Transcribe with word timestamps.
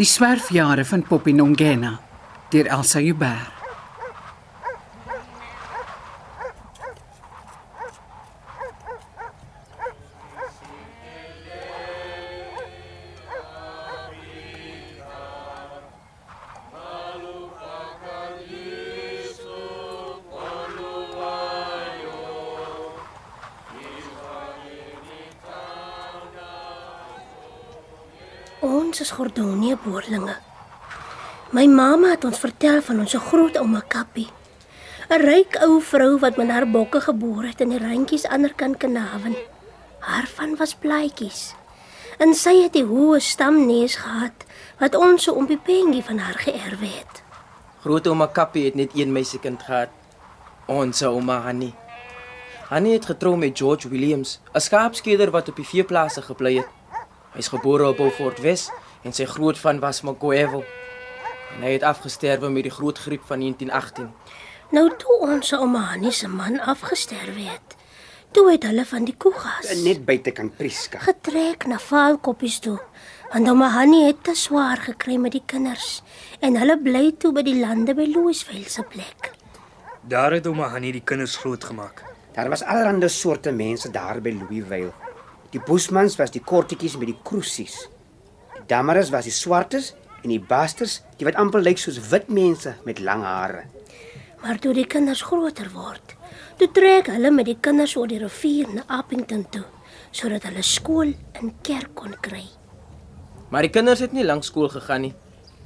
Die 0.00 0.06
swerfjare 0.08 0.84
van 0.88 1.02
Poppy 1.04 1.34
Nongena 1.36 1.98
deur 2.48 2.64
Elsa 2.72 3.02
Huber. 3.04 3.59
Is 29.00 29.14
Gordonie 29.16 29.78
boerlinge. 29.80 30.34
My 31.56 31.62
mamma 31.64 32.10
het 32.12 32.24
ons 32.28 32.38
vertel 32.38 32.82
van 32.84 32.98
ons 33.00 33.14
groot 33.30 33.54
ouma 33.56 33.80
Kappie. 33.88 34.28
'n 35.08 35.20
Ryk 35.22 35.56
ou 35.64 35.80
vrou 35.80 36.18
wat 36.20 36.36
met 36.36 36.50
haar 36.52 36.66
bokke 36.68 37.00
geboor 37.00 37.46
het 37.48 37.60
in 37.64 37.72
die 37.72 37.80
randjies 37.80 38.26
ander 38.28 38.52
kant 38.54 38.76
Kanaven. 38.76 39.36
Haar 40.00 40.28
van 40.36 40.56
was 40.56 40.74
blaadjies. 40.74 41.54
En 42.18 42.34
sy 42.34 42.52
het 42.62 42.72
die 42.72 42.84
hoë 42.84 43.20
stamneus 43.20 43.96
gehad 43.96 44.44
wat 44.78 44.94
ons 44.94 45.24
so 45.24 45.32
ompie 45.32 45.58
Pengie 45.58 46.04
van 46.04 46.18
haar 46.18 46.36
geërf 46.36 46.80
het. 46.80 47.22
Groot 47.80 48.06
ouma 48.06 48.26
Kappie 48.26 48.64
het 48.64 48.74
net 48.74 48.90
een 48.94 49.12
meisiekind 49.12 49.62
gehad. 49.62 49.88
Ons 50.66 51.02
ouma 51.02 51.40
Hanni. 51.40 51.72
Hanni 52.68 52.92
het 52.92 53.06
getrou 53.06 53.36
met 53.36 53.58
George 53.58 53.88
Williams, 53.88 54.40
'n 54.52 54.60
skaapskeder 54.60 55.30
wat 55.30 55.48
op 55.48 55.56
die 55.56 55.66
veeplase 55.66 56.22
gebly 56.22 56.56
het. 56.56 56.68
Hy's 57.32 57.48
gebore 57.48 57.88
op 57.88 57.96
Beaufort 57.96 58.40
Wes 58.42 58.70
en 59.02 59.12
sy 59.12 59.24
groot 59.24 59.58
van 59.58 59.80
was 59.80 60.00
Makoevo. 60.06 60.64
En 61.56 61.64
hy 61.66 61.72
het 61.74 61.82
afgesterwe 61.82 62.50
met 62.50 62.62
die 62.68 62.72
groot 62.72 62.98
griep 62.98 63.24
van 63.26 63.38
1918. 63.42 64.10
Nou 64.70 64.86
toe 64.96 65.16
ons 65.26 65.52
ouma 65.56 65.80
Hanni 65.90 66.12
se 66.14 66.28
man 66.28 66.60
afgesterf 66.60 67.36
het. 67.36 67.76
Toe 68.30 68.44
het 68.52 68.62
hulle 68.62 68.84
van 68.86 69.04
die 69.04 69.16
koegas 69.18 69.82
Net 69.82 70.04
buite 70.06 70.30
kan 70.30 70.52
Prieska. 70.54 70.98
getrek 70.98 71.66
na 71.66 71.78
Vaalkoppies 71.78 72.58
toe. 72.58 72.78
Want 73.32 73.48
ouma 73.48 73.68
Hanni 73.74 74.04
het 74.06 74.22
te 74.24 74.34
swaar 74.34 74.76
gekry 74.76 75.16
met 75.16 75.32
die 75.32 75.42
kinders 75.46 76.02
en 76.40 76.56
hulle 76.56 76.78
bly 76.78 77.10
toe 77.18 77.32
by 77.32 77.42
die 77.42 77.58
lande 77.58 77.94
by 77.94 78.06
Louisville 78.06 78.68
se 78.70 78.82
plek. 78.82 79.32
Daar 80.02 80.32
het 80.32 80.46
ouma 80.46 80.68
Hanni 80.68 80.92
die 80.92 81.04
kinders 81.04 81.36
grootgemaak. 81.36 82.04
Daar 82.34 82.48
was 82.48 82.62
allerlei 82.62 83.08
soorte 83.08 83.50
mense 83.52 83.90
daar 83.90 84.20
by 84.20 84.30
Louisville. 84.30 84.92
Die 85.50 85.60
Bosmans 85.60 86.16
was 86.16 86.30
die 86.30 86.42
kortetjies 86.44 86.96
met 86.96 87.10
die 87.10 87.18
kruisies. 87.22 87.88
Die 88.54 88.66
Damaras 88.66 89.10
was 89.10 89.24
die 89.24 89.34
swartes 89.34 89.94
en 90.22 90.30
die 90.30 90.40
basters, 90.40 91.00
die 91.18 91.26
wat 91.26 91.38
amper 91.40 91.62
lyk 91.62 91.78
soos 91.78 91.98
wit 92.10 92.28
mense 92.28 92.74
met 92.84 93.00
lang 93.00 93.22
hare. 93.24 93.64
Maar 94.42 94.58
toe 94.58 94.72
die 94.74 94.86
kinders 94.86 95.22
groter 95.22 95.68
word, 95.74 96.16
toe 96.56 96.70
trek 96.72 97.10
hulle 97.12 97.30
met 97.30 97.48
die 97.48 97.58
kinders 97.60 97.96
oor 97.96 98.08
die 98.08 98.20
rivier 98.22 98.70
na 98.72 98.86
Appington 98.88 99.44
toe 99.50 99.66
sodat 100.10 100.42
hulle 100.48 100.62
skool 100.66 101.12
en 101.38 101.52
kerk 101.62 101.92
kon 101.94 102.14
kry. 102.22 102.42
Maar 103.50 103.66
die 103.66 103.74
kinders 103.74 104.02
het 104.02 104.14
nie 104.14 104.26
lank 104.26 104.46
skool 104.46 104.70
gegaan 104.70 105.04
nie. 105.06 105.12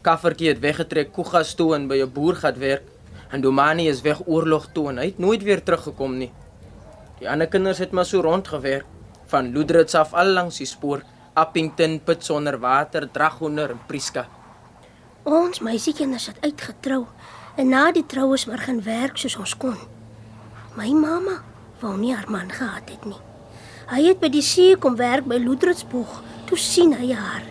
Kaffertjie 0.05 0.51
het 0.51 0.61
weggetrek 0.61 1.13
Koegas 1.17 1.55
toe 1.57 1.75
en 1.77 1.89
by 1.89 2.03
'n 2.03 2.13
boer 2.13 2.37
gaan 2.37 2.59
werk. 2.59 2.85
En 3.33 3.41
Domani 3.41 3.89
is 3.89 4.03
weg 4.03 4.21
oorlog 4.27 4.69
toe 4.73 4.89
en 4.91 4.99
hy 4.99 5.07
het 5.07 5.19
nooit 5.19 5.43
weer 5.43 5.63
teruggekom 5.63 6.19
nie. 6.19 6.33
Die 7.19 7.31
ander 7.31 7.47
kinders 7.47 7.79
het 7.79 7.93
maar 7.93 8.05
so 8.05 8.21
rondgewerk 8.21 8.85
van 9.27 9.53
Loedrits 9.53 9.95
af 9.95 10.13
al 10.13 10.27
langs 10.27 10.59
die 10.59 10.67
spoor, 10.67 11.03
Appington, 11.35 11.99
Put 12.01 12.23
sonder 12.25 12.59
water, 12.61 13.09
Dragonder 13.11 13.71
en 13.71 13.81
Prieska. 13.87 14.29
Ons 15.27 15.59
meisiekinders 15.65 16.29
het 16.31 16.39
uitgetrou 16.45 17.01
en 17.59 17.73
na 17.73 17.89
die 17.95 18.05
troues 18.07 18.45
maar 18.47 18.63
gaan 18.63 18.83
werk 18.87 19.19
soos 19.19 19.35
ons 19.41 19.57
kon. 19.59 19.77
My 20.79 20.93
mamma 20.95 21.41
wou 21.83 21.97
nie 21.99 22.15
haar 22.15 22.31
man 22.31 22.53
gehad 22.55 22.87
het 22.91 23.05
nie. 23.09 23.19
Hy 23.91 24.01
het 24.07 24.23
by 24.23 24.31
die 24.31 24.45
see 24.47 24.79
kom 24.79 24.95
werk 25.01 25.27
by 25.27 25.41
Loedritsboeg. 25.43 26.21
Toe 26.47 26.59
sien 26.61 26.95
hy 26.95 27.11
haar 27.19 27.43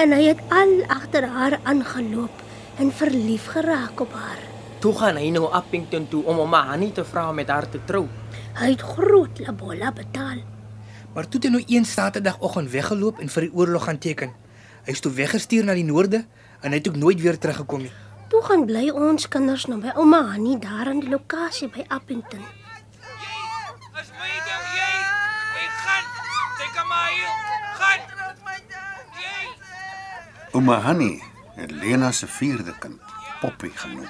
en 0.00 0.14
hy 0.14 0.22
het 0.30 0.42
al 0.54 0.80
agter 0.90 1.26
haar 1.30 1.60
aangeloop 1.62 2.42
en 2.82 2.90
verlief 2.90 3.46
geraak 3.54 4.00
op 4.02 4.14
haar. 4.16 4.42
Toe 4.80 4.94
gaan 4.96 5.18
hy 5.20 5.28
nou 5.30 5.46
Appington 5.52 6.08
toe 6.10 6.24
om 6.26 6.40
ouma 6.42 6.64
Hanni 6.70 6.90
te 6.96 7.04
vra 7.04 7.28
om 7.30 7.36
met 7.38 7.50
haar 7.52 7.68
te 7.70 7.82
trou. 7.86 8.08
Hy 8.58 8.72
het 8.72 8.82
groot 8.96 9.38
labola 9.46 9.92
betaal. 9.94 10.40
Maar 11.14 11.28
toe 11.28 11.40
het 11.40 11.48
hy 11.48 11.50
nou 11.50 11.64
een 11.66 11.84
Saterdagoggend 11.84 12.70
weggeloop 12.70 13.18
en 13.18 13.28
vir 13.28 13.48
die 13.48 13.52
oorlog 13.52 13.84
gaan 13.84 13.98
teken. 13.98 14.30
Hy 14.86 14.94
is 14.94 15.02
toe 15.02 15.12
weggestuur 15.12 15.64
na 15.64 15.74
die 15.74 15.84
noorde 15.84 16.24
en 16.60 16.70
hy 16.70 16.78
het 16.78 16.88
ook 16.88 16.96
nooit 16.96 17.20
weer 17.20 17.38
teruggekom 17.38 17.82
nie. 17.82 17.92
Toe 18.30 18.42
gaan 18.46 18.64
bly 18.66 18.88
ons 18.94 19.26
kinders 19.28 19.66
nou 19.66 19.80
by 19.82 19.90
ouma 19.98 20.20
Annie 20.36 20.58
daar 20.58 20.86
aan 20.86 21.00
die 21.02 21.10
lokasie 21.10 21.68
by 21.68 21.82
Appington. 21.88 22.44
As 24.00 24.12
my 24.16 24.30
ding 24.46 24.68
jy, 24.76 24.92
jy 25.58 25.66
gaan. 25.82 26.06
Kyk 26.60 26.78
aan 26.78 26.88
my 26.88 27.08
hier. 27.16 27.34
Gaan. 27.80 28.00
Ouma 30.54 30.78
Hanni 30.80 31.22
het 31.54 31.70
Lena 31.70 32.12
se 32.12 32.26
vierde 32.26 32.72
kind, 32.78 33.02
Poppy 33.40 33.70
genoem. 33.74 34.08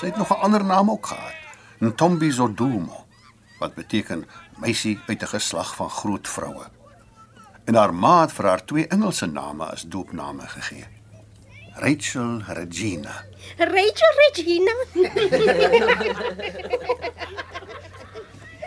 Sy 0.00 0.06
het 0.06 0.16
nog 0.16 0.32
'n 0.32 0.40
ander 0.40 0.64
naam 0.64 0.90
ook 0.90 1.06
gehad, 1.06 1.32
Ntombi 1.78 2.30
Zodumo, 2.30 3.06
wat 3.58 3.74
beteken 3.74 4.26
meisie 4.56 5.00
uit 5.06 5.22
'n 5.22 5.26
geslag 5.26 5.74
van 5.74 5.90
groot 5.90 6.28
vroue. 6.28 6.64
En 7.64 7.74
haar 7.74 7.94
ma 7.94 8.20
het 8.20 8.32
vir 8.32 8.44
haar 8.44 8.64
twee 8.64 8.86
Engelse 8.86 9.26
name 9.26 9.64
as 9.64 9.82
doopname 9.82 10.48
gegee. 10.48 10.84
Rachel 11.74 12.40
Regina. 12.46 13.24
Rachel 13.56 14.12
Regina. 14.22 14.74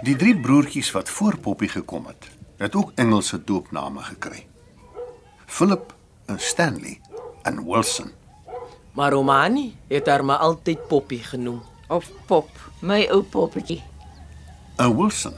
Die 0.02 0.16
drie 0.16 0.40
broertjies 0.40 0.92
wat 0.92 1.10
voor 1.10 1.38
Poppy 1.38 1.68
gekom 1.68 2.06
het, 2.06 2.28
het 2.58 2.76
ook 2.76 2.92
Engelse 2.96 3.44
doopname 3.44 4.02
gekry. 4.02 4.48
Philip 5.46 5.94
en 6.26 6.40
Stanley 6.40 7.02
en 7.42 7.66
Wilson. 7.66 8.12
Maar 8.92 9.14
Hanni 9.14 9.76
het 9.88 10.08
haar 10.08 10.26
maar 10.26 10.38
altyd 10.38 10.88
Poppy 10.88 11.18
genoem. 11.18 11.62
Of 11.88 12.12
pop, 12.26 12.50
my 12.80 13.08
ou 13.12 13.22
poppetjie. 13.24 13.84
En 14.76 14.98
Wilson, 14.98 15.34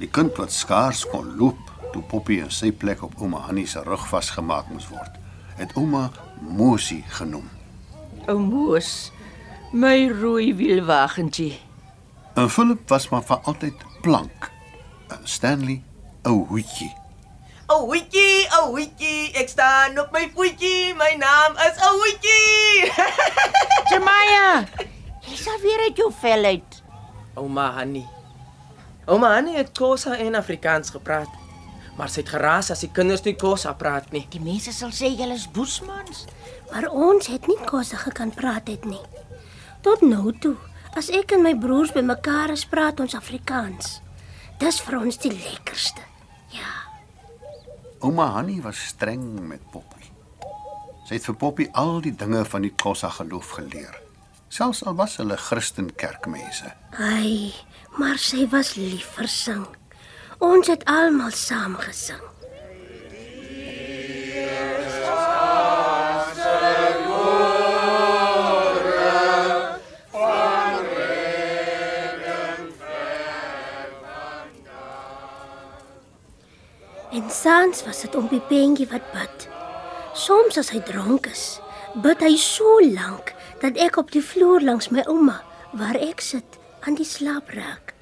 die 0.00 0.08
kind 0.08 0.36
wat 0.40 0.52
skaars 0.52 1.04
kon 1.12 1.34
loop 1.36 1.58
toe 1.92 2.02
Poppy 2.08 2.38
in 2.40 2.52
sy 2.54 2.70
plek 2.72 3.02
op 3.04 3.18
ouma 3.20 3.42
Hanni 3.46 3.66
se 3.68 3.82
rug 3.84 4.06
vasgemaak 4.08 4.70
moes 4.72 4.86
word, 4.88 5.16
het 5.58 5.72
ouma 5.76 6.08
Mosie 6.40 7.02
genoem. 7.18 7.48
Ou 8.30 8.38
Moos, 8.40 9.10
my 9.72 10.08
rooi 10.08 10.54
wielwagentjie. 10.56 11.58
En 12.38 12.48
Philip 12.48 12.86
was 12.88 13.10
maar 13.10 13.26
vir 13.26 13.42
altyd 13.50 13.84
plank. 14.04 14.48
En 15.10 15.20
Stanley 15.24 15.82
'n 16.24 16.46
hoetjie. 16.48 16.92
O 17.66 17.86
hoetjie, 17.86 18.46
o 18.58 18.70
hoetjie, 18.70 19.32
ek 19.34 19.48
staan 19.48 19.98
op 19.98 20.12
my 20.12 20.30
voetjie. 20.34 20.94
My 20.94 21.12
naam 21.18 21.52
is 21.66 21.76
O 21.86 21.90
hoetjie. 21.98 22.88
Jamaya, 23.90 24.64
jy 25.28 25.36
sal 25.36 25.60
weer 25.62 25.84
uit 25.86 25.96
jou 25.96 26.12
vel 26.20 26.44
uit. 26.44 26.82
Ouma 27.34 27.70
Hanni. 27.72 28.19
Ouma 29.10 29.32
Hanni 29.34 29.56
het 29.56 29.72
Xhosa 29.74 30.16
en 30.16 30.34
Afrikaans 30.38 30.92
gepraat. 30.94 31.30
Maar 31.98 32.08
sy 32.08 32.20
het 32.22 32.28
geraas 32.30 32.68
as 32.70 32.84
die 32.84 32.92
kinders 32.94 33.24
nie 33.24 33.34
Xhosa 33.34 33.72
praat 33.74 34.12
nie. 34.14 34.22
Die 34.30 34.42
mense 34.42 34.70
sal 34.70 34.92
sê 34.94 35.08
jy 35.10 35.26
is 35.34 35.48
boesmans. 35.50 36.28
Maar 36.70 36.86
ons 36.94 37.26
het 37.26 37.48
nie 37.50 37.58
kos 37.66 37.90
gekan 38.04 38.30
praat 38.30 38.70
het 38.70 38.86
nie. 38.86 39.00
Tot 39.82 40.04
nou 40.06 40.30
toe, 40.38 40.54
as 40.94 41.10
ek 41.10 41.34
en 41.34 41.42
my 41.42 41.56
broers 41.58 41.90
bymekaar 41.96 42.54
is, 42.54 42.62
praat 42.70 43.02
ons 43.02 43.16
Afrikaans. 43.18 43.96
Dis 44.62 44.78
vir 44.86 45.00
ons 45.00 45.18
die 45.18 45.32
lekkerste. 45.34 46.06
Ja. 46.54 46.70
Ouma 48.06 48.28
Hanni 48.36 48.60
was 48.62 48.78
streng 48.92 49.26
met 49.48 49.64
Poppy. 49.74 50.06
Sy 51.08 51.18
het 51.18 51.26
vir 51.26 51.38
Poppy 51.42 51.66
al 51.74 51.98
die 52.06 52.14
dinge 52.14 52.44
van 52.46 52.62
die 52.62 52.70
Xhosa 52.76 53.10
geloof 53.18 53.56
geleer. 53.58 53.98
Selfs 54.50 54.84
al 54.86 54.94
was 54.98 55.18
hulle 55.18 55.36
Christen 55.38 55.90
kerkmense. 55.98 56.70
Ai, 56.98 57.50
maar 58.00 58.16
sy 58.16 58.46
was 58.48 58.76
lief 58.80 59.08
vir 59.18 59.28
sing. 59.28 59.64
Ons 60.40 60.70
het 60.72 60.86
almal 60.88 61.32
saam 61.36 61.74
gesing. 61.76 62.22
En 77.10 77.26
saans 77.28 77.82
was 77.84 78.00
dit 78.00 78.14
om 78.14 78.28
Pepentjie 78.30 78.86
wat 78.88 79.12
bid. 79.12 79.48
Soms 80.16 80.56
as 80.56 80.72
hy 80.72 80.80
dronk 80.88 81.28
is, 81.28 81.60
bid 82.00 82.24
hy 82.24 82.32
so 82.40 82.80
lank 82.94 83.34
dat 83.60 83.76
ek 83.76 84.00
op 84.00 84.14
die 84.14 84.24
vloer 84.24 84.64
langs 84.64 84.88
my 84.88 85.04
ouma 85.10 85.36
waar 85.76 86.00
ek 86.00 86.24
sit 86.24 86.59
aan 86.80 86.96
die 86.96 87.06
slaap 87.06 87.50
raak. 87.54 87.94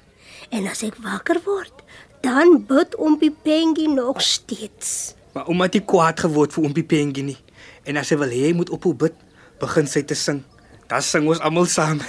En 0.49 0.67
as 0.69 0.83
ek 0.87 0.97
wakker 1.03 1.41
word, 1.45 1.83
dan 2.25 2.63
bid 2.67 2.95
ompie 2.95 3.31
Pengie 3.31 3.89
nog 3.89 4.21
steeds. 4.21 5.13
Maar 5.33 5.47
ouma 5.47 5.67
het 5.67 5.77
nie 5.77 5.85
kwaad 5.85 6.19
geword 6.25 6.55
vir 6.55 6.65
oompie 6.65 6.87
Pengie 6.87 7.23
nie. 7.23 7.37
En 7.87 7.99
as 7.99 8.09
sy 8.11 8.17
wil 8.19 8.31
hê 8.33 8.49
hy 8.49 8.55
moet 8.57 8.71
ophou 8.73 8.95
bid, 8.97 9.15
begin 9.61 9.87
sy 9.87 10.03
te 10.03 10.17
sing. 10.17 10.43
Dan 10.89 11.05
sing 11.05 11.27
ons 11.29 11.43
almal 11.43 11.69
saam. 11.69 12.01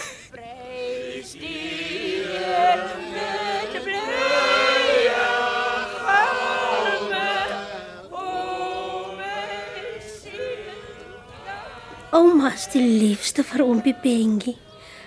Ouma 12.11 12.49
is 12.56 12.64
die 12.72 12.82
liefste 12.82 13.44
vir 13.46 13.62
ompie 13.62 13.94
Pengie. 13.94 14.56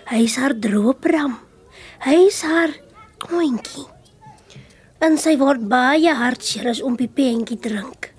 Hy 0.08 0.22
is 0.24 0.38
haar 0.40 0.54
droopram. 0.56 1.36
Hy 2.04 2.16
is 2.28 2.42
haar 2.44 2.74
oentjie. 3.32 3.86
En 5.04 5.16
sy 5.20 5.36
word 5.40 5.64
baie 5.72 6.12
hartseer 6.16 6.68
as 6.72 6.82
ompie 6.84 7.08
Pengie 7.08 7.60
drink. 7.60 8.10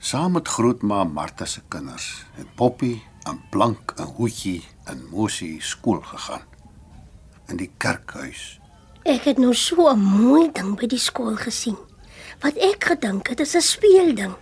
Saam 0.00 0.36
met 0.36 0.48
grootma 0.48 1.02
Martha 1.04 1.44
se 1.48 1.60
kinders 1.72 2.06
het 2.38 2.48
Poppy 2.56 2.94
en 3.28 3.40
Blank 3.52 3.92
en 3.98 4.08
Hoetjie 4.16 4.62
en 4.88 5.02
Mosie 5.10 5.58
skool 5.60 6.00
gegaan. 6.08 6.44
In 7.52 7.60
die 7.60 7.70
kerkhuis. 7.78 8.58
Ek 9.04 9.28
het 9.28 9.38
nou 9.38 9.52
so 9.54 9.88
'n 9.92 10.00
mooi 10.00 10.50
ding 10.52 10.76
by 10.80 10.86
die 10.86 10.98
skool 10.98 11.36
gesien. 11.36 11.76
Wat 12.40 12.56
ek 12.56 12.84
gedink 12.84 13.28
het 13.28 13.40
is 13.40 13.54
'n 13.56 13.60
speelding. 13.60 14.34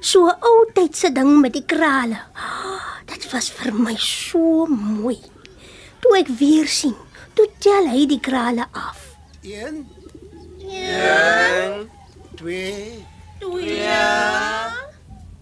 So 0.00 0.26
'n 0.28 0.36
ou 0.40 0.70
tydse 0.74 1.12
ding 1.12 1.40
met 1.40 1.52
die 1.52 1.64
krale. 1.66 2.18
Ah, 2.34 2.66
Dit 3.06 3.30
was 3.32 3.48
vir 3.50 3.72
my 3.72 3.94
so 3.98 4.66
mooi. 4.66 5.16
Toe 6.02 6.18
ek 6.18 6.28
weer 6.40 6.66
sien, 6.66 6.94
toe 7.36 7.48
tel 7.60 7.84
hy 7.92 8.06
die 8.08 8.20
krale 8.20 8.64
af. 8.72 9.16
1 9.42 9.86
1 10.64 11.90
2 12.40 13.04
2 13.40 13.76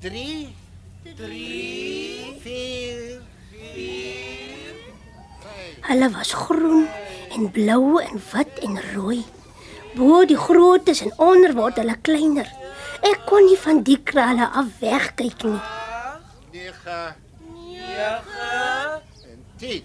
3 0.03 0.55
3 1.17 2.41
4 2.43 3.23
Hulle 5.85 6.09
was 6.17 6.33
groen 6.33 6.89
en 7.37 7.51
blou 7.55 8.01
en 8.03 8.19
wit 8.33 8.59
en 8.67 8.81
rooi. 8.95 9.23
Bo 9.95 10.25
die 10.27 10.39
grootes 10.39 11.01
en 11.07 11.13
onder 11.23 11.55
word 11.55 11.77
hulle 11.79 11.97
kleiner. 12.03 12.49
Ek 13.05 13.27
kon 13.29 13.45
nie 13.47 13.59
van 13.67 13.83
die 13.87 14.01
krale 14.03 14.47
af 14.51 14.67
wegkyk 14.81 15.45
nie. 15.47 15.61
9 16.55 17.15
en 19.31 19.41
10 19.59 19.83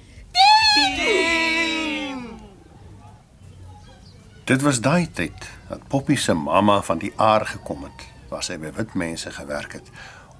Dit 4.49 4.63
was 4.65 4.79
daai 4.81 5.05
tyd 5.13 5.45
dat 5.69 5.83
Poppy 5.87 6.15
se 6.17 6.33
mamma 6.33 6.79
van 6.81 6.97
die 6.97 7.11
aar 7.21 7.43
gekom 7.45 7.83
het, 7.85 8.05
waar 8.31 8.41
sy 8.41 8.55
by 8.57 8.71
wit 8.73 8.95
mense 8.97 9.29
gewerk 9.35 9.75
het 9.77 9.91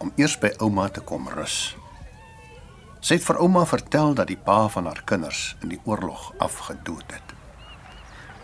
om 0.02 0.10
eers 0.18 0.34
by 0.42 0.50
ouma 0.66 0.88
te 0.90 1.04
kom 1.06 1.28
rus. 1.30 1.76
Sy 3.06 3.20
het 3.20 3.28
vir 3.28 3.38
ouma 3.38 3.68
vertel 3.70 4.16
dat 4.18 4.32
die 4.32 4.40
pa 4.48 4.64
van 4.74 4.88
haar 4.90 5.04
kinders 5.06 5.44
in 5.62 5.76
die 5.76 5.78
oorlog 5.86 6.32
afgedood 6.42 7.06
het. 7.14 7.36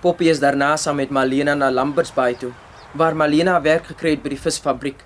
Poppy 0.04 0.30
is 0.30 0.44
daarna 0.44 0.76
saam 0.78 1.02
met 1.02 1.10
Malena 1.10 1.58
na 1.58 1.72
Lamberts 1.74 2.14
Bay 2.14 2.38
toe, 2.38 2.52
waar 2.94 3.18
Malena 3.18 3.58
werk 3.66 3.90
gekry 3.90 4.14
het 4.14 4.22
by 4.22 4.36
die 4.36 4.44
visfabriek. 4.44 5.02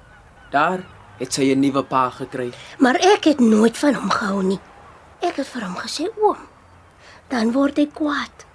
Daar 0.51 0.83
het 1.21 1.31
sy 1.33 1.53
'n 1.53 1.63
nuwe 1.63 1.85
pa 1.87 2.09
gekry. 2.09 2.51
Maar 2.79 2.99
ek 2.99 3.31
het 3.31 3.39
nooit 3.39 3.77
van 3.77 3.93
hom 3.93 4.09
gehou 4.09 4.43
nie. 4.43 4.59
Ek 5.21 5.35
het 5.35 5.47
vir 5.47 5.63
hom 5.63 5.77
gesê 5.77 6.11
oom. 6.19 6.43
Dan 7.29 7.51
word 7.51 7.77
hy 7.77 7.87
kwaad. 7.87 8.48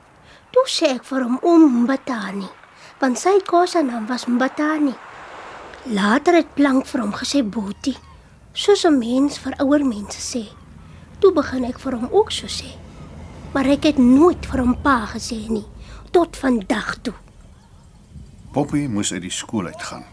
Toe 0.54 0.68
sê 0.70 0.92
ek 0.94 1.02
vir 1.08 1.24
hom 1.26 1.40
oom 1.42 1.64
Mbatani, 1.82 2.46
want 3.00 3.18
sy 3.18 3.40
kosenaam 3.42 4.06
was 4.06 4.28
Mbatani. 4.30 4.92
Later 5.90 6.38
het 6.38 6.54
Plank 6.54 6.86
vir 6.86 7.02
hom 7.02 7.10
gesê 7.18 7.42
Boetie, 7.42 7.96
soos 8.54 8.84
'n 8.86 8.98
mens 8.98 9.38
vir 9.38 9.58
ouer 9.58 9.82
mense 9.84 10.20
sê. 10.22 10.44
Toe 11.18 11.32
begin 11.32 11.64
ek 11.64 11.78
vir 11.78 11.96
hom 11.98 12.08
ook 12.12 12.30
so 12.30 12.46
sê. 12.46 12.70
Maar 13.52 13.66
ek 13.66 13.82
het 13.84 13.98
nooit 13.98 14.46
vir 14.46 14.60
hom 14.60 14.76
pa 14.82 15.06
gesê 15.06 15.48
nie 15.50 15.66
tot 16.12 16.36
vandag 16.36 17.02
toe. 17.02 17.14
Poppy 18.52 18.86
moes 18.86 19.12
uit 19.12 19.22
die 19.22 19.30
skool 19.30 19.66
uitgaan. 19.66 20.04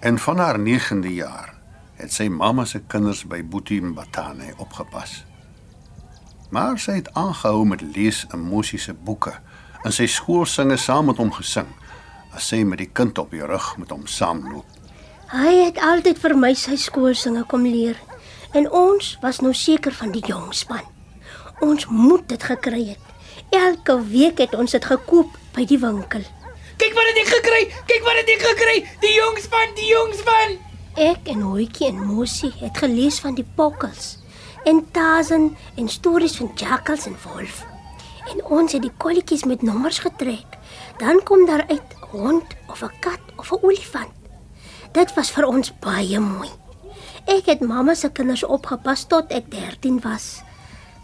En 0.00 0.18
van 0.18 0.38
haar 0.38 0.58
9de 0.58 1.12
jaar 1.14 1.54
het 1.96 2.12
sy 2.12 2.28
mamma 2.28 2.64
se 2.64 2.80
kinders 2.80 3.26
by 3.26 3.42
Boetie 3.44 3.82
Mbatane 3.82 4.54
opgepas. 4.56 5.24
Maar 6.50 6.78
sy 6.78 6.92
het 6.92 7.12
aangehou 7.12 7.66
met 7.66 7.82
lees 7.82 8.26
in 8.32 8.40
Mosie 8.40 8.78
se 8.78 8.94
boeke 8.94 9.34
en 9.84 9.94
sy 9.94 10.06
skoolsinge 10.10 10.78
saam 10.80 11.10
met 11.10 11.20
hom 11.22 11.30
gesing 11.34 11.68
as 12.34 12.50
sy 12.50 12.62
met 12.66 12.82
die 12.82 12.90
kind 12.92 13.18
op 13.18 13.32
die 13.34 13.44
rug 13.44 13.70
met 13.78 13.92
hom 13.94 14.06
saamloop. 14.06 14.66
Hy 15.32 15.52
het 15.66 15.80
altyd 15.84 16.20
vir 16.22 16.34
my 16.36 16.54
sy 16.56 16.76
skoolsinge 16.80 17.44
kom 17.50 17.66
leer 17.68 17.98
en 18.56 18.68
ons 18.72 19.16
was 19.22 19.42
nou 19.44 19.52
seker 19.54 19.94
van 19.94 20.12
die 20.14 20.24
jong 20.24 20.52
span. 20.56 20.84
Ons 21.64 21.88
moet 21.90 22.24
dit 22.30 22.42
gekry 22.50 22.84
het. 22.94 23.04
Elke 23.54 23.96
week 24.10 24.38
het 24.38 24.54
ons 24.54 24.72
dit 24.72 24.84
gekoop 24.84 25.34
by 25.56 25.64
die 25.68 25.80
winkel. 25.80 26.24
Kyk 26.78 26.94
wat 26.94 27.10
het 27.10 27.20
ek 27.24 27.30
gekry? 27.32 27.62
Kyk 27.90 28.04
wat 28.06 28.20
het 28.20 28.30
ek 28.36 28.44
gekry? 28.46 28.76
Die 29.02 29.14
jongspan, 29.16 29.72
die 29.78 29.88
jongspan. 29.90 30.58
Ek 30.98 31.30
en 31.32 31.42
Hoetjie 31.46 31.88
en 31.90 31.98
Mosie 32.06 32.52
het 32.60 32.78
gelees 32.78 33.18
van 33.22 33.36
die 33.38 33.46
pokkels 33.58 34.16
en 34.68 34.84
Tarzan 34.92 35.50
en 35.78 35.88
stories 35.88 36.36
van 36.38 36.52
jakkals 36.58 37.06
en 37.10 37.16
wolf. 37.24 37.64
En 38.32 38.44
ons 38.44 38.72
het 38.72 38.82
die 38.82 38.92
kolletjies 38.96 39.44
met 39.44 39.62
nommers 39.62 39.98
getrek. 40.04 40.58
Dan 40.98 41.22
kom 41.24 41.46
daar 41.46 41.64
uit 41.68 41.82
'n 41.94 42.16
hond 42.16 42.44
of 42.68 42.82
'n 42.82 42.92
kat 43.00 43.20
of 43.36 43.52
'n 43.52 43.58
olifant. 43.62 44.12
Dit 44.92 45.14
was 45.14 45.30
vir 45.30 45.44
ons 45.46 45.72
baie 45.78 46.20
mooi. 46.20 46.48
Ek 47.26 47.46
het 47.46 47.60
mamma 47.60 47.94
se 47.94 48.08
kinders 48.10 48.44
opgepas 48.44 49.04
tot 49.06 49.30
ek 49.32 49.50
13 49.50 50.00
was. 50.00 50.42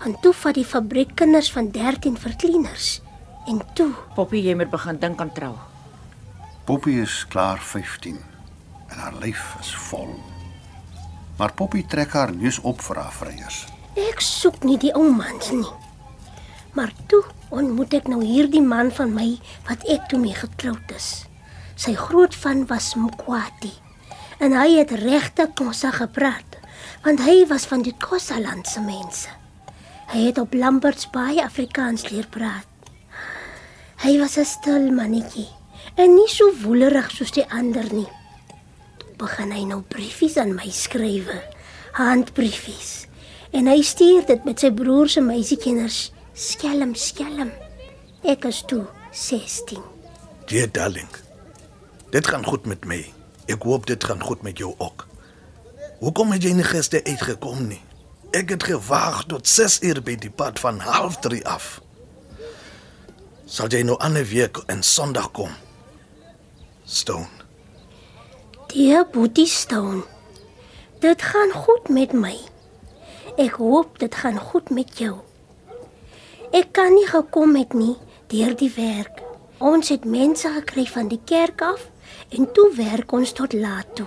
Want 0.03 0.23
toe 0.23 0.33
vat 0.33 0.55
die 0.55 0.65
fabriek 0.65 1.15
kinders 1.15 1.53
van 1.53 1.71
13 1.71 2.17
vir 2.19 2.37
cleaners. 2.37 3.01
En 3.47 3.63
toe, 3.75 3.93
Poppy, 4.15 4.37
jy 4.37 4.55
moet 4.55 4.71
begin 4.71 4.99
dink 4.99 5.21
aan 5.21 5.33
trou. 5.33 5.55
Poppy 6.65 6.91
is 6.91 7.27
klaar 7.29 7.59
15 7.59 8.19
en 8.89 8.99
haar 8.99 9.15
lyf 9.21 9.57
is 9.61 9.75
vol. 9.77 10.09
Maar 11.39 11.53
Poppy 11.53 11.85
trek 11.87 12.13
haar 12.13 12.33
neus 12.35 12.59
op 12.61 12.81
vir 12.83 12.97
haar 12.97 13.13
vryers. 13.13 13.67
ek 13.97 14.21
soek 14.21 14.65
nie 14.65 14.79
die 14.79 14.93
ou 14.95 15.13
mans 15.13 15.51
nie. 15.51 15.67
Maar 16.75 16.93
toe 17.07 17.23
ontmoet 17.55 17.95
ek 17.95 18.09
nou 18.11 18.19
hierdie 18.25 18.63
man 18.63 18.91
van 18.95 19.15
my 19.15 19.29
wat 19.69 19.87
ek 19.91 20.09
toe 20.11 20.19
mee 20.19 20.35
getroud 20.35 20.95
is. 20.95 21.25
Sy 21.79 21.95
groot 21.99 22.35
van 22.35 22.67
was 22.71 22.95
Mkwati. 22.99 23.73
En 24.43 24.55
hy 24.59 24.81
het 24.81 24.91
regte 24.99 25.47
Kossa 25.55 25.93
gepraat, 25.95 26.59
want 27.07 27.23
hy 27.23 27.45
was 27.51 27.67
van 27.71 27.85
die 27.87 27.95
Kossa 28.03 28.41
land 28.43 28.67
se 28.67 28.83
mense. 28.83 29.31
Hy 30.11 30.27
het 30.29 30.39
op 30.39 30.55
Lamberts 30.55 31.07
baie 31.15 31.43
Afrikaans 31.43 32.09
leer 32.11 32.27
praat. 32.31 32.69
Hy 34.05 34.19
was 34.19 34.37
'n 34.37 34.45
stil 34.45 34.91
mannetjie 34.93 35.49
en 35.97 36.15
nie 36.15 36.29
so 36.29 36.51
woelerig 36.63 37.11
soos 37.11 37.31
die 37.31 37.47
ander 37.51 37.87
nie. 37.95 38.09
Toe 38.99 39.15
begin 39.17 39.53
hy 39.53 39.65
nou 39.65 39.81
briefies 39.83 40.37
aan 40.37 40.55
my 40.55 40.71
skrywe, 40.71 41.43
handbriefies. 41.93 43.07
En 43.53 43.67
hy 43.67 43.83
stuur 43.83 44.27
dit 44.27 44.45
met 44.45 44.61
sy 44.61 44.71
broer 44.71 45.09
se 45.09 45.21
meisiekinders, 45.21 46.13
skelm 46.35 46.95
skelm. 46.95 47.51
Ek 48.27 48.45
is 48.49 48.63
toe 48.67 48.85
16. 49.15 49.79
Dear 50.51 50.71
darling. 50.73 51.09
Dit 52.11 52.27
gaan 52.27 52.45
goed 52.45 52.67
met 52.67 52.85
my. 52.85 53.01
Ek 53.47 53.63
hoop 53.63 53.87
dit 53.87 54.05
gaan 54.05 54.23
goed 54.23 54.43
met 54.43 54.59
jou 54.59 54.75
ook. 54.79 55.07
Hoekom 56.03 56.33
het 56.35 56.43
jy 56.43 56.55
nie 56.59 56.67
gister 56.67 57.05
uitgekom 57.07 57.69
nie? 57.69 57.81
Ek 58.35 58.51
het 58.51 58.67
gewag 58.67 59.25
tot 59.31 59.47
6 59.47 59.79
uur 59.87 60.01
by 60.03 60.17
die 60.19 60.31
pad 60.31 60.59
van 60.59 60.81
0.30 60.83 61.45
af. 61.47 61.79
Sal 63.47 63.71
jy 63.71 63.85
nou 63.87 63.95
ander 64.03 64.27
week 64.27 64.59
en 64.67 64.83
Sondag 64.83 65.31
kom? 65.37 65.53
Stone. 66.85 67.31
Die 68.75 68.99
Boetie 69.13 69.47
Stone. 69.47 70.03
Dit 71.01 71.23
gaan 71.23 71.53
goed 71.55 71.89
met 71.89 72.13
my. 72.13 72.35
Ek 73.39 73.61
hoop 73.63 73.99
dit 74.03 74.15
gaan 74.15 74.41
goed 74.41 74.71
met 74.75 74.99
jou. 74.99 75.21
Ek 76.55 76.69
kan 76.71 76.93
nie 76.95 77.07
gekom 77.11 77.57
het 77.59 77.73
nie 77.75 77.97
deur 78.31 78.53
die 78.55 78.71
werk. 78.77 79.19
Ons 79.59 79.89
het 79.91 80.05
mense 80.07 80.47
gekry 80.55 80.85
van 80.87 81.09
die 81.11 81.19
kerk 81.27 81.65
af 81.67 81.89
en 82.31 82.47
toe 82.55 82.69
werk 82.77 83.11
ons 83.17 83.33
tot 83.35 83.57
laat 83.59 83.89
toe. 83.99 84.07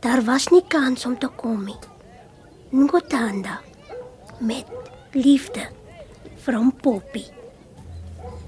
Daar 0.00 0.22
was 0.24 0.46
nie 0.48 0.62
kans 0.64 1.04
om 1.04 1.18
te 1.20 1.28
kom 1.36 1.66
nie. 1.66 1.76
Ngotanda 2.72 3.58
met 4.40 4.64
liefde 5.12 5.66
van 6.46 6.70
Poppy. 6.72 7.26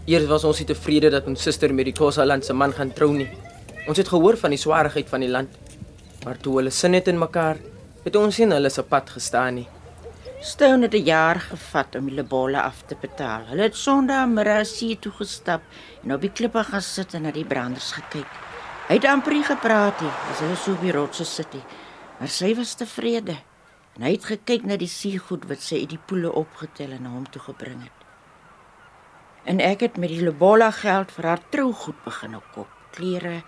Eers 0.09 0.25
was 0.31 0.47
ons 0.49 0.62
nie 0.62 0.69
tevrede 0.71 1.11
dat 1.12 1.29
ons 1.29 1.45
suster 1.45 1.75
met 1.77 1.91
die 1.91 1.97
Kosa 1.97 2.25
land 2.25 2.49
se 2.49 2.57
man 2.57 2.73
gaan 2.73 2.95
trou 2.97 3.11
nie. 3.12 3.29
Ons 3.85 4.00
het 4.00 4.09
gehoor 4.09 4.41
van 4.41 4.57
die 4.57 4.62
swaarheid 4.65 5.12
van 5.12 5.21
die 5.21 5.29
land. 5.29 5.53
Maar 6.25 6.41
toe 6.41 6.57
hulle 6.57 6.73
sin 6.73 6.97
het 6.97 7.12
in 7.12 7.21
mekaar, 7.21 7.61
het 8.00 8.17
ons 8.17 8.41
sien 8.41 8.57
hulle 8.57 8.73
se 8.73 8.81
pad 8.81 9.12
gestaan 9.12 9.61
nie. 9.61 9.69
Stone 10.42 10.82
het 10.82 10.94
'n 10.94 11.04
jaar 11.04 11.40
gevat 11.40 11.94
om 11.94 12.06
die 12.06 12.14
lebolle 12.14 12.62
af 12.62 12.82
te 12.87 12.97
betaal. 13.00 13.44
Hulle 13.47 13.62
het 13.62 13.76
Sondagmiddag 13.76 14.66
see 14.66 14.99
toe 14.99 15.12
gestap 15.12 15.62
en 16.02 16.12
op 16.12 16.20
die 16.20 16.32
klippe 16.32 16.64
gaan 16.64 16.82
sit 16.82 17.14
en 17.14 17.23
na 17.23 17.30
die 17.30 17.44
branders 17.44 17.92
gekyk. 17.92 18.30
Hy 18.88 18.94
het 18.94 19.04
amper 19.04 19.32
nie 19.32 19.44
gepraat 19.44 20.00
nie 20.00 20.11
as 20.30 20.38
hulle 20.38 20.56
so 20.56 20.73
op 20.73 20.80
die 20.80 20.92
rotse 20.92 21.25
sit 21.25 21.52
nie, 21.52 21.64
maar 22.18 22.28
sy 22.28 22.54
was 22.54 22.75
tevrede. 22.75 23.37
En 23.97 24.02
hy 24.02 24.12
het 24.12 24.25
gekyk 24.25 24.64
na 24.64 24.76
die 24.76 24.88
seegoed 24.88 25.44
wat 25.49 25.61
sy 25.61 25.75
uit 25.75 25.88
die 25.88 26.04
poele 26.06 26.32
opgetel 26.32 26.90
en 26.90 27.02
na 27.02 27.11
hom 27.11 27.30
toe 27.30 27.42
gebring 27.42 27.82
het. 27.82 28.00
En 29.44 29.61
ek 29.61 29.80
het 29.80 29.97
met 29.97 30.09
die 30.09 30.25
lebolla 30.25 30.70
geld 30.70 31.12
vir 31.12 31.25
haar 31.25 31.49
trougoed 31.50 32.04
begin 32.04 32.40
koop. 32.54 32.68
Klere, 32.90 33.42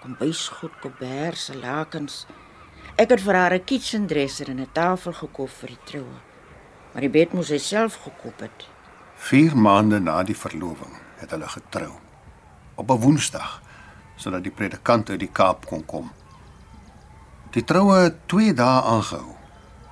kombuisgoed, 0.00 0.80
koberse, 0.80 1.54
lakens. 1.54 2.26
Ek 2.96 3.10
het 3.10 3.20
vir 3.20 3.34
haar 3.34 3.54
'n 3.54 3.64
kitchen 3.64 4.06
dresser 4.06 4.48
en 4.48 4.60
'n 4.60 4.72
tafel 4.72 5.12
gekoop 5.12 5.50
vir 5.50 5.68
die 5.68 5.84
troue. 5.84 6.31
Maar 6.92 7.06
die 7.06 7.12
bed 7.12 7.32
moes 7.32 7.48
sy 7.48 7.58
self 7.58 7.98
gekoop 8.04 8.40
het. 8.44 8.66
4 9.16 9.56
maande 9.56 10.00
na 10.00 10.22
die 10.22 10.36
verloving 10.36 10.96
het 11.20 11.30
hulle 11.30 11.48
getrou. 11.48 11.92
Op 12.74 12.90
'n 12.90 13.00
Woensdag 13.00 13.62
sodat 14.16 14.42
die 14.42 14.52
predikant 14.52 15.10
uit 15.10 15.20
die 15.20 15.32
Kaap 15.32 15.66
kon 15.66 15.84
kom. 15.84 16.10
Die 17.50 17.64
troue 17.64 17.96
het 17.96 18.28
2 18.28 18.54
dae 18.54 18.82
aangehou 18.82 19.36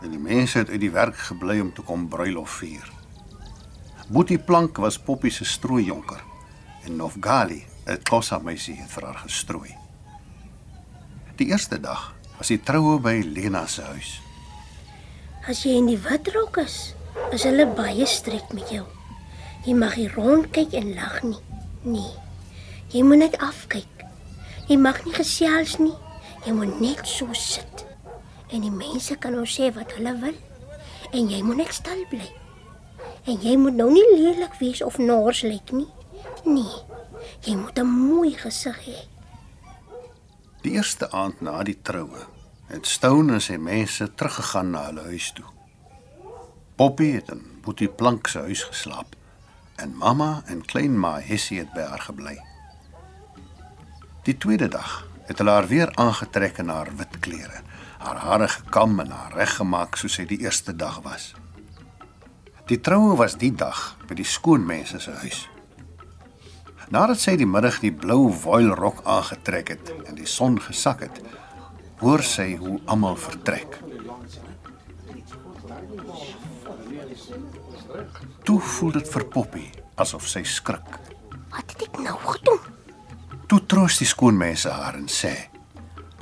en 0.03 0.11
die 0.11 0.19
mense 0.19 0.59
het 0.59 0.71
uit 0.71 0.81
die 0.81 0.91
werk 0.91 1.17
gebly 1.17 1.61
om 1.61 1.73
te 1.73 1.83
kom 1.83 2.09
bruilof 2.09 2.51
vier. 2.51 2.93
Boetie 4.09 4.39
Plank 4.39 4.77
was 4.77 4.99
Poppy 4.99 5.31
se 5.31 5.45
strooijonker 5.45 6.23
en 6.85 6.97
Novgali, 6.97 7.67
'n 7.87 8.03
Xhosa 8.03 8.39
meisie, 8.39 8.77
het 8.81 8.91
vir 8.91 9.05
haar 9.05 9.19
gestrooi. 9.19 9.77
Die 11.37 11.47
eerste 11.47 11.81
dag 11.81 12.15
was 12.39 12.49
die 12.49 12.61
troue 12.61 12.99
by 13.01 13.23
Lena 13.25 13.67
se 13.67 13.83
huis. 13.83 14.21
As 15.49 15.63
jy 15.65 15.79
in 15.79 15.87
die 15.89 16.01
wit 16.05 16.29
rok 16.35 16.59
is, 16.61 16.93
is 17.33 17.47
hulle 17.49 17.65
baie 17.73 18.05
strek 18.09 18.51
met 18.53 18.69
jou. 18.69 18.85
Jy 19.65 19.73
mag 19.77 19.97
nie 19.97 20.11
rondkyk 20.13 20.75
en 20.77 20.93
lag 20.97 21.23
nie. 21.25 21.41
Nee. 21.85 22.13
Jy 22.93 23.05
moet 23.09 23.23
net 23.23 23.39
afkyk. 23.41 24.05
Jy 24.69 24.77
mag 24.81 25.01
nie 25.07 25.15
gesels 25.17 25.79
nie. 25.81 25.95
Jy 26.45 26.53
moet 26.57 26.81
net 26.83 27.09
so 27.09 27.33
sit. 27.37 27.87
En 28.53 28.67
die 28.67 28.73
mense 28.75 29.17
kan 29.17 29.33
nou 29.37 29.47
sê 29.49 29.71
wat 29.77 29.95
hulle 29.97 30.13
wil. 30.21 30.37
En 31.11 31.33
jy 31.33 31.41
moet 31.47 31.63
net 31.63 31.73
stil 31.77 32.05
bly. 32.13 32.29
En 33.25 33.41
jy 33.41 33.57
moet 33.61 33.79
nou 33.81 33.89
nie 33.93 34.07
lelik 34.13 34.59
wees 34.61 34.83
of 34.85 34.99
nors 35.01 35.41
lyk 35.47 35.73
nie. 35.73 35.89
Nee. 36.45 36.85
Jy 37.49 37.57
moet 37.57 37.79
'n 37.79 37.89
mooi 37.89 38.37
gesig 38.37 38.77
hê. 38.85 38.99
Die 40.63 40.77
eerste 40.77 41.09
aand 41.13 41.41
na 41.41 41.63
die 41.65 41.79
troue 41.83 42.30
het 42.71 42.87
Stone 42.87 43.35
en 43.35 43.43
sy 43.43 43.57
mense 43.59 44.07
teruggegaan 44.15 44.71
na 44.75 44.85
hulle 44.89 45.09
huis 45.11 45.33
toe. 45.35 45.47
Poppy 46.79 47.11
het 47.17 47.33
in 47.35 47.43
Boetie 47.65 47.91
Plank 47.91 48.31
se 48.31 48.45
huis 48.47 48.63
geslaap 48.69 49.17
en 49.81 49.97
mamma 49.97 50.43
en 50.47 50.63
klein 50.65 50.95
Ma 50.99 51.17
Hessie 51.25 51.59
het 51.59 51.73
by 51.75 51.89
haar 51.91 52.05
gebly. 52.07 52.37
Die 54.29 54.37
tweede 54.37 54.69
dag 54.69 55.01
het 55.27 55.39
hulle 55.41 55.57
haar 55.57 55.69
weer 55.71 55.91
aangetrek 55.99 56.61
in 56.63 56.71
haar 56.71 56.93
wit 56.97 57.19
klere, 57.25 57.63
haar 57.99 58.23
hare 58.23 58.49
gekam 58.49 59.01
en 59.01 59.11
haar 59.15 59.35
reggemaak 59.37 59.99
soos 59.99 60.19
sy 60.21 60.27
die 60.31 60.41
eerste 60.45 60.77
dag 60.77 61.01
was. 61.07 61.33
Die 62.71 62.79
troue 62.79 63.17
was 63.19 63.35
die 63.41 63.51
dag 63.51 63.97
by 64.07 64.15
die 64.15 64.29
skoonmense 64.29 65.01
se 65.03 65.17
huis. 65.25 65.47
Nadat 66.91 67.23
sy 67.23 67.37
die 67.39 67.47
middag 67.47 67.81
die 67.83 67.93
blou 67.95 68.31
voile 68.35 68.75
rok 68.79 69.03
aangetrek 69.07 69.75
het 69.75 69.93
en 70.07 70.19
die 70.19 70.27
son 70.27 70.59
gesak 70.63 71.05
het, 71.07 71.21
hoor 72.01 72.23
sy 72.25 72.55
hoe 72.57 72.79
almal 72.89 73.17
vertrek. 73.21 73.79
Toe 78.45 78.59
voel 78.61 78.97
dit 78.97 79.09
vir 79.13 79.25
Poppy 79.35 79.67
asof 80.01 80.29
sy 80.31 80.43
skrik. 80.49 80.97
Wat 81.53 81.75
het 81.75 81.85
ek 81.89 82.01
nou 82.01 82.17
gedoen? 82.25 82.61
Toe 83.51 83.61
troos 83.69 83.99
die 84.01 84.09
skoonmense 84.09 84.71
haar 84.73 84.97
en 84.97 85.09
sê: 85.13 85.35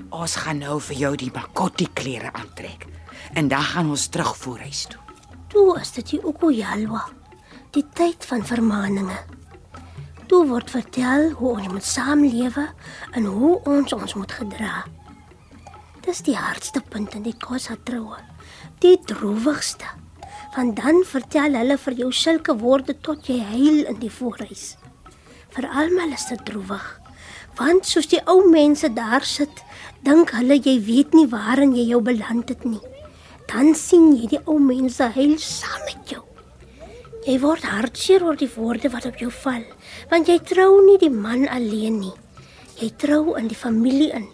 Ons 0.09 0.39
gaan 0.43 0.63
nou 0.65 0.79
vir 0.89 1.03
jou 1.05 1.13
die 1.21 1.31
Makoti 1.35 1.87
klere 1.95 2.33
aantrek 2.33 2.89
en 3.37 3.51
dan 3.53 3.63
gaan 3.63 3.91
ons 3.93 4.09
terugvoer 4.09 4.67
huis 4.67 4.87
toe. 4.91 5.03
Toe 5.53 5.79
is 5.81 5.93
dit 5.95 6.15
die 6.15 6.23
Ukujalwa, 6.25 7.05
die 7.77 7.85
tyd 7.95 8.25
van 8.29 8.45
vermaaninge. 8.45 9.19
Toe 10.29 10.43
word 10.49 10.71
vertel 10.73 11.31
hoe 11.39 11.55
ons 11.55 11.69
moet 11.73 11.85
saamlewe 11.85 12.67
en 13.17 13.25
hoe 13.25 13.55
ons 13.69 13.93
ons 13.97 14.15
moet 14.15 14.33
gedra. 14.41 14.85
Dis 16.09 16.23
die 16.25 16.39
hardste 16.41 16.81
punt 16.81 17.13
in 17.19 17.25
die 17.27 17.35
Khoisa 17.37 17.75
troue. 17.85 18.17
Die 18.81 18.95
droewigste. 19.11 19.85
Want 20.55 20.79
dan 20.79 21.03
vertel 21.05 21.59
hulle 21.59 21.75
vir 21.83 21.97
jou 21.99 22.07
sulke 22.17 22.55
woorde 22.63 22.95
tot 23.05 23.29
jy 23.29 23.37
huil 23.45 23.83
in 23.91 23.99
die 24.01 24.09
voorhuis. 24.09 24.79
Vir 25.53 25.67
almal 25.69 26.15
is 26.17 26.25
dit 26.31 26.41
droewig. 26.49 26.87
Want 27.61 27.85
soos 27.91 28.09
die 28.09 28.23
ou 28.25 28.39
mense 28.49 28.89
daar 28.97 29.27
sit, 29.29 29.61
dink 30.09 30.33
hulle 30.39 30.57
jy 30.57 30.79
weet 30.87 31.13
nie 31.19 31.27
waarin 31.29 31.77
jy 31.77 31.85
jou 31.91 32.01
beland 32.09 32.55
het 32.55 32.65
nie. 32.65 32.81
Dan 33.53 33.75
sien 33.77 34.15
jy 34.17 34.33
die 34.33 34.43
ou 34.47 34.57
mense 34.65 35.11
huil 35.13 35.37
saam 35.45 35.85
met 35.91 36.17
jou. 36.17 36.25
Jy 37.29 37.37
word 37.45 37.69
hartseer 37.69 38.25
oor 38.25 38.41
die 38.41 38.49
woorde 38.57 38.95
wat 38.97 39.13
op 39.13 39.21
jou 39.21 39.29
val, 39.45 39.69
want 40.09 40.33
jy 40.33 40.41
trou 40.55 40.73
nie 40.89 40.97
die 41.05 41.13
man 41.13 41.45
alleen 41.53 42.01
nie. 42.01 42.17
Jy 42.81 42.95
trou 42.97 43.37
in 43.37 43.53
die 43.53 43.63
familie 43.67 44.15
in. 44.17 44.31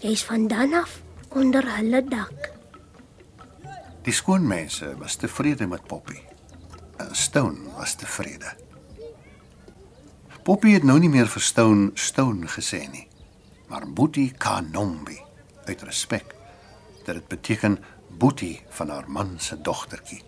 Jy's 0.00 0.24
van 0.26 0.48
dan 0.50 0.72
af 0.80 1.01
onder 1.34 1.66
hulle 1.76 2.02
dak. 2.04 2.50
Die 4.02 4.12
skoonmense 4.12 4.96
was 4.98 5.16
tevrede 5.16 5.66
met 5.66 5.86
Poppy. 5.86 6.18
En 6.96 7.14
Stone 7.16 7.72
was 7.76 7.94
tevrede. 7.94 8.50
Poppy 10.42 10.74
het 10.74 10.82
nou 10.82 10.98
nie 10.98 11.10
meer 11.10 11.30
vir 11.30 11.42
Stone 11.42 11.90
Stone 11.94 12.48
gesê 12.50 12.82
nie, 12.90 13.06
maar 13.70 13.86
Boetie 13.86 14.32
Kanombi 14.34 15.20
uit 15.68 15.82
respek. 15.86 16.34
Dat 17.06 17.14
dit 17.14 17.28
beteken 17.28 17.78
Boetie 18.18 18.60
van 18.74 18.90
haar 18.90 19.10
man 19.10 19.36
se 19.38 19.60
dogtertjie. 19.60 20.22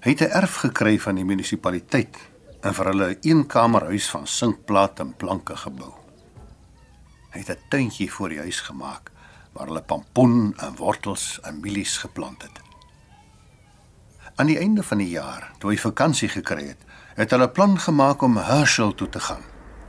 Hy 0.00 0.10
het 0.10 0.20
'n 0.20 0.36
erf 0.40 0.54
gekry 0.64 0.98
van 0.98 1.14
die 1.14 1.24
munisipaliteit 1.24 2.16
en 2.62 2.74
vir 2.74 2.86
hulle 2.86 3.08
'n 3.10 3.18
eenkamerhuis 3.20 4.10
van 4.10 4.26
sinkplaat 4.26 5.00
en 5.00 5.16
planke 5.16 5.56
gebou. 5.56 5.92
Hy 7.30 7.38
het 7.38 7.48
'n 7.48 7.68
tuintjie 7.68 8.12
voor 8.12 8.28
die 8.28 8.38
huis 8.38 8.60
gemaak 8.60 9.13
waar 9.54 9.66
hulle 9.70 9.82
pampoen 9.82 10.54
en 10.56 10.76
wortels 10.76 11.38
en 11.42 11.60
mielies 11.62 11.96
geplant 12.02 12.42
het. 12.42 12.60
Aan 14.34 14.46
die 14.50 14.58
einde 14.58 14.82
van 14.82 14.98
die 14.98 15.12
jaar, 15.12 15.52
toe 15.62 15.70
hy 15.70 15.78
vakansie 15.78 16.28
gekry 16.28 16.72
het, 16.72 16.80
het 17.14 17.30
hulle 17.30 17.46
plan 17.48 17.76
gemaak 17.78 18.22
om 18.26 18.36
Herschel 18.36 18.94
toe 18.98 19.08
te 19.08 19.20
gaan, 19.22 19.44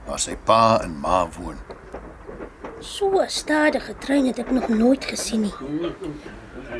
waar 0.05 0.21
sy 0.21 0.35
pa 0.45 0.77
en 0.83 0.99
ma 1.01 1.23
woon. 1.37 1.57
So 2.79 3.21
'n 3.21 3.29
stadige 3.29 3.97
trein 3.97 4.25
het 4.25 4.39
ek 4.39 4.51
nog 4.51 4.67
nooit 4.67 5.05
gesien 5.05 5.41
nie. 5.41 5.53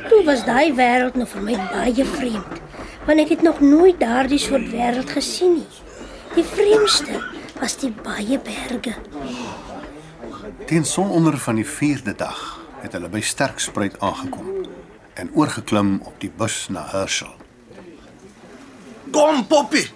Toe 0.08 0.22
was 0.24 0.44
daai 0.44 0.74
wêreld 0.74 1.16
nog 1.16 1.28
vir 1.28 1.42
my 1.42 1.56
baie 1.56 2.04
vreemd, 2.04 2.60
want 3.06 3.18
ek 3.18 3.28
het 3.28 3.42
nog 3.42 3.60
nooit 3.60 4.00
daardie 4.00 4.38
soort 4.38 4.70
wêreld 4.70 5.10
gesien 5.10 5.54
nie. 5.54 5.72
Die 6.34 6.44
vreemdste 6.44 7.18
was 7.60 7.76
die 7.76 7.90
baie 7.90 8.38
berge. 8.38 8.94
Teen 10.66 10.84
sononder 10.84 11.38
van 11.38 11.54
die 11.54 11.66
4de 11.66 12.14
dag 12.14 12.65
het 12.86 12.94
hulle 12.94 13.10
by 13.10 13.20
Sterkspruit 13.24 13.98
aangekom 14.04 14.46
en 15.18 15.30
oorgeklim 15.34 15.98
op 16.06 16.14
die 16.22 16.30
bus 16.30 16.66
na 16.70 16.84
Herschel. 16.92 17.32
Kom 19.10 19.42
Poppy. 19.50 19.86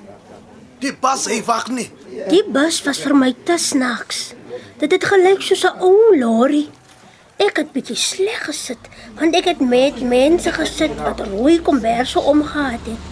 Die 0.81 0.93
pas 0.97 1.27
hy 1.29 1.39
wag 1.47 1.69
nie. 1.71 1.91
Die 2.33 2.43
bus 2.51 2.81
was 2.87 3.03
vir 3.05 3.15
my 3.15 3.31
te 3.47 3.59
snaaks. 3.61 4.33
Dit 4.81 4.97
het 4.97 5.05
gelyk 5.07 5.43
soos 5.45 5.65
'n 5.65 5.79
ou 5.87 6.17
lorry. 6.19 6.67
Ek 7.37 7.57
het 7.57 7.73
bietjie 7.73 7.97
sleg 7.97 8.45
gesit 8.49 8.89
want 9.19 9.35
ek 9.37 9.45
het 9.45 9.61
met 9.61 10.01
mense 10.03 10.53
gesit 10.53 10.97
wat 10.97 11.21
rooi 11.21 11.61
komberse 11.63 12.21
omgehad 12.21 12.85
het. 12.85 13.03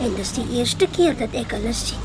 En 0.00 0.14
dis 0.14 0.32
die 0.32 0.48
eerste 0.58 0.86
keer 0.86 1.16
dat 1.16 1.34
ek 1.34 1.50
hulle 1.50 1.72
sien. 1.72 2.00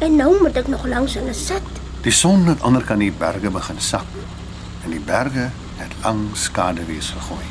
En 0.00 0.16
nou 0.16 0.42
moet 0.42 0.56
ek 0.56 0.68
nog 0.68 0.86
langs 0.86 1.14
hulle 1.14 1.34
sit. 1.34 1.62
Die 2.02 2.12
son 2.12 2.46
het 2.46 2.62
ander 2.62 2.84
kan 2.84 2.98
die 2.98 3.12
berge 3.12 3.50
begin 3.50 3.80
sak 3.80 4.06
en 4.84 4.90
die 4.90 5.00
berge 5.00 5.50
het 5.76 5.92
lang 6.02 6.36
skaduwees 6.36 7.10
gegooi. 7.10 7.44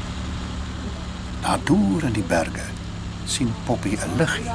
Daar 1.42 1.60
deur 1.64 2.04
in 2.04 2.14
die 2.14 2.24
berge 2.24 2.66
sien 3.26 3.54
Poppy 3.66 3.98
'n 3.98 4.18
liggie. 4.18 4.52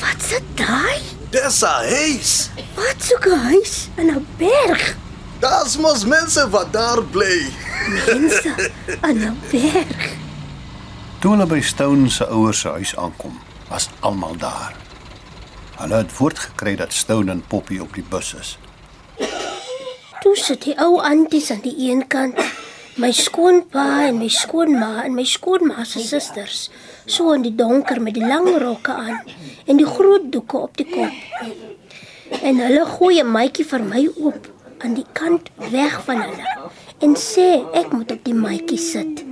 Wat 0.00 0.22
se 0.28 0.40
daai? 0.54 1.00
Dis 1.30 1.62
'n 1.62 1.66
huis. 1.66 2.50
Wat 2.74 2.98
soek 2.98 3.26
'n 3.26 3.38
huis 3.38 3.88
in 3.96 4.10
'n 4.10 4.26
berg? 4.36 4.96
Daar's 5.38 5.76
mos 5.76 6.04
mense 6.04 6.48
wat 6.50 6.72
daar 6.72 7.02
bly. 7.02 7.52
Mense 7.88 8.70
in 9.02 9.18
'n 9.24 9.38
berg. 9.50 10.12
Toe 11.18 11.30
hulle 11.30 11.46
by 11.46 11.60
Stone 11.60 12.10
se 12.10 12.26
ouers 12.26 12.60
se 12.60 12.68
huis 12.68 12.96
aankom, 12.96 13.40
was 13.68 13.88
almal 14.00 14.36
daar. 14.36 14.74
Hulle 15.76 15.94
het 15.94 16.12
voortgekry 16.12 16.76
dat 16.76 16.92
Stone 16.92 17.30
en 17.30 17.44
Poppy 17.46 17.78
op 17.78 17.94
die 17.94 18.04
bus 18.08 18.34
is. 18.34 18.58
Toe 20.20 20.34
sit 20.36 20.66
die 20.66 20.74
ou 20.76 20.98
anties 21.00 21.50
aan 21.50 21.62
die 21.64 21.88
een 21.88 22.02
kant, 22.12 22.36
my 23.00 23.08
skoonpa 23.16 23.84
en 24.08 24.18
my 24.20 24.28
skoonma 24.28 25.04
en 25.06 25.14
my 25.16 25.24
skoonma 25.24 25.86
se 25.88 26.02
susters, 26.04 26.66
so 27.06 27.32
in 27.32 27.46
die 27.46 27.54
donker 27.56 28.02
met 28.04 28.18
die 28.18 28.26
lang 28.26 28.48
rokke 28.60 28.92
aan 28.92 29.22
en 29.64 29.80
die 29.80 29.88
groot 29.88 30.28
doeke 30.32 30.60
op 30.60 30.76
die 30.76 30.88
kop. 30.90 31.16
En 32.42 32.60
hulle 32.60 32.84
gooi 32.86 33.20
'n 33.22 33.32
maatjie 33.32 33.64
vir 33.64 33.82
my 33.82 34.02
oop 34.20 34.50
aan 34.84 34.94
die 34.94 35.06
kant 35.12 35.48
weg 35.70 35.96
van 36.04 36.20
hulle 36.20 36.46
en 37.00 37.16
sê 37.16 37.64
ek 37.72 37.92
moet 37.92 38.12
op 38.12 38.24
die 38.24 38.36
maatjie 38.36 38.78
sit. 38.78 39.24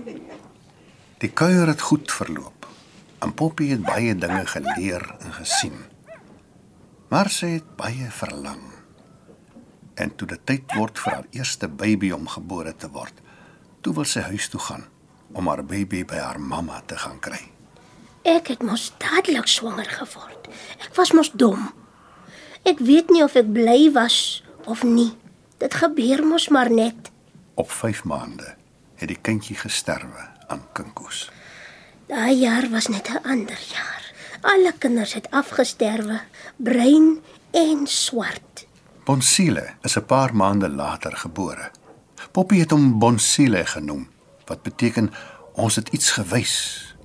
Die 1.18 1.30
kuier 1.30 1.66
het 1.66 1.80
goed 1.80 2.12
verloop. 2.12 2.66
En 3.18 3.35
Poppy 3.35 3.68
het 3.68 3.83
baie 3.83 4.14
dinge 4.14 4.47
geleer 4.47 5.04
en 5.18 5.33
gesien. 5.33 5.75
Maar 7.09 7.28
sy 7.28 7.47
het 7.59 7.76
baie 7.76 8.07
verlang. 8.11 8.77
En 9.99 10.14
toe 10.14 10.28
dit 10.31 10.47
tyd 10.47 10.75
word 10.78 10.99
vir 11.02 11.12
haar 11.12 11.26
eerste 11.35 11.69
baby 11.69 12.12
om 12.14 12.28
gebore 12.31 12.75
te 12.76 12.90
word, 12.95 13.14
toe 13.83 13.95
wil 13.97 14.07
sy 14.07 14.23
huis 14.31 14.49
toe 14.52 14.61
gaan 14.62 14.87
om 15.37 15.49
haar 15.50 15.64
baby 15.67 16.05
by 16.09 16.21
haar 16.23 16.38
mamma 16.40 16.81
te 16.87 16.97
gaan 16.97 17.19
kry. 17.21 17.40
Ek 18.28 18.49
het 18.52 18.62
mos 18.64 18.90
dadelik 19.02 19.49
swanger 19.50 19.88
geword. 19.90 20.49
Ek 20.85 20.95
was 20.97 21.12
mos 21.17 21.31
dom. 21.33 21.69
Ek 22.69 22.81
weet 22.85 23.11
nie 23.12 23.23
of 23.25 23.37
ek 23.38 23.50
bly 23.52 23.90
was 23.95 24.43
of 24.67 24.85
nie. 24.87 25.12
Dit 25.59 25.75
gebeur 25.75 26.23
mos 26.26 26.49
maar 26.55 26.71
net. 26.71 27.11
Op 27.59 27.71
5 27.71 28.05
maande 28.09 28.55
het 28.99 29.11
die 29.11 29.19
kindjie 29.21 29.57
gesterwe 29.59 30.28
aan 30.49 30.62
kinkoes. 30.75 31.28
Daai 32.09 32.38
jaar 32.40 32.71
was 32.71 32.88
net 32.88 33.09
'n 33.11 33.23
ander 33.25 33.61
jaar. 33.75 34.05
Alle 34.40 34.73
kinders 34.78 35.14
het 35.14 35.31
afgesterwe, 35.31 36.21
bruin 36.57 37.21
en 37.50 37.87
swart. 37.87 38.68
Bonsile 39.09 39.65
is 39.83 39.97
'n 39.97 40.05
paar 40.05 40.37
maande 40.37 40.69
later 40.69 41.17
gebore. 41.17 41.71
Poppy 42.31 42.59
het 42.59 42.71
hom 42.71 42.99
Bonsile 42.99 43.67
genoem, 43.67 44.09
wat 44.45 44.62
beteken 44.62 45.12
ons 45.53 45.77
het 45.77 45.88
iets 45.88 46.11
gewys, 46.11 46.55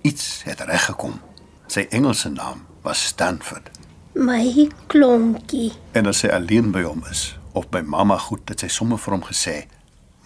iets 0.02 0.44
het 0.44 0.60
reggekom. 0.60 1.22
Sy 1.68 1.86
Engelse 1.90 2.30
naam 2.30 2.66
was 2.82 3.06
Stanford. 3.06 3.70
My 4.14 4.72
klonkie. 4.88 5.74
En 5.92 6.06
as 6.06 6.18
sy 6.18 6.28
alleen 6.28 6.72
by 6.72 6.82
hom 6.82 7.04
is 7.12 7.38
of 7.52 7.70
by 7.70 7.80
mamma 7.82 8.18
goed, 8.18 8.50
het 8.50 8.60
sy 8.60 8.68
sommer 8.68 9.00
vir 9.00 9.14
hom 9.14 9.24
gesê 9.24 9.66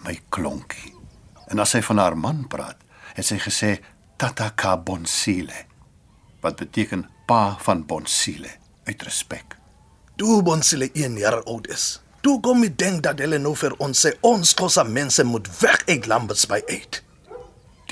my 0.04 0.20
klonkie. 0.28 0.94
En 1.46 1.58
as 1.58 1.70
sy 1.70 1.82
van 1.82 1.98
haar 1.98 2.18
man 2.18 2.46
praat, 2.48 2.76
het 3.14 3.26
sy 3.26 3.38
gesê 3.38 3.78
Tata 4.16 4.50
ka 4.50 4.76
Bonsile, 4.76 5.64
wat 6.40 6.56
beteken 6.56 7.06
pa 7.26 7.56
van 7.58 7.86
Bonsile 7.86 8.50
uit 8.84 9.02
respek. 9.02 9.57
Toe 10.18 10.42
Bonsile 10.42 10.90
1 10.92 11.16
jaar 11.16 11.42
oud 11.42 11.68
is. 11.70 12.00
Toe 12.20 12.40
kom 12.42 12.64
ek 12.66 12.72
dink 12.74 13.04
dat 13.06 13.20
hulle 13.22 13.38
nou 13.38 13.52
vir 13.54 13.76
ons 13.78 14.00
sê 14.02 14.10
ons 14.26 14.50
kosse 14.58 14.82
mense 14.82 15.22
moet 15.22 15.46
weg 15.60 15.84
uit 15.86 16.08
Lamberts 16.10 16.42
by 16.50 16.58
8. 16.64 16.98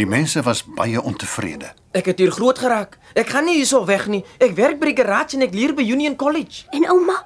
Die 0.01 0.09
mense 0.11 0.43
was 0.43 0.65
baie 0.81 0.99
ontevrede. 0.99 1.71
Ek 1.95 2.11
het 2.11 2.19
hier 2.19 2.35
groot 2.35 2.59
geraak. 2.59 2.99
Ek 3.15 3.31
gaan 3.31 3.47
nie 3.47 3.55
hierso 3.61 3.85
weg 3.87 4.09
nie. 4.11 4.25
Ek 4.43 4.59
werk 4.59 4.83
by 4.83 4.91
die 4.91 4.97
garage 4.99 5.39
en 5.39 5.47
ek 5.47 5.55
leer 5.55 5.77
by 5.79 5.87
Union 5.87 6.19
College. 6.19 6.67
En 6.75 6.89
ouma, 6.97 7.21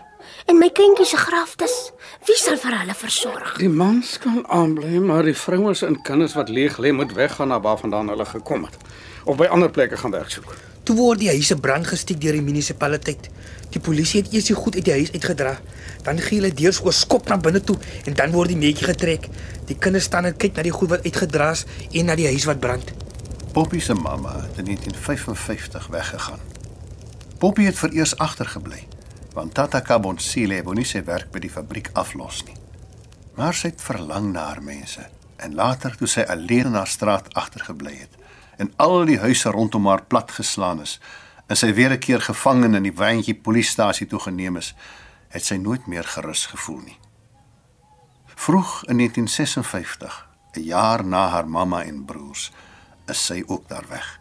en 0.44 0.60
my 0.60 0.68
kindjie 0.68 1.08
se 1.08 1.24
graftes, 1.24 1.78
wie 2.28 2.36
sal 2.36 2.60
vir 2.60 2.76
hulle 2.82 3.00
versorg? 3.00 3.56
Die 3.56 3.72
mans 3.72 4.18
kan 4.20 4.44
aanbly, 4.52 5.00
maar 5.00 5.24
die 5.24 5.38
vrouens 5.46 5.80
en 5.88 5.96
kinders 6.04 6.36
wat 6.36 6.52
leeg 6.52 6.76
lê 6.76 6.92
moet 6.92 7.16
weggaan 7.16 7.48
na 7.48 7.62
waarvandaan 7.64 8.12
hulle 8.12 8.28
gekom 8.36 8.68
het 8.68 8.76
of 9.24 9.40
by 9.40 9.48
ander 9.48 9.72
plekke 9.72 9.96
gaan 9.96 10.12
werk 10.12 10.28
soek. 10.32 10.52
Toe 10.84 10.96
word 10.96 11.20
die 11.20 11.32
huise 11.32 11.56
brand 11.60 11.86
gestiek 11.86 12.20
deur 12.20 12.36
die 12.36 12.44
munisipaliteit. 12.44 13.28
Die 13.70 13.80
polisie 13.80 14.22
het 14.22 14.32
eers 14.32 14.48
die 14.50 14.56
goed 14.58 14.74
uit 14.74 14.84
die 14.84 14.92
huis 14.92 15.12
uitgedra. 15.12 15.58
Dan 16.02 16.18
gee 16.18 16.40
hulle 16.40 16.52
deur 16.54 16.72
so 16.72 16.88
'n 16.88 16.92
skop 16.92 17.28
na 17.28 17.36
binne 17.36 17.60
toe 17.60 17.78
en 18.04 18.14
dan 18.14 18.30
word 18.30 18.48
die 18.48 18.56
netjie 18.56 18.86
getrek. 18.86 19.28
Die 19.66 19.76
kinders 19.78 20.04
staan 20.04 20.24
en 20.24 20.36
kyk 20.36 20.56
na 20.56 20.62
die 20.62 20.72
goed 20.72 20.88
wat 20.88 21.04
uitgedra 21.04 21.50
is 21.50 21.64
en 21.92 22.04
na 22.04 22.14
die 22.14 22.26
huis 22.26 22.44
wat 22.44 22.60
brand. 22.60 22.92
Poppy 23.52 23.78
se 23.78 23.94
mamma 23.94 24.32
het 24.32 24.58
in 24.58 24.64
1955 24.64 25.86
weggegaan. 25.86 26.40
Poppy 27.38 27.64
het 27.64 27.78
vereers 27.78 28.16
agtergebly, 28.16 28.86
want 29.32 29.54
Tata 29.54 29.80
Kabonsile 29.80 30.62
wou 30.62 30.74
nie 30.74 30.84
sy 30.84 31.04
werk 31.04 31.30
by 31.30 31.38
die 31.38 31.50
fabriek 31.50 31.90
aflos 31.92 32.44
nie. 32.44 32.56
Maar 33.34 33.54
sy 33.54 33.70
het 33.72 33.80
verlang 33.80 34.32
na 34.32 34.44
haar 34.50 34.62
mense 34.62 35.06
en 35.36 35.54
later 35.54 35.96
toe 35.96 36.08
sy 36.08 36.20
alleen 36.20 36.74
haar 36.74 36.86
straat 36.86 37.34
agtergebly 37.34 37.94
het 37.96 38.18
en 38.60 38.72
al 38.76 39.04
die 39.08 39.18
huise 39.18 39.48
rondom 39.48 39.86
haar 39.88 40.02
platgeslaan 40.04 40.82
is 40.84 40.98
en 41.50 41.58
sy 41.58 41.72
weer 41.74 41.90
'n 41.92 41.98
keer 41.98 42.20
gevang 42.20 42.64
in 42.64 42.82
die 42.82 42.94
wyntjie 42.94 43.34
polisiestasie 43.34 44.06
toegeneem 44.06 44.56
is, 44.56 44.74
het 45.28 45.44
sy 45.44 45.56
nooit 45.56 45.86
meer 45.86 46.04
gerus 46.04 46.46
gevoel 46.46 46.80
nie. 46.84 46.98
Vroeg 48.36 48.84
in 48.88 48.96
1956, 48.96 50.28
'n 50.56 50.62
jaar 50.62 51.04
na 51.04 51.28
haar 51.28 51.48
mamma 51.48 51.82
en 51.82 52.04
broers, 52.04 52.52
is 53.06 53.24
sy 53.26 53.42
ook 53.46 53.68
daar 53.68 53.84
weg. 53.88 54.20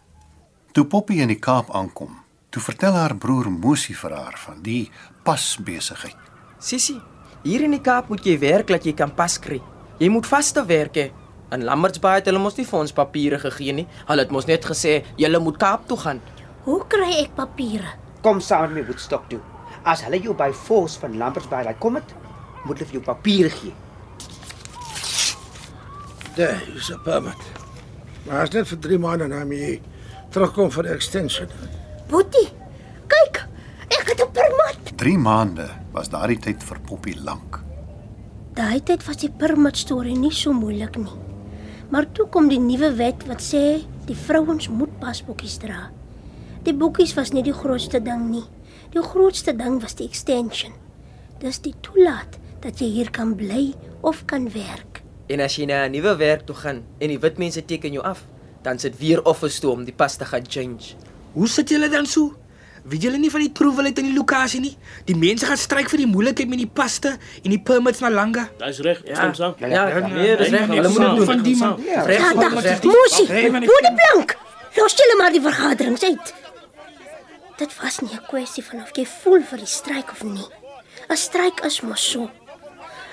Toe 0.72 0.84
Poppy 0.84 1.20
in 1.20 1.28
die 1.28 1.38
Kaap 1.38 1.70
aankom, 1.70 2.18
toe 2.50 2.62
vertel 2.62 2.92
haar 2.92 3.16
broer 3.16 3.50
Mosie 3.50 3.96
vir 3.96 4.12
haar 4.12 4.38
van 4.38 4.62
die 4.62 4.90
pasbesigheid. 5.22 6.16
Sissie, 6.58 7.00
hier 7.42 7.62
in 7.62 7.70
die 7.70 7.80
Kaap 7.80 8.08
moet 8.08 8.24
jy 8.24 8.38
werk 8.38 8.66
dat 8.66 8.84
jy 8.84 8.92
kan 8.92 9.14
pas 9.14 9.38
kry. 9.38 9.62
Jy 9.98 10.08
moet 10.08 10.26
vaste 10.26 10.66
werk 10.66 10.94
hê. 10.94 11.10
In 11.50 11.64
Lambertsbaai 11.64 12.14
het 12.14 12.26
hulle 12.26 12.38
mos 12.38 12.56
nie 12.56 12.66
vir 12.66 12.78
ons 12.78 12.92
papiere 12.92 13.38
gegee 13.38 13.72
nie. 13.72 13.86
Hulle 14.06 14.20
het 14.20 14.30
mos 14.30 14.46
net 14.46 14.64
gesê 14.64 15.04
jy 15.16 15.38
moet 15.38 15.58
Kaap 15.58 15.88
toe 15.88 15.98
gaan. 15.98 16.20
Hoe 16.64 16.82
kry 16.92 17.22
ek 17.22 17.36
papiere? 17.38 17.94
Kom 18.20 18.40
saam 18.44 18.68
met 18.68 18.82
my 18.82 18.82
Woodstock 18.90 19.28
toe. 19.30 19.40
As 19.88 20.02
hulle 20.04 20.18
jou 20.20 20.34
by 20.36 20.50
force 20.52 21.00
van 21.00 21.16
Lambertsbaai 21.16 21.64
laat 21.64 21.78
kom 21.80 21.96
het, 21.96 22.10
moet 22.66 22.76
hulle 22.76 22.88
vir 22.90 22.98
jou 22.98 23.04
papiere 23.06 23.48
gee. 23.54 23.72
Daar 26.36 26.60
is 26.76 26.90
'n 26.92 27.00
permit. 27.04 27.42
Maar 28.26 28.42
as 28.42 28.50
net 28.50 28.68
vir 28.68 28.78
3 28.78 28.98
maande 28.98 29.28
na 29.28 29.44
my 29.44 29.80
terugkom 30.30 30.70
vir 30.70 30.86
extension. 30.86 31.48
Boetie, 32.08 32.52
kyk, 33.06 33.46
ek 33.88 34.08
het 34.08 34.20
'n 34.20 34.32
permit. 34.32 34.96
3 34.96 35.18
maande 35.18 35.68
was 35.92 36.08
daardie 36.08 36.38
tyd 36.38 36.62
vir 36.62 36.78
Poppy 36.80 37.14
lank. 37.24 37.60
Daai 38.54 38.82
tyd 38.82 39.06
was 39.06 39.16
die 39.16 39.30
permit 39.30 39.76
storie 39.76 40.16
nie 40.18 40.32
so 40.32 40.52
moeilik 40.52 40.96
nie. 40.96 41.18
Maar 41.90 42.12
toe 42.12 42.26
kom 42.26 42.48
die 42.48 42.60
nuwe 42.60 42.94
wet 42.96 43.26
wat 43.26 43.40
sê 43.40 43.86
die 44.06 44.16
vrouens 44.16 44.68
moet 44.68 44.98
pasboekies 45.00 45.58
dra. 45.58 45.90
Die 46.64 46.74
boekies 46.76 47.14
was 47.16 47.32
nie 47.32 47.42
die 47.46 47.54
grootste 47.56 48.00
ding 48.04 48.26
nie. 48.30 48.44
Die 48.92 49.02
grootste 49.02 49.54
ding 49.56 49.78
was 49.82 49.94
die 49.98 50.06
extension. 50.08 50.72
Dis 51.40 51.60
die 51.64 51.74
toelaat 51.84 52.36
dat 52.60 52.80
jy 52.82 52.90
hier 52.98 53.10
kan 53.10 53.32
bly 53.38 53.70
of 54.04 54.24
kan 54.28 54.50
werk. 54.52 55.00
En 55.30 55.40
as 55.40 55.56
jy 55.56 55.64
na 55.66 55.84
'n 55.86 55.92
nuwe 55.92 56.16
werk 56.16 56.44
toe 56.46 56.54
gaan 56.56 56.82
en 57.00 57.08
die 57.08 57.18
wit 57.18 57.38
mense 57.38 57.64
teken 57.64 57.92
jou 57.92 58.04
af, 58.04 58.26
dan 58.62 58.78
sit 58.78 58.98
weer 58.98 59.22
office 59.24 59.60
toe 59.60 59.70
om 59.70 59.84
die 59.84 59.94
pas 59.94 60.16
te 60.16 60.24
gaan 60.24 60.44
change. 60.48 60.94
Hoe 61.32 61.48
sit 61.48 61.68
julle 61.70 61.88
dan 61.88 62.06
so? 62.06 62.34
Weet 62.84 63.02
julle 63.02 63.18
nie 63.18 63.30
van 63.30 63.40
die 63.40 63.50
proewelit 63.50 63.98
in 63.98 64.04
die 64.04 64.14
lokasie 64.16 64.60
nie? 64.60 64.76
Die 65.04 65.16
mense 65.16 65.46
gaan 65.46 65.56
stryk 65.56 65.88
vir 65.88 65.98
die 65.98 66.06
moeilikheid 66.06 66.48
met 66.48 66.58
die 66.58 66.66
paste 66.66 67.16
en 67.44 67.50
die 67.50 67.60
permits 67.60 68.00
na 68.00 68.10
Langa. 68.10 68.48
Dis 68.58 68.78
reg, 68.80 69.00
stem 69.04 69.34
saam. 69.34 69.54
Ja, 69.58 69.68
ja, 69.68 70.06
nee, 70.08 70.36
dis 70.36 70.48
reg. 70.48 70.66
Hulle 70.66 70.88
moet 70.88 71.16
doen. 71.16 71.24
Van 71.26 71.42
die 71.42 71.56
man. 71.56 71.82
Ja, 71.86 72.02
Reg, 72.02 72.18
Ja, 72.18 72.30
volgens 72.32 72.62
dag, 72.64 72.80
die- 72.80 72.90
Mosie, 72.90 73.26
Blank. 73.94 74.36
Los 74.76 74.94
julle 74.96 75.14
maar 75.18 75.32
die 75.32 75.40
vergaderings 75.40 76.02
uit. 76.04 76.34
Dit 77.60 77.76
was 77.80 77.98
nie 77.98 78.16
'n 78.16 78.26
kwessie 78.26 78.64
van 78.64 78.82
of 78.82 78.96
jy 78.96 79.06
voel 79.06 79.42
vir 79.42 79.58
die 79.58 79.66
stryk 79.78 80.10
of 80.10 80.22
nie. 80.22 80.48
'n 81.08 81.16
Stryk 81.16 81.60
is 81.64 81.80
mos 81.80 82.10
so. 82.10 82.30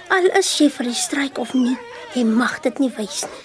Al 0.08 0.26
is 0.40 0.58
jy 0.58 0.70
vir 0.70 0.86
die 0.86 1.02
stryk 1.06 1.38
of 1.38 1.54
nie, 1.54 1.78
jy 2.14 2.24
mag 2.24 2.60
dit 2.60 2.80
nie 2.80 2.94
wys 2.98 3.26
nie. 3.26 3.44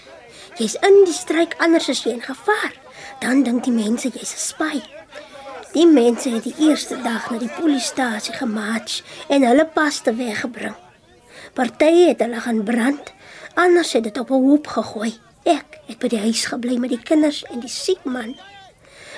Jy's 0.56 0.76
in 0.88 1.04
die 1.04 1.12
stryk 1.12 1.54
anders 1.58 1.88
as 1.88 2.04
jy 2.04 2.12
in 2.12 2.22
gevaar. 2.22 2.72
Dan 3.20 3.42
dink 3.42 3.64
die 3.64 3.72
mense 3.72 4.08
jy's 4.08 4.34
'n 4.34 4.38
spy. 4.38 4.82
Die 5.72 5.86
mense 5.86 6.30
het 6.30 6.44
die 6.44 6.68
eerste 6.68 6.96
dag 7.02 7.30
na 7.30 7.38
die 7.38 7.56
polisiestasie 7.60 8.34
gemarch 8.34 9.02
en 9.28 9.42
hulle 9.42 9.66
paste 9.66 10.14
weggebring. 10.14 10.76
Partye 11.52 12.08
het 12.08 12.20
hulle 12.20 12.40
gaan 12.40 12.64
brand, 12.64 13.12
anders 13.54 13.92
het 13.92 14.04
dit 14.04 14.18
op 14.18 14.30
'n 14.30 14.42
hoop 14.46 14.66
gegooi. 14.66 15.18
Ek 15.44 15.80
het 15.86 15.98
by 15.98 16.08
die 16.08 16.20
huis 16.20 16.44
gebly 16.44 16.76
met 16.76 16.90
die 16.90 17.02
kinders 17.02 17.44
en 17.50 17.60
die 17.60 17.68
siek 17.68 18.04
man. 18.04 18.36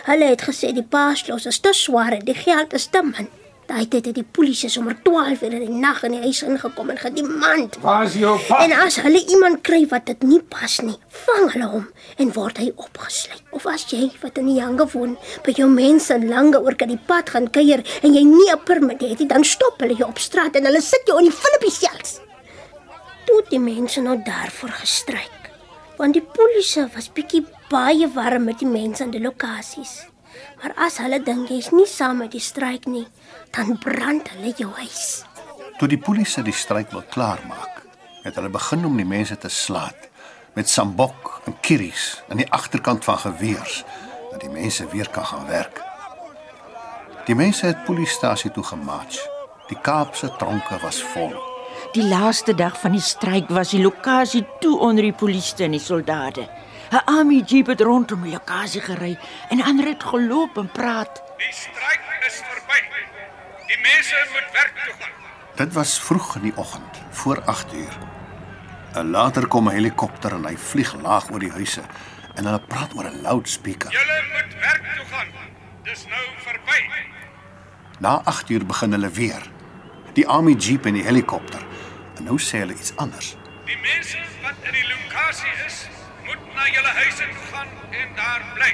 Hulle 0.05 0.27
het 0.29 0.43
gesê 0.45 0.69
die 0.77 0.85
paaslos 0.85 1.47
is 1.49 1.63
te 1.65 1.71
swaar 1.73 2.13
en 2.13 2.27
die 2.29 2.37
geld 2.37 2.75
is 2.77 2.91
te 2.93 3.01
min. 3.03 3.31
Daai 3.65 3.87
tyd 3.89 4.11
het 4.11 4.19
die 4.19 4.27
polisie 4.37 4.69
sommer 4.69 4.99
12 5.07 5.41
uur 5.47 5.55
in 5.57 5.63
die 5.65 5.79
nag 5.81 6.03
in 6.05 6.13
die 6.13 6.21
huis 6.27 6.43
ingekom 6.45 6.91
en 6.93 6.99
gedemand. 7.01 7.79
Waar 7.81 8.05
is 8.05 8.19
jou 8.21 8.35
pas? 8.45 8.61
En 8.67 8.75
as 8.85 8.99
hulle 9.01 9.23
iemand 9.33 9.63
kry 9.65 9.87
wat 9.89 10.05
dit 10.11 10.27
nie 10.29 10.43
pas 10.53 10.75
nie, 10.85 10.99
vang 11.25 11.49
hulle 11.55 11.71
hom 11.73 11.87
en 12.21 12.35
word 12.37 12.61
hy 12.61 12.69
opgesluit. 12.75 13.41
Of 13.57 13.65
as 13.73 13.87
jy 13.89 14.11
wat 14.21 14.37
in 14.43 14.53
die 14.53 14.59
jange 14.59 14.85
woon, 14.93 15.17
by 15.47 15.57
jou 15.57 15.71
mense 15.73 16.21
lange 16.21 16.61
oor 16.61 16.77
kan 16.77 16.93
die 16.93 17.01
pad 17.09 17.33
gaan 17.33 17.49
kuier 17.57 17.81
en 18.03 18.13
jy 18.13 18.27
nie 18.29 18.51
'n 18.53 18.61
permit 18.69 19.01
het 19.01 19.25
nie, 19.25 19.29
dan 19.33 19.45
stop 19.45 19.81
hulle 19.81 19.97
jou 19.97 20.11
op 20.11 20.21
straat 20.21 20.57
en 20.57 20.69
hulle 20.69 20.83
sit 20.83 21.01
jou 21.07 21.17
in 21.19 21.31
die 21.31 21.39
Filippine 21.41 22.21
Toe 23.25 23.43
die 23.49 23.59
mense 23.59 24.01
nou 24.01 24.21
daarvoor 24.21 24.69
gestryk. 24.85 25.49
Want 25.97 26.13
die 26.13 26.27
polisie 26.37 26.85
was 26.95 27.09
bietjie 27.09 27.47
baie 27.71 28.09
warm 28.15 28.45
met 28.45 28.61
die 28.63 28.69
mense 28.69 29.05
aan 29.05 29.15
die 29.15 29.23
lokasies. 29.23 30.05
Maar 30.63 30.75
as 30.87 30.99
hulle 31.03 31.21
dink 31.23 31.51
jy's 31.53 31.71
nie 31.75 31.87
saam 31.89 32.23
met 32.23 32.35
die 32.35 32.43
stryk 32.43 32.89
nie, 32.91 33.07
dan 33.55 33.79
brand 33.79 34.29
hulle 34.35 34.53
jou 34.57 34.71
huis. 34.81 35.25
Toe 35.79 35.89
die 35.91 36.01
polisie 36.01 36.45
die 36.47 36.55
stryk 36.55 36.93
wil 36.95 37.05
klaarmaak, 37.11 37.83
het 38.25 38.37
hulle 38.39 38.51
begin 38.53 38.87
om 38.89 38.97
die 38.97 39.09
mense 39.09 39.37
te 39.39 39.51
slaat 39.53 40.09
met 40.55 40.71
sambok 40.71 41.41
en 41.49 41.57
kieries 41.61 42.23
aan 42.31 42.39
die 42.43 42.51
agterkant 42.53 43.05
van 43.05 43.19
geweers 43.19 43.83
dat 44.31 44.41
die 44.41 44.53
mense 44.53 44.87
weer 44.93 45.11
kan 45.11 45.27
gaan 45.27 45.47
werk. 45.47 45.83
Die 47.27 47.35
mense 47.35 47.67
het 47.67 47.85
polisiestasie 47.85 48.51
toe 48.53 48.65
gemarch. 48.65 49.19
Die 49.69 49.79
Kaapse 49.81 50.29
tronke 50.39 50.79
was 50.83 51.01
vol. 51.15 51.33
Die 51.95 52.05
laaste 52.05 52.55
dag 52.55 52.77
van 52.81 52.93
die 52.93 53.03
stryk 53.03 53.49
was 53.49 53.73
die 53.73 53.83
lokasie 53.83 54.45
toe 54.61 54.75
onder 54.79 55.07
die 55.07 55.17
polisie 55.17 55.65
en 55.65 55.77
die 55.77 55.81
soldate. 55.81 56.49
'n 56.95 57.05
Army 57.05 57.43
jeep 57.47 57.67
het 57.67 57.81
rondom 57.81 58.23
die 58.23 58.33
lokasie 58.33 58.81
gery 58.81 59.19
en 59.51 59.63
ander 59.63 59.87
het 59.87 60.03
geloop 60.05 60.57
en 60.57 60.71
praat. 60.71 61.23
Die 61.39 61.51
stryk 61.51 62.03
is 62.27 62.37
verby. 62.47 62.81
Die 63.67 63.79
mense 63.83 64.27
moet 64.33 64.53
werk 64.53 64.75
toe 64.85 64.95
gaan. 64.99 65.15
Dit 65.55 65.73
was 65.73 66.01
vroeg 66.01 66.37
in 66.37 66.43
die 66.43 66.57
oggend, 66.57 67.01
voor 67.11 67.43
8 67.45 67.73
uur. 67.73 67.99
En 68.93 69.11
later 69.11 69.47
kom 69.47 69.69
'n 69.69 69.73
helikopter 69.73 70.33
en 70.33 70.45
hy 70.45 70.57
vlieg 70.57 70.95
laag 70.95 71.31
oor 71.31 71.39
die 71.39 71.51
huise 71.51 71.83
en 72.35 72.45
hulle 72.45 72.61
praat 72.61 72.95
oor 72.95 73.05
'n 73.05 73.21
loudspeaker. 73.23 73.91
Julle 73.91 74.23
moet 74.33 74.55
werk 74.61 74.85
toe 74.97 75.07
gaan. 75.11 75.27
Dis 75.83 76.07
nou 76.07 76.25
verby. 76.37 76.81
Na 77.99 78.21
8 78.25 78.49
uur 78.49 78.67
begin 78.67 78.91
hulle 78.93 79.11
weer. 79.11 79.51
Die 80.13 80.29
army 80.29 80.53
jeep 80.53 80.87
en 80.87 80.93
die 80.93 81.05
helikopter. 81.05 81.67
En 82.17 82.25
nou 82.25 82.39
sê 82.39 82.59
hulle 82.59 82.75
iets 82.75 82.97
anders. 82.97 83.37
Die 83.65 83.79
mense 83.79 84.19
wat 84.43 84.55
in 84.63 84.73
die 84.73 84.87
lokasie 84.87 85.53
is, 85.67 85.89
na 86.65 86.71
julle 86.73 86.93
huise 86.97 87.25
toe 87.29 87.47
gaan 87.53 87.69
en 88.01 88.09
daar 88.17 88.43
bly. 88.57 88.71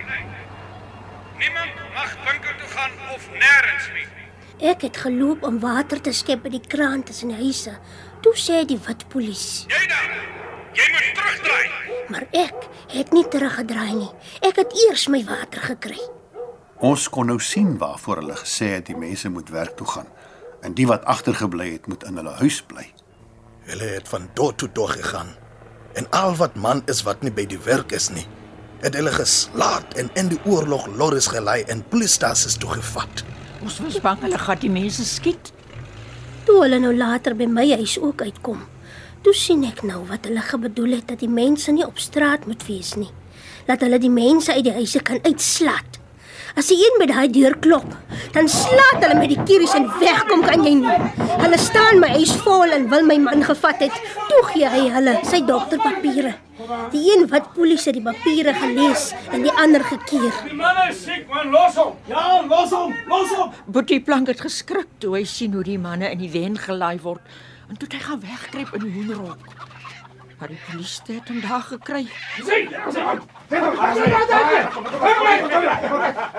Niemand 1.41 1.73
mag 1.95 2.13
winkel 2.27 2.55
toe 2.61 2.69
gaan 2.77 2.93
of 3.15 3.25
nêrens 3.35 3.89
nie. 3.97 4.07
Ek 4.71 4.85
het 4.85 4.97
geloop 5.03 5.43
om 5.49 5.59
water 5.63 6.01
te 6.05 6.13
skep 6.13 6.45
by 6.45 6.53
die 6.53 6.63
kraan 6.71 7.03
tussen 7.09 7.33
die 7.33 7.41
huise. 7.41 7.73
Toe 8.23 8.35
sê 8.37 8.61
die 8.69 8.79
wit 8.87 9.07
polisie, 9.09 9.67
Jy 9.73 9.87
daar. 9.89 10.15
Jy 10.77 10.87
moet 10.93 11.09
terugdraai. 11.19 11.67
maar 12.13 12.27
ek 12.31 12.69
het 12.93 13.13
nie 13.13 13.25
teruggedraai 13.29 13.95
nie. 13.95 14.11
Ek 14.47 14.57
het 14.61 14.75
eers 14.87 15.09
my 15.09 15.25
water 15.27 15.61
gekry. 15.73 15.99
Ons 16.79 17.09
kon 17.09 17.27
nou 17.27 17.39
sien 17.41 17.75
waarvoor 17.79 18.21
hulle 18.23 18.37
gesê 18.39 18.71
het 18.77 18.87
die 18.87 18.97
mense 18.97 19.29
moet 19.29 19.51
werk 19.51 19.75
toe 19.77 19.87
gaan. 19.87 20.07
En 20.63 20.75
die 20.75 20.87
wat 20.87 21.05
agtergebly 21.05 21.73
het, 21.73 21.87
moet 21.89 22.05
in 22.05 22.17
hulle 22.17 22.37
huis 22.39 22.61
bly. 22.63 22.87
Hulle 23.67 23.85
het 23.97 24.09
van 24.09 24.29
deur 24.35 24.55
tot 24.55 24.75
deur 24.75 24.89
gegaan. 24.95 25.35
En 26.01 26.07
al 26.17 26.33
wat 26.41 26.55
man 26.57 26.81
is 26.89 27.03
wat 27.05 27.21
nie 27.21 27.33
by 27.35 27.45
die 27.45 27.59
werk 27.61 27.93
is 27.93 28.07
nie, 28.15 28.25
het 28.81 28.95
hulle 28.97 29.13
geslaat 29.13 29.99
en 30.01 30.09
in 30.17 30.31
die 30.33 30.39
oorlog 30.49 30.87
lorries 30.97 31.29
gelei 31.29 31.59
en 31.69 31.83
polisiestasies 31.93 32.57
toegevat. 32.63 33.21
Ons 33.61 33.77
was 33.85 33.99
bang 34.01 34.23
hulle 34.25 34.39
gaan 34.41 34.63
die 34.63 34.73
mense 34.73 35.05
skiet. 35.05 35.51
Toe 36.49 36.63
hulle 36.63 36.79
nou 36.81 36.95
later 36.97 37.37
by 37.37 37.45
my 37.45 37.67
huis 37.75 37.99
ook 38.01 38.25
uitkom, 38.25 38.63
toe 39.21 39.35
sien 39.37 39.67
ek 39.69 39.85
nou 39.85 40.01
wat 40.09 40.25
hulle 40.25 40.41
gebedoel 40.49 40.97
het 40.97 41.11
dat 41.13 41.21
die 41.21 41.29
mense 41.29 41.75
nie 41.77 41.85
op 41.85 42.01
straat 42.01 42.49
moet 42.49 42.65
wees 42.71 42.95
nie. 42.97 43.11
Dat 43.69 43.85
hulle 43.85 44.01
die 44.01 44.13
mense 44.13 44.57
uit 44.57 44.65
die 44.71 44.77
huise 44.81 45.05
kan 45.05 45.21
uitslaat. 45.29 46.00
As 46.59 46.67
die 46.71 46.79
een 46.83 46.97
by 46.99 47.07
daai 47.11 47.29
deur 47.31 47.55
klop, 47.63 47.87
dan 48.35 48.49
slaat 48.51 49.05
hulle 49.05 49.19
met 49.19 49.31
die 49.31 49.43
kieries 49.47 49.75
en 49.79 49.87
wegkom 50.01 50.43
kan 50.43 50.65
jy 50.67 50.73
nie. 50.81 50.97
Hulle 51.45 51.59
staan 51.63 52.01
my 52.03 52.11
huis 52.17 52.33
vol 52.45 52.75
en 52.75 52.89
wil 52.91 53.07
my 53.07 53.17
man 53.23 53.45
gevat 53.47 53.85
het. 53.87 54.01
Toe 54.31 54.41
gee 54.51 54.71
hy 54.73 54.89
hulle 54.97 55.17
sy 55.31 55.43
dokterpapiere. 55.47 56.35
Die 56.93 57.05
een 57.09 57.25
wat 57.31 57.53
polisie 57.55 57.95
die 57.97 58.05
papiere 58.05 58.53
gelees 58.59 59.11
en 59.31 59.47
die 59.47 59.55
ander 59.63 59.85
gekeer. 59.87 60.35
Die 60.45 60.59
man 60.59 60.83
is 60.89 61.05
siek, 61.07 61.25
man, 61.31 61.55
los 61.55 61.79
hom. 61.81 61.95
Ja, 62.11 62.27
los 62.51 62.75
hom, 62.77 62.95
los 63.09 63.33
hom. 63.39 63.55
Boetie 63.71 64.03
Plank 64.05 64.29
het 64.35 64.43
geskrik 64.45 64.91
toe 65.01 65.17
hy 65.17 65.25
sien 65.29 65.55
hoe 65.57 65.65
die 65.67 65.79
manne 65.81 66.11
in 66.11 66.21
die 66.21 66.33
wen 66.35 66.59
gelaai 66.61 66.99
word 67.07 67.25
en 67.71 67.79
toe 67.79 67.87
het 67.87 68.01
hy 68.01 68.07
gaan 68.09 68.25
wegkruip 68.25 68.73
in 68.77 68.89
die 68.89 68.97
hoenderhok. 68.99 69.70
Maar 70.41 70.49
die 70.49 70.59
polisie 70.71 71.15
het 71.15 71.29
hom 71.29 71.41
daar 71.41 71.61
gekry. 71.61 72.07
Sien, 72.37 72.69
ja, 72.71 72.91
sien 72.91 73.03
hom. 73.05 73.19
Sien 73.49 73.65
hom. 73.65 73.75
Sien 73.77 74.13
hom. 74.13 74.31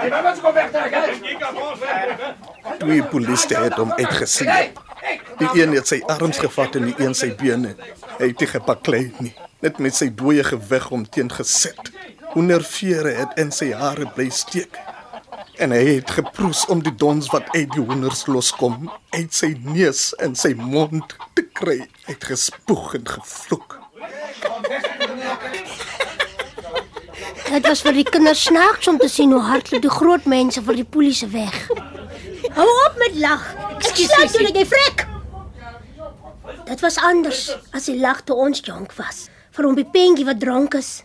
Jy 0.02 0.22
moet 0.22 0.40
kom 0.42 0.54
weg 0.54 0.72
daar, 0.72 0.88
hè. 0.92 1.02
Jy 1.22 1.36
kan 1.38 1.60
ons 1.62 1.80
weg. 1.80 2.24
Twee 2.80 3.04
polisie 3.12 3.58
het 3.58 3.76
hom 3.78 3.92
uitgesien. 4.00 4.50
Die 5.38 5.50
een 5.62 5.76
het 5.78 5.92
sy 5.92 6.00
arms 6.10 6.40
gevat 6.42 6.80
en 6.80 6.88
die 6.90 6.96
een 6.98 7.14
sy 7.18 7.30
bene. 7.38 7.76
Hy 8.18 8.32
het 8.32 8.42
nie 8.42 8.48
gepaklei 8.50 9.04
nie, 9.20 9.36
net 9.62 9.78
met 9.78 9.98
sy 9.98 10.10
dooie 10.10 10.48
gewig 10.50 10.90
om 10.98 11.06
teen 11.06 11.30
gesit. 11.30 11.92
Hoendervere 12.34 13.14
het 13.20 13.38
in 13.44 13.54
sy 13.54 13.70
hare 13.78 14.10
bly 14.16 14.32
steek. 14.34 14.82
En 15.62 15.76
hy 15.78 15.84
het 16.00 16.16
geproes 16.18 16.64
om 16.74 16.82
die 16.82 16.96
dons 16.98 17.30
wat 17.36 17.54
uit 17.54 17.70
die 17.76 17.86
hoenders 17.86 18.26
loskom, 18.26 18.90
uit 19.14 19.30
sy 19.30 19.54
neus 19.62 20.10
en 20.26 20.34
sy 20.34 20.56
mond 20.58 21.14
te 21.38 21.46
kry. 21.54 21.84
Hy 22.08 22.16
het 22.16 22.30
gespoeg 22.34 22.96
en 22.98 23.06
gevloek. 23.14 23.81
Dit 27.52 27.66
was 27.68 27.82
vir 27.84 27.98
die 27.98 28.06
kinders 28.08 28.46
snaaks 28.48 28.88
om 28.88 28.96
te 28.96 29.10
sien 29.12 29.34
hoe 29.36 29.42
hardloop 29.44 29.84
die 29.84 29.92
groot 29.92 30.28
mense 30.32 30.62
vir 30.64 30.78
die 30.80 30.86
polisie 30.88 31.28
weg. 31.34 31.58
Hou 32.56 32.68
op 32.86 32.96
met 33.02 33.18
lag. 33.20 33.44
Ek 33.76 34.00
slaap 34.00 34.32
toe 34.32 34.46
jy 34.46 34.64
vrek. 34.70 35.04
Dit 36.70 36.80
was 36.86 37.00
anders 37.04 37.42
as 37.76 37.90
die 37.92 37.98
lag 38.00 38.24
toe 38.24 38.40
ons 38.40 38.64
jonk 38.64 38.96
was. 38.96 39.26
Vir 39.52 39.68
hom 39.68 39.76
die 39.76 39.88
pengie 39.98 40.24
wat 40.32 40.40
dronk 40.40 40.80
is. 40.80 41.02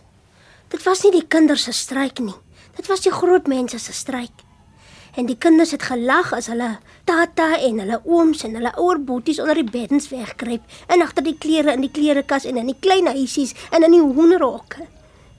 Dit 0.71 0.87
was 0.87 1.03
nie 1.03 1.17
die 1.19 1.25
kinders 1.27 1.67
se 1.67 1.75
stryk 1.75 2.23
nie. 2.23 2.39
Dit 2.79 2.87
was 2.87 3.03
die 3.03 3.11
groot 3.11 3.51
mense 3.51 3.83
se 3.83 3.91
stryk. 3.91 4.45
En 5.19 5.27
die 5.27 5.35
kinders 5.35 5.75
het 5.75 5.83
gelag 5.91 6.31
as 6.31 6.47
hulle 6.47 6.77
tata 7.09 7.57
en 7.59 7.83
hulle 7.83 8.03
ooms 8.05 8.47
en 8.47 8.55
hulle 8.55 8.71
ouer 8.79 9.03
boeties 9.03 9.43
onder 9.43 9.59
die 9.59 9.67
beddens 9.67 10.13
wegkruip 10.15 10.63
en 10.87 11.03
agter 11.03 11.27
die 11.27 11.35
klere 11.35 11.75
in 11.75 11.83
die 11.83 11.91
klerekas 11.91 12.47
en 12.47 12.61
in 12.63 12.71
die 12.71 12.79
klein 12.79 13.11
huisies 13.11 13.57
en 13.75 13.83
in 13.83 13.99
die 13.99 14.05
hoenderhokke 14.05 14.87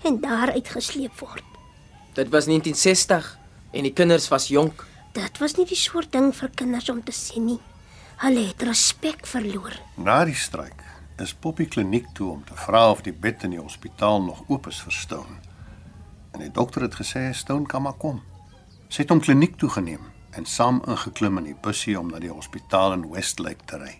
en 0.02 0.20
daar 0.20 0.52
uitgesleep 0.52 1.18
word. 1.18 1.44
Dit 2.14 2.28
was 2.34 2.46
1960 2.50 3.38
en 3.70 3.82
die 3.82 3.92
kinders 3.92 4.28
was 4.28 4.48
jonk. 4.48 4.87
Dit 5.12 5.38
was 5.38 5.56
nie 5.56 5.66
die 5.66 5.78
soort 5.78 6.12
ding 6.12 6.32
vir 6.34 6.50
kinders 6.54 6.88
om 6.90 7.02
te 7.04 7.12
sien 7.12 7.46
nie. 7.46 7.61
Hulle 8.18 8.48
het 8.48 8.62
respek 8.66 9.26
verloor. 9.26 9.76
Na 9.96 10.24
die 10.26 10.34
stryk 10.34 10.82
is 11.22 11.34
Poppy 11.34 11.66
kliniek 11.66 12.06
toe 12.14 12.30
om 12.32 12.44
te 12.46 12.54
vra 12.58 12.88
of 12.90 13.02
die 13.06 13.14
bed 13.14 13.44
in 13.46 13.56
die 13.56 13.62
hospitaal 13.62 14.22
nog 14.22 14.44
oop 14.46 14.68
is 14.70 14.80
vir 14.82 14.94
Stone. 14.94 15.38
En 16.34 16.42
die 16.42 16.52
dokter 16.54 16.87
het 16.87 16.94
gesê 16.98 17.28
Stone 17.34 17.66
kan 17.66 17.82
maar 17.82 17.98
kom. 17.98 18.20
Sy 18.88 19.02
het 19.02 19.12
hom 19.14 19.22
kliniek 19.22 19.58
toe 19.58 19.70
geneem 19.70 20.04
en 20.38 20.46
saam 20.46 20.80
ingeklim 20.87 21.40
in 21.40 21.50
die 21.50 21.58
busie 21.62 21.96
om 21.98 22.11
na 22.12 22.20
die 22.22 22.32
hospitaal 22.32 22.94
in 22.94 23.06
Westlake 23.11 23.66
te 23.66 23.80
ry. 23.80 23.94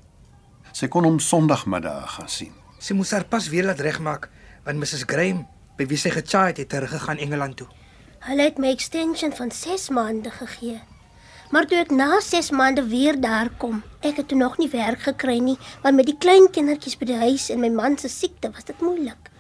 Sy 0.73 0.87
kon 0.93 1.07
hom 1.09 1.19
Sondagmiddag 1.19 2.19
gaan 2.19 2.31
sien. 2.31 2.55
Sy 2.79 2.95
moes 2.95 3.11
haar 3.15 3.27
pas 3.27 3.49
weer 3.51 3.67
laat 3.67 3.83
regmaak 3.83 4.29
want 4.67 4.79
Mrs 4.79 5.07
Graham, 5.09 5.47
by 5.79 5.87
wie 5.87 5.99
sy 6.01 6.11
gechaai 6.11 6.49
het, 6.53 6.59
het 6.63 6.69
teruggegaan 6.75 7.19
Engeland 7.23 7.57
toe. 7.61 7.67
Hulle 8.27 8.43
het 8.49 8.59
my 8.59 8.71
extension 8.75 9.33
van 9.33 9.51
6 9.55 9.89
maande 9.95 10.31
gegee. 10.35 10.81
Maar 11.55 11.65
toe 11.71 11.79
ek 11.81 11.91
na 11.95 12.19
6 12.21 12.51
maande 12.53 12.83
weer 12.91 13.17
daar 13.21 13.49
kom, 13.63 13.83
ek 14.05 14.19
het 14.21 14.29
toe 14.29 14.37
nog 14.39 14.59
nie 14.61 14.69
werk 14.69 15.01
gekry 15.07 15.39
nie, 15.41 15.57
want 15.83 15.97
met 15.97 16.07
die 16.11 16.17
klein 16.21 16.51
kindertjies 16.53 16.99
by 17.01 17.09
die 17.09 17.21
huis 17.23 17.49
en 17.55 17.63
my 17.63 17.71
man 17.73 17.97
se 17.99 18.09
siekte 18.13 18.51
was 18.53 18.67
dit 18.69 18.81
moeilik. 18.85 19.31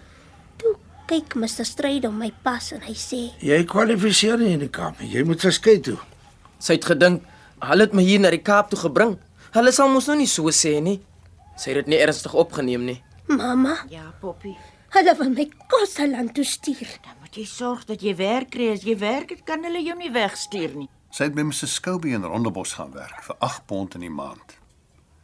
Toe 0.62 0.76
kyk 1.10 1.34
Mr 1.36 1.66
Stryd 1.68 2.06
om 2.08 2.16
my 2.22 2.30
pas 2.42 2.70
en 2.72 2.80
hy 2.86 2.94
sê: 2.96 3.20
Jy 3.44 3.60
kwalifiseer 3.68 4.38
nie 4.40 4.54
in 4.56 4.64
die 4.64 4.70
Kaap 4.72 5.00
nie. 5.02 5.10
Jy 5.12 5.24
moet 5.28 5.40
verskei 5.44 5.76
toe. 5.84 5.98
Sy 6.58 6.78
het 6.78 6.88
gedink, 6.88 7.22
hulle 7.60 7.84
het 7.86 7.92
my 7.96 8.02
hier 8.06 8.20
na 8.24 8.30
die 8.32 8.40
Kaap 8.44 8.70
toe 8.70 8.78
gebring. 8.86 9.18
Hulle 9.52 9.72
sal 9.72 9.88
mos 9.92 10.08
nou 10.08 10.16
nie 10.16 10.28
so 10.30 10.48
sê 10.54 10.78
nie. 10.80 11.00
Sy 11.58 11.72
het 11.74 11.82
dit 11.82 11.92
nie 11.92 12.00
ernstig 12.00 12.34
opgeneem 12.34 12.84
nie. 12.84 13.02
"Mamma, 13.28 13.76
Ja, 13.90 14.14
Poppy, 14.20 14.56
hulle 14.96 15.14
wil 15.18 15.30
my 15.30 15.48
Kosaland 15.68 16.34
toe 16.34 16.44
stuur." 16.44 16.98
dan 17.02 17.14
moet 17.20 17.34
jy 17.34 17.44
sorg 17.44 17.84
dat 17.84 18.02
jy 18.02 18.14
werk 18.16 18.50
kry. 18.50 18.72
As 18.72 18.82
jy 18.82 18.96
werk 18.98 19.30
het, 19.30 19.44
kan 19.44 19.64
hulle 19.64 19.82
jou 19.82 19.96
nie 19.98 20.12
wegstuur 20.12 20.74
nie. 20.74 20.88
Sy 21.10 21.24
het 21.24 21.34
by 21.34 21.42
Mrs 21.42 21.74
Scobie 21.74 22.14
in 22.14 22.24
Rondebos 22.24 22.72
gaan 22.72 22.92
werk 22.92 23.22
vir 23.22 23.36
8 23.40 23.66
pond 23.66 23.94
in 23.94 24.00
die 24.00 24.12
maand. 24.12 24.56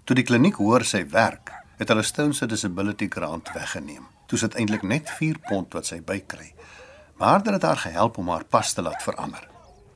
Toe 0.05 0.17
die 0.17 0.25
kliniek 0.25 0.57
hoor 0.61 0.85
sy 0.85 1.05
werk, 1.09 1.53
het 1.79 1.89
hulle 1.89 2.03
Stone 2.03 2.35
se 2.37 2.47
disability 2.47 3.09
grant 3.09 3.51
weggeneem. 3.55 4.07
Toe 4.29 4.39
sit 4.39 4.57
eintlik 4.57 4.83
net 4.83 5.11
4 5.19 5.41
pond 5.49 5.73
wat 5.77 5.89
sy 5.89 6.01
bykry. 6.01 6.53
Maar 7.21 7.43
dit 7.43 7.53
het 7.53 7.63
haar 7.63 7.81
gehelp 7.85 8.19
om 8.19 8.29
haar 8.29 8.45
pas 8.45 8.73
te 8.73 8.83
laat 8.83 9.03
verander. 9.03 9.49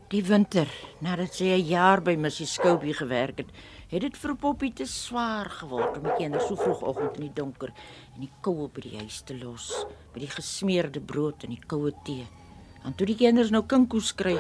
Die 0.08 0.22
winter, 0.24 0.68
nadat 1.04 1.34
sy 1.34 1.44
'n 1.52 1.66
jaar 1.68 2.00
by 2.02 2.16
Missy 2.16 2.46
Scobie 2.46 2.94
gewerk 2.94 3.38
het, 3.38 3.50
het 3.88 4.02
dit 4.04 4.16
vir 4.20 4.34
Poppy 4.36 4.70
te 4.76 4.84
swaar 4.86 5.48
geword 5.50 5.96
om 5.96 6.02
die 6.08 6.16
kinders 6.18 6.48
so 6.50 6.56
vroegoggend 6.60 7.16
in 7.16 7.28
die 7.28 7.34
donker 7.34 7.70
en 8.14 8.20
die 8.20 8.30
koue 8.44 8.68
by 8.68 8.84
die 8.84 8.98
huis 9.00 9.22
te 9.24 9.36
los, 9.38 9.70
met 10.12 10.20
die 10.26 10.30
gesmeerde 10.32 11.00
brood 11.00 11.44
en 11.46 11.54
die 11.56 11.62
koue 11.66 11.92
tee. 12.04 12.26
En 12.84 12.94
toe 12.94 13.06
die 13.08 13.16
kinders 13.18 13.50
nou 13.50 13.62
kinkoes 13.68 14.12
kry, 14.18 14.36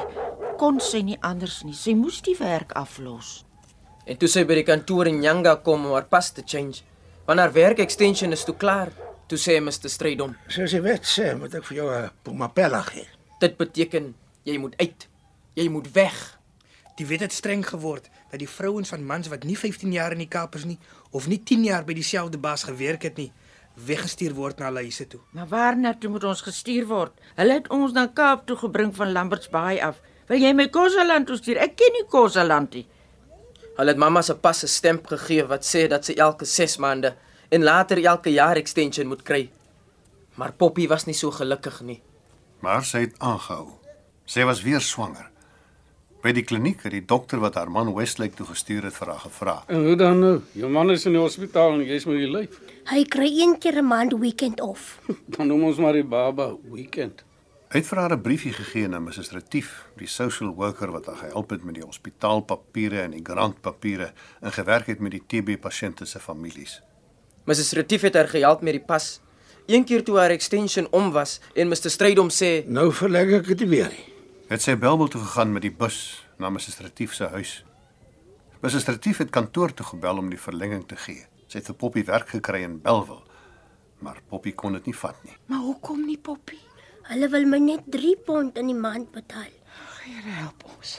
kon 0.60 0.80
sy 0.80 1.00
nie 1.06 1.18
anders 1.24 1.62
nie. 1.64 1.74
Sy 1.74 1.94
moes 1.96 2.20
die 2.26 2.36
werk 2.38 2.72
aflos. 2.78 3.44
En 4.08 4.16
toe 4.16 4.28
sy 4.28 4.44
by 4.48 4.54
die 4.60 4.66
kantoor 4.68 5.08
in 5.10 5.20
Nyanga 5.20 5.56
kom 5.64 5.86
om 5.86 5.92
haar 5.96 6.08
pas 6.08 6.30
te 6.32 6.42
change, 6.46 6.82
want 7.26 7.40
haar 7.40 7.52
werk 7.52 7.78
extension 7.84 8.32
is 8.32 8.44
toe 8.44 8.54
klaar, 8.56 8.92
toe 9.28 9.36
sê 9.38 9.58
Mr 9.60 9.90
Strydom, 9.92 10.34
Soos 10.48 10.72
jy 10.72 10.80
weet 10.80 11.04
sê, 11.04 11.34
moet 11.36 11.54
ek 11.54 11.64
vir 11.68 11.76
jou 11.76 11.88
'n 11.92 12.10
pomapella 12.24 12.82
gee. 12.82 13.06
dit 13.40 13.56
beteken 13.56 14.14
jy 14.44 14.58
moet 14.58 14.74
uit. 14.80 15.08
Jy 15.54 15.68
moet 15.68 15.92
weg. 15.92 16.38
Die 16.96 17.06
wet 17.06 17.20
het 17.20 17.32
streng 17.32 17.62
geword 17.66 18.08
dat 18.30 18.38
die 18.38 18.48
vrouens 18.48 18.88
van 18.88 19.04
mans 19.06 19.28
wat 19.28 19.44
nie 19.44 19.56
15 19.58 19.92
jaar 19.92 20.12
in 20.12 20.18
die 20.18 20.28
Kaap 20.28 20.54
is 20.54 20.64
nie 20.64 20.78
of 21.10 21.28
nie 21.28 21.40
10 21.42 21.64
jaar 21.64 21.84
by 21.84 21.94
dieselfde 21.96 22.38
baas 22.38 22.66
gewerk 22.68 23.02
het 23.02 23.16
nie, 23.16 23.32
weggestuur 23.86 24.34
word 24.34 24.58
na 24.58 24.68
hulle 24.68 24.84
huise 24.88 25.06
toe. 25.06 25.20
Maar 25.32 25.48
waarna 25.48 25.94
toe 25.94 26.10
moet 26.10 26.24
ons 26.24 26.42
gestuur 26.42 26.86
word? 26.86 27.12
Hulle 27.38 27.58
het 27.60 27.68
ons 27.74 27.94
na 27.96 28.06
Kaap 28.06 28.46
toe 28.46 28.56
gebring 28.56 28.94
van 28.96 29.12
Lamberts 29.12 29.50
Baai 29.52 29.78
af. 29.80 30.00
Wil 30.28 30.42
jy 30.42 30.52
my 30.52 30.68
Kosaland 30.68 31.26
toe 31.26 31.38
stuur? 31.38 31.60
Ek 31.62 31.76
ken 31.78 31.94
nie 31.96 32.04
Kosaland 32.10 32.74
nie. 32.76 32.86
Hulle 33.78 33.94
het 33.94 34.00
mamma 34.02 34.22
se 34.22 34.34
pas 34.34 34.62
'n 34.64 34.68
stamp 34.68 35.06
gegee 35.06 35.46
wat 35.46 35.64
sê 35.64 35.88
dat 35.88 36.04
sy 36.04 36.12
elke 36.12 36.44
6 36.44 36.76
maande 36.76 37.14
en 37.48 37.62
later 37.62 38.04
elke 38.04 38.30
jaar 38.30 38.56
extension 38.56 39.06
moet 39.06 39.22
kry. 39.22 39.50
Maar 40.34 40.52
Poppy 40.52 40.86
was 40.88 41.04
nie 41.04 41.14
so 41.14 41.30
gelukkig 41.30 41.80
nie. 41.80 42.02
Maar 42.60 42.84
sy 42.84 42.98
het 42.98 43.14
aangehou. 43.18 43.78
Sy 44.24 44.44
was 44.44 44.62
weer 44.62 44.80
swanger. 44.80 45.30
By 46.18 46.32
die 46.34 46.42
kliniek 46.42 46.80
het 46.82 46.90
die 46.96 47.04
dokter 47.06 47.38
wat 47.38 47.54
haar 47.54 47.70
man 47.70 47.92
Westlake 47.94 48.34
toe 48.34 48.46
gestuur 48.48 48.88
het 48.88 48.96
vir 48.96 49.06
haar 49.12 49.20
gevra. 49.22 49.52
En 49.70 49.84
hoe 49.86 49.94
dan 49.96 50.18
nou? 50.18 50.32
Jou 50.58 50.70
man 50.70 50.90
is 50.90 51.04
in 51.06 51.14
die 51.14 51.20
hospitaal 51.22 51.76
en 51.76 51.84
jy's 51.86 52.08
met 52.10 52.18
die 52.18 52.30
lyf. 52.30 52.56
Hy 52.90 53.04
kry 53.06 53.28
een 53.38 53.54
keer 53.62 53.78
'n 53.78 53.86
maand 53.86 54.12
weekend 54.18 54.60
off. 54.60 54.98
Dan 55.36 55.46
noem 55.46 55.62
ons 55.70 55.76
maar 55.78 55.92
die 55.92 56.02
baba 56.04 56.56
weekend. 56.72 57.22
Hy 57.70 57.78
het 57.78 57.86
vir 57.86 57.98
haar 57.98 58.12
'n 58.16 58.20
briefie 58.22 58.52
gegee 58.52 58.88
na 58.88 58.98
Mrs 58.98 59.30
Retief, 59.30 59.84
die 59.96 60.06
social 60.08 60.54
worker 60.54 60.90
wat 60.90 61.06
haar 61.06 61.16
gehelp 61.16 61.50
het 61.50 61.64
met 61.64 61.74
die 61.74 61.84
hospitaalpapiere 61.84 63.00
en 63.00 63.10
die 63.10 63.22
grantpapiere 63.22 64.12
en 64.40 64.52
gewerk 64.52 64.86
het 64.86 64.98
met 65.00 65.10
die 65.12 65.22
TB-pasiënte 65.26 66.04
se 66.06 66.18
families. 66.18 66.80
Mrs 67.44 67.72
Retief 67.72 68.00
het 68.02 68.14
haar 68.14 68.28
gehelp 68.28 68.62
met 68.62 68.72
die 68.72 68.84
pas. 68.84 69.20
Een 69.66 69.84
keer 69.84 70.02
toe 70.04 70.18
haar 70.18 70.30
extension 70.30 70.88
om 70.90 71.12
was 71.12 71.40
en 71.54 71.68
Mr 71.68 71.90
Strydom 71.90 72.28
sê, 72.30 72.64
Nou 72.66 72.92
verleg 72.92 73.30
ek 73.32 73.46
dit 73.46 73.68
weer. 73.68 73.88
nie. 73.88 74.17
Het 74.48 74.62
sy 74.64 74.72
Belwel 74.80 75.10
toe 75.12 75.20
gegaan 75.20 75.50
met 75.52 75.60
die 75.60 75.74
bus 75.76 76.24
na 76.40 76.48
Mrs 76.48 76.78
Retief 76.80 77.12
se 77.12 77.26
huis. 77.28 77.50
Mrs 78.62 78.86
Retief 78.88 79.18
het 79.20 79.28
kantoor 79.30 79.74
toe 79.76 79.84
gebel 79.90 80.22
om 80.22 80.30
die 80.32 80.40
verlenging 80.40 80.86
te 80.88 80.96
gee. 80.96 81.26
Sy 81.52 81.60
het 81.60 81.68
vir 81.68 81.76
Poppy 81.82 82.04
werk 82.08 82.32
gekry 82.32 82.62
in 82.64 82.78
Belwel, 82.80 83.20
maar 84.00 84.22
Poppy 84.32 84.54
kon 84.56 84.72
dit 84.78 84.88
nie 84.88 84.96
vat 84.96 85.20
nie. 85.28 85.36
Maar 85.52 85.66
hoekom 85.66 86.00
nie, 86.06 86.16
Poppy? 86.16 86.56
Hulle 87.10 87.28
wil 87.36 87.44
my 87.44 87.60
net 87.60 87.92
3 87.92 88.16
pond 88.24 88.56
in 88.56 88.72
die 88.72 88.78
maand 88.78 89.12
betaal. 89.12 89.52
Here 90.06 90.40
help 90.40 90.64
ons. 90.72 90.96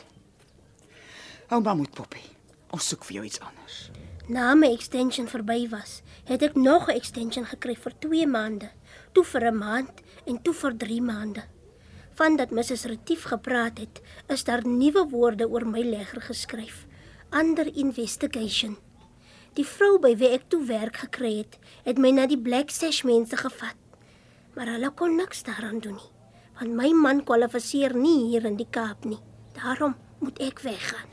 Ouma 1.50 1.74
moet 1.74 1.98
Poppy. 1.98 2.22
Ons 2.70 2.94
soek 2.94 3.10
vir 3.10 3.18
jou 3.18 3.28
iets 3.34 3.42
anders. 3.42 3.84
Na 4.30 4.54
my 4.54 4.70
extension 4.70 5.26
verby 5.26 5.64
was, 5.74 6.04
het 6.30 6.46
ek 6.46 6.54
nog 6.54 6.86
'n 6.86 7.02
extension 7.02 7.50
gekry 7.50 7.74
vir 7.74 7.94
2 7.98 8.28
maande, 8.28 8.70
toe 9.14 9.24
vir 9.24 9.50
'n 9.50 9.58
maand 9.58 10.04
en 10.28 10.38
toe 10.42 10.54
vir 10.54 10.78
3 10.78 11.02
maande. 11.02 11.50
Van 12.20 12.36
dat 12.36 12.50
Mrs 12.52 12.84
Retief 12.84 13.24
gepraat 13.24 13.78
het, 13.78 14.02
is 14.28 14.44
daar 14.44 14.68
nuwe 14.68 15.08
woorde 15.10 15.46
oor 15.50 15.64
my 15.68 15.80
legger 15.80 16.22
geskryf. 16.22 16.86
Under 17.32 17.76
investigation. 17.76 18.76
Die 19.56 19.64
vrou 19.64 19.94
by 20.04 20.12
wie 20.20 20.34
ek 20.36 20.50
toe 20.52 20.60
werk 20.68 21.00
gekry 21.06 21.32
het, 21.38 21.56
het 21.86 21.96
my 21.96 22.12
na 22.12 22.26
die 22.28 22.40
Black 22.40 22.76
Sash 22.76 23.06
mense 23.08 23.40
gevat. 23.40 23.80
Maar 24.58 24.74
hulle 24.74 24.92
kon 25.00 25.16
niks 25.16 25.46
daaraan 25.48 25.80
doen 25.80 25.96
nie, 25.96 26.12
want 26.60 26.76
my 26.76 26.92
man 26.92 27.24
kwalifiseer 27.24 27.96
nie 27.96 28.18
hier 28.34 28.52
in 28.52 28.60
die 28.60 28.68
Kaap 28.68 29.08
nie. 29.08 29.22
Daarom 29.56 29.96
moet 30.20 30.44
ek 30.44 30.60
weggaan. 30.68 31.08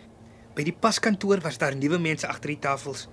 By 0.58 0.66
die 0.66 0.74
paskantoor 0.74 1.38
was 1.46 1.62
daar 1.62 1.78
nuwe 1.78 2.02
mense 2.02 2.26
agter 2.26 2.56
die 2.56 2.62
tafels. 2.66 3.06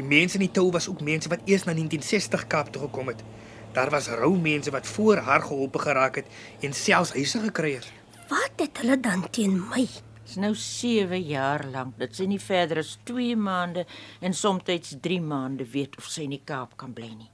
Die 0.00 0.06
mense 0.16 0.40
in 0.40 0.46
die 0.46 0.54
tou 0.62 0.70
was 0.72 0.88
ook 0.88 1.04
mense 1.04 1.28
wat 1.28 1.44
eers 1.44 1.68
na 1.68 1.76
1960 1.76 2.48
Kaap 2.48 2.72
toe 2.72 2.86
gekom 2.88 3.12
het. 3.12 3.20
Daar 3.74 3.90
was 3.90 4.06
rou 4.08 4.36
mense 4.38 4.70
wat 4.70 4.86
voor 4.86 5.16
haar 5.16 5.42
geholpe 5.42 5.78
geraak 5.78 6.14
het 6.14 6.26
en 6.60 6.72
selfs 6.72 7.12
huise 7.12 7.38
gekry 7.38 7.74
het. 7.74 7.86
Wat 8.28 8.52
het 8.56 8.78
hulle 8.78 9.00
dan 9.00 9.26
teen 9.30 9.58
my? 9.68 9.88
Dis 10.24 10.36
nou 10.36 10.54
7 10.54 11.22
jaar 11.22 11.66
lank. 11.72 11.98
Dit 11.98 12.14
sien 12.16 12.30
nie 12.30 12.40
verder 12.40 12.78
as 12.78 12.98
2 13.02 13.36
maande 13.36 13.84
en 14.20 14.34
soms 14.34 14.62
3 15.00 15.20
maande 15.20 15.66
weet 15.70 15.98
of 15.98 16.06
sy 16.06 16.22
in 16.28 16.36
die 16.36 16.42
Kaap 16.44 16.76
kan 16.76 16.92
bly 16.94 17.10
nie. 17.16 17.30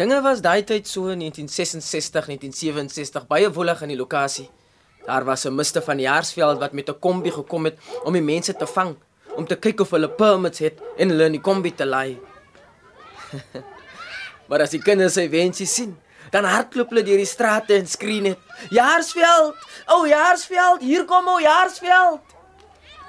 Dinge 0.00 0.22
was 0.24 0.40
daai 0.40 0.64
tyd 0.64 0.88
so 0.88 1.12
in 1.12 1.20
1966, 1.20 2.26
1967 2.32 3.28
baie 3.28 3.52
wollig 3.52 3.82
in 3.84 3.92
die 3.92 4.00
lokasie. 4.00 4.48
Daar 5.04 5.24
was 5.24 5.44
'n 5.44 5.54
mister 5.54 5.82
van 5.82 6.00
Jaarsveld 6.00 6.58
wat 6.58 6.72
met 6.72 6.88
'n 6.88 6.98
kombi 6.98 7.30
gekom 7.30 7.64
het 7.64 7.78
om 8.04 8.12
die 8.12 8.22
mense 8.22 8.54
te 8.56 8.66
vang, 8.66 8.96
om 9.36 9.46
te 9.46 9.56
kyk 9.56 9.80
of 9.80 9.90
hulle 9.90 10.08
permits 10.08 10.58
het 10.58 10.80
en 10.96 11.08
hulle 11.08 11.24
in 11.24 11.32
die 11.32 11.40
kombi 11.40 11.74
te 11.74 11.86
laai. 11.86 12.18
maar 14.52 14.66
as 14.66 14.74
die 14.74 14.82
kinders 14.84 15.14
sy 15.16 15.30
wensie 15.32 15.64
sien, 15.64 15.94
dan 16.28 16.44
hardloop 16.44 16.90
hulle 16.92 17.02
deur 17.06 17.20
die 17.22 17.28
strate 17.28 17.72
en 17.78 17.86
skree 17.88 18.20
net: 18.20 18.40
"Jaarsveld! 18.68 19.56
O, 19.86 19.94
oh, 19.94 20.02
Jaarsveld, 20.04 20.84
hier 20.84 21.06
kom 21.08 21.30
o, 21.32 21.38
Jaarsveld!" 21.40 22.34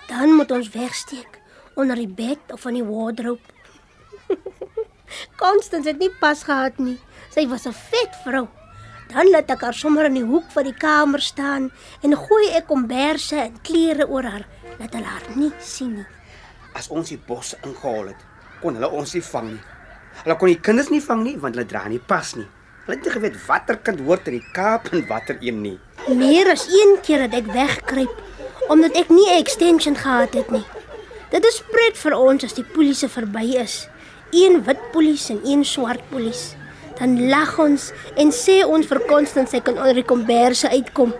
Dan 0.07 0.37
moet 0.37 0.53
ons 0.55 0.69
wegsteek 0.71 1.41
onder 1.75 1.99
die 1.99 2.07
bed 2.07 2.53
of 2.55 2.63
in 2.71 2.79
die 2.79 2.85
wardrobe. 2.87 3.43
Constance 5.43 5.89
het 5.89 5.99
nie 5.99 6.11
pas 6.21 6.45
gehad 6.47 6.79
nie. 6.79 6.95
Sy 7.35 7.43
was 7.51 7.67
'n 7.67 7.75
vet 7.75 8.15
vrou. 8.23 8.47
Dan 9.11 9.29
laat 9.35 9.51
ek 9.51 9.67
haar 9.67 9.75
sommer 9.75 10.05
in 10.05 10.15
die 10.15 10.29
hoek 10.31 10.47
van 10.55 10.63
die 10.63 10.77
kamer 10.79 11.21
staan 11.21 11.71
en 12.01 12.15
gooi 12.15 12.55
ek 12.55 12.71
komberse 12.71 13.35
en 13.35 13.59
klere 13.61 14.07
oor 14.07 14.23
haar, 14.23 14.47
dat 14.79 14.95
hulle 14.95 15.11
haar 15.11 15.27
nie 15.35 15.51
sien 15.59 15.95
nie. 15.95 16.07
As 16.73 16.87
ons 16.87 17.09
die 17.09 17.19
bosse 17.19 17.57
ingehaal 17.63 18.07
het, 18.15 18.21
kon 18.61 18.79
hulle 18.79 18.89
ons 18.89 19.13
nie 19.13 19.27
vang 19.27 19.51
nie. 19.51 19.72
Hulle 20.23 20.35
kon 20.39 20.51
die 20.51 20.59
kinders 20.61 20.91
nie 20.93 21.01
vang 21.01 21.23
nie 21.23 21.37
want 21.41 21.57
hulle 21.57 21.67
dra 21.67 21.87
nie 21.89 21.99
pas 21.99 22.35
nie. 22.35 22.45
Hulle 22.85 22.97
het 22.97 23.05
nie 23.07 23.15
geweet 23.15 23.39
watter 23.47 23.77
kind 23.79 23.99
hoort 24.05 24.27
in 24.27 24.37
die 24.39 24.51
Kaap 24.55 24.91
en 24.93 25.07
watter 25.09 25.37
een 25.41 25.61
nie. 25.63 25.77
Meer 26.07 26.51
as 26.51 26.67
een 26.67 26.97
keer 27.03 27.25
het 27.25 27.33
ek 27.33 27.51
weggekruip 27.55 28.21
omdat 28.71 28.95
ek 28.95 29.09
nie 29.09 29.27
'n 29.27 29.39
extension 29.41 29.95
gehad 29.95 30.33
het 30.33 30.51
nie. 30.51 30.65
Dit 31.31 31.45
is 31.45 31.63
pret 31.71 31.97
vir 31.97 32.13
ons 32.13 32.43
as 32.43 32.53
die 32.53 32.63
polisie 32.63 33.09
verby 33.09 33.57
is. 33.57 33.87
Een 34.31 34.63
wit 34.63 34.91
polisie 34.91 35.35
en 35.35 35.41
een 35.45 35.65
swart 35.65 36.03
polisie. 36.09 36.57
Dan 36.99 37.29
lag 37.29 37.59
ons 37.59 37.91
en 38.15 38.31
sê 38.31 38.63
ons 38.65 38.85
vir 38.85 38.99
Constance 39.09 39.51
sy 39.51 39.59
kan 39.59 39.77
onder 39.77 39.93
die 39.93 40.05
komberse 40.05 40.69
uitkom. 40.69 41.13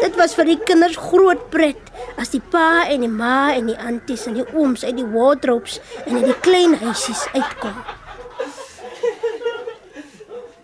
Dit 0.00 0.16
was 0.16 0.34
vir 0.34 0.44
die 0.44 0.58
kinders 0.64 0.96
groot 0.96 1.50
pret 1.52 1.90
as 2.20 2.30
die 2.32 2.40
pa 2.40 2.84
en 2.88 3.00
die 3.00 3.12
ma 3.12 3.52
en 3.54 3.66
die 3.66 3.78
anties 3.78 4.26
en 4.26 4.38
die 4.40 4.46
ooms 4.52 4.84
uit 4.84 4.96
die 4.96 5.08
wardrobes 5.08 5.80
en 6.06 6.16
uit 6.20 6.30
die 6.30 6.40
klein 6.40 6.76
huisies 6.80 7.26
uitkom. 7.34 7.76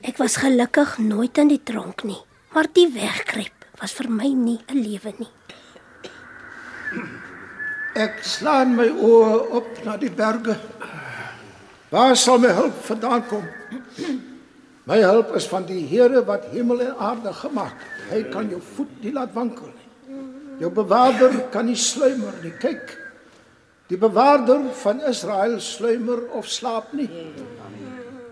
Ek 0.07 0.21
was 0.23 0.37
gelukkig 0.38 1.01
nooit 1.03 1.35
in 1.42 1.49
die 1.51 1.62
tronk 1.66 2.05
nie, 2.07 2.21
maar 2.55 2.69
die 2.71 2.87
wegkruip 2.95 3.64
was 3.81 3.90
vir 3.99 4.07
my 4.07 4.29
nie 4.31 4.61
'n 4.71 4.79
lewe 4.79 5.12
nie. 5.19 5.33
Ek 7.97 8.23
slaan 8.23 8.77
my 8.77 8.87
oë 8.87 9.51
op 9.51 9.85
na 9.85 9.97
die 9.97 10.11
berge. 10.11 10.55
Waar 11.90 12.16
sal 12.16 12.38
my 12.38 12.53
hulp 12.55 12.85
vandaan 12.85 13.27
kom? 13.27 13.42
My 14.85 15.01
hulp 15.03 15.35
is 15.35 15.49
van 15.49 15.66
die 15.66 15.83
Here 15.87 16.25
wat 16.25 16.45
hemel 16.53 16.81
en 16.81 16.95
aarde 16.99 17.33
gemaak 17.33 17.75
het. 17.75 18.12
Hy 18.12 18.23
kan 18.31 18.49
jou 18.49 18.61
voet 18.61 19.03
nie 19.03 19.12
laat 19.12 19.33
wankel 19.33 19.66
nie. 19.66 20.21
Jou 20.61 20.71
bewaarder 20.71 21.49
kan 21.51 21.66
nie 21.66 21.77
sluimer 21.77 22.35
nie. 22.42 22.53
Kyk. 22.53 22.99
Die 23.88 23.99
bewaarder 23.99 24.71
van 24.73 25.01
Israel 25.01 25.61
sluimer 25.61 26.31
of 26.31 26.47
slaap 26.47 26.92
nie. 26.92 27.11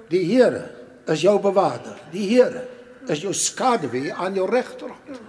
Die 0.08 0.24
Here 0.24 0.83
is 1.06 1.20
jou 1.20 1.40
bewaarder. 1.40 1.98
Die 2.12 2.28
Here 2.28 2.66
is 3.06 3.20
jou 3.20 3.34
skaduwee 3.34 4.12
aan 4.12 4.34
jou 4.34 4.48
regterhand. 4.50 5.20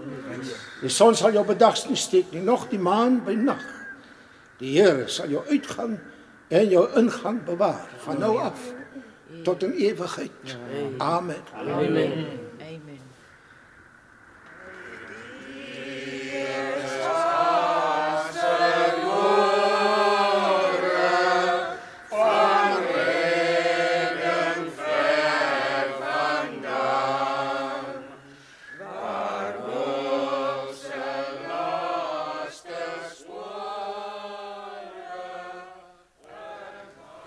Die 0.82 0.90
son 0.90 1.16
sal 1.16 1.36
jou 1.36 1.46
bedags 1.46 1.86
nie 1.90 2.00
steek 2.00 2.32
nie, 2.32 2.44
nog 2.44 2.70
die 2.72 2.80
maan 2.80 3.22
by 3.26 3.36
nag. 3.40 3.64
Die 4.62 4.78
Here 4.78 5.10
sal 5.12 5.34
jou 5.34 5.44
uitgang 5.50 5.98
en 6.48 6.70
jou 6.70 6.86
ingang 7.00 7.44
bewaar 7.44 7.90
van 8.06 8.20
nou 8.20 8.38
af 8.40 8.72
tot 9.44 9.64
in 9.64 9.72
ewigheid. 9.72 10.58
Amen. 10.98 11.44
Amen. 11.54 12.45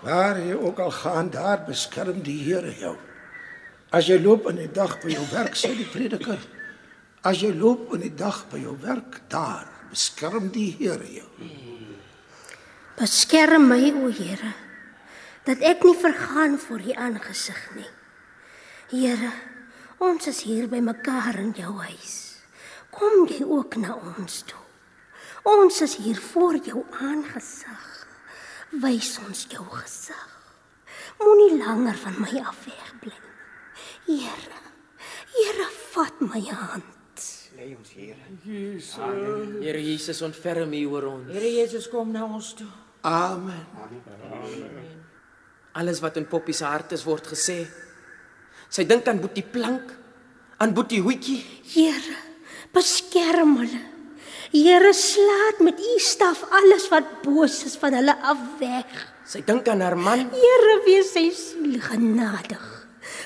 Waar 0.09 0.39
jy 0.41 0.55
ook 0.57 0.79
al 0.79 0.91
gaan, 0.91 1.29
daar 1.29 1.63
beskerm 1.67 2.21
die 2.25 2.39
Here 2.41 2.71
jou. 2.79 2.95
As 3.93 4.07
jy 4.09 4.17
loop 4.21 4.47
in 4.49 4.57
die 4.57 4.71
dag 4.73 4.95
by 5.03 5.11
jou 5.13 5.25
werk, 5.29 5.57
sê 5.57 5.69
die 5.77 5.85
prediker, 5.85 6.39
as 7.25 7.41
jy 7.43 7.51
loop 7.53 7.93
in 7.93 8.07
die 8.07 8.15
dag 8.17 8.39
by 8.49 8.61
jou 8.61 8.73
werk, 8.81 9.19
daar 9.29 9.67
beskerm 9.91 10.49
die 10.53 10.71
Here 10.79 11.05
jou. 11.05 11.27
Beskerm 12.97 13.69
my 13.69 13.83
o 14.01 14.09
Here 14.09 14.55
dat 15.47 15.61
ek 15.65 15.85
nie 15.85 15.95
vergaan 15.97 16.57
voor 16.61 16.81
U 16.83 16.93
aangesig 16.93 17.61
nie. 17.77 17.87
Here, 18.91 19.31
ons 19.97 20.27
is 20.29 20.43
hier 20.45 20.67
by 20.69 20.81
mekaar 20.83 21.39
in 21.41 21.53
jou 21.57 21.71
huis. 21.85 22.17
Kom 22.93 23.25
jy 23.29 23.45
ook 23.45 23.77
na 23.81 23.95
ons 24.17 24.41
toe. 24.49 24.65
Ons 25.49 25.81
is 25.85 25.95
hier 26.01 26.19
voor 26.33 26.59
jou 26.65 26.83
aangesig. 27.01 27.98
Wys 28.69 29.15
ons 29.25 29.45
jou 29.49 29.65
gesig. 29.73 30.25
Moenie 31.19 31.57
langer 31.57 31.97
van 31.97 32.19
my 32.21 32.41
af 32.45 32.61
wegbly. 32.67 33.15
Here. 34.05 34.61
Here, 35.33 35.67
vat 35.93 36.21
my 36.21 36.41
hand. 36.45 36.83
Lei 37.57 37.73
ons 37.75 37.89
Here. 37.91 38.15
Here 39.59 39.81
Jesus, 39.81 40.21
ontferm 40.21 40.73
U 40.73 40.85
oor 40.93 41.09
ons. 41.09 41.33
Here 41.33 41.49
Jesus 41.49 41.89
kom 41.89 42.13
na 42.13 42.23
ons 42.25 42.53
toe. 42.53 42.69
Amen. 43.01 43.65
Alles 45.79 45.99
wat 46.03 46.17
in 46.17 46.27
Poppy 46.27 46.53
se 46.53 46.65
hart 46.65 46.93
is 46.95 47.05
word 47.07 47.27
gesê. 47.27 47.63
Sy 48.69 48.85
dink 48.85 49.07
aan 49.09 49.21
Boetie 49.21 49.43
Plank, 49.43 49.91
aan 50.61 50.73
Boetie 50.77 51.01
Hoetjie. 51.01 51.41
Here, 51.73 52.17
beskerm 52.75 53.57
hulle. 53.63 53.85
Here, 54.49 54.93
slaat 54.93 55.59
met 55.61 55.79
u 55.79 55.99
staf 56.01 56.41
alles 56.49 56.87
wat 56.89 57.21
boos 57.21 57.61
is 57.67 57.75
van 57.77 57.93
hulle 57.93 58.15
af 58.25 58.39
weg. 58.59 58.89
Sy 59.29 59.43
dink 59.45 59.67
aan 59.69 59.83
haar 59.85 59.97
man. 59.97 60.25
Here, 60.33 60.75
wees 60.87 61.11
sy 61.13 61.27
siel 61.37 61.77
genadig. 61.85 62.63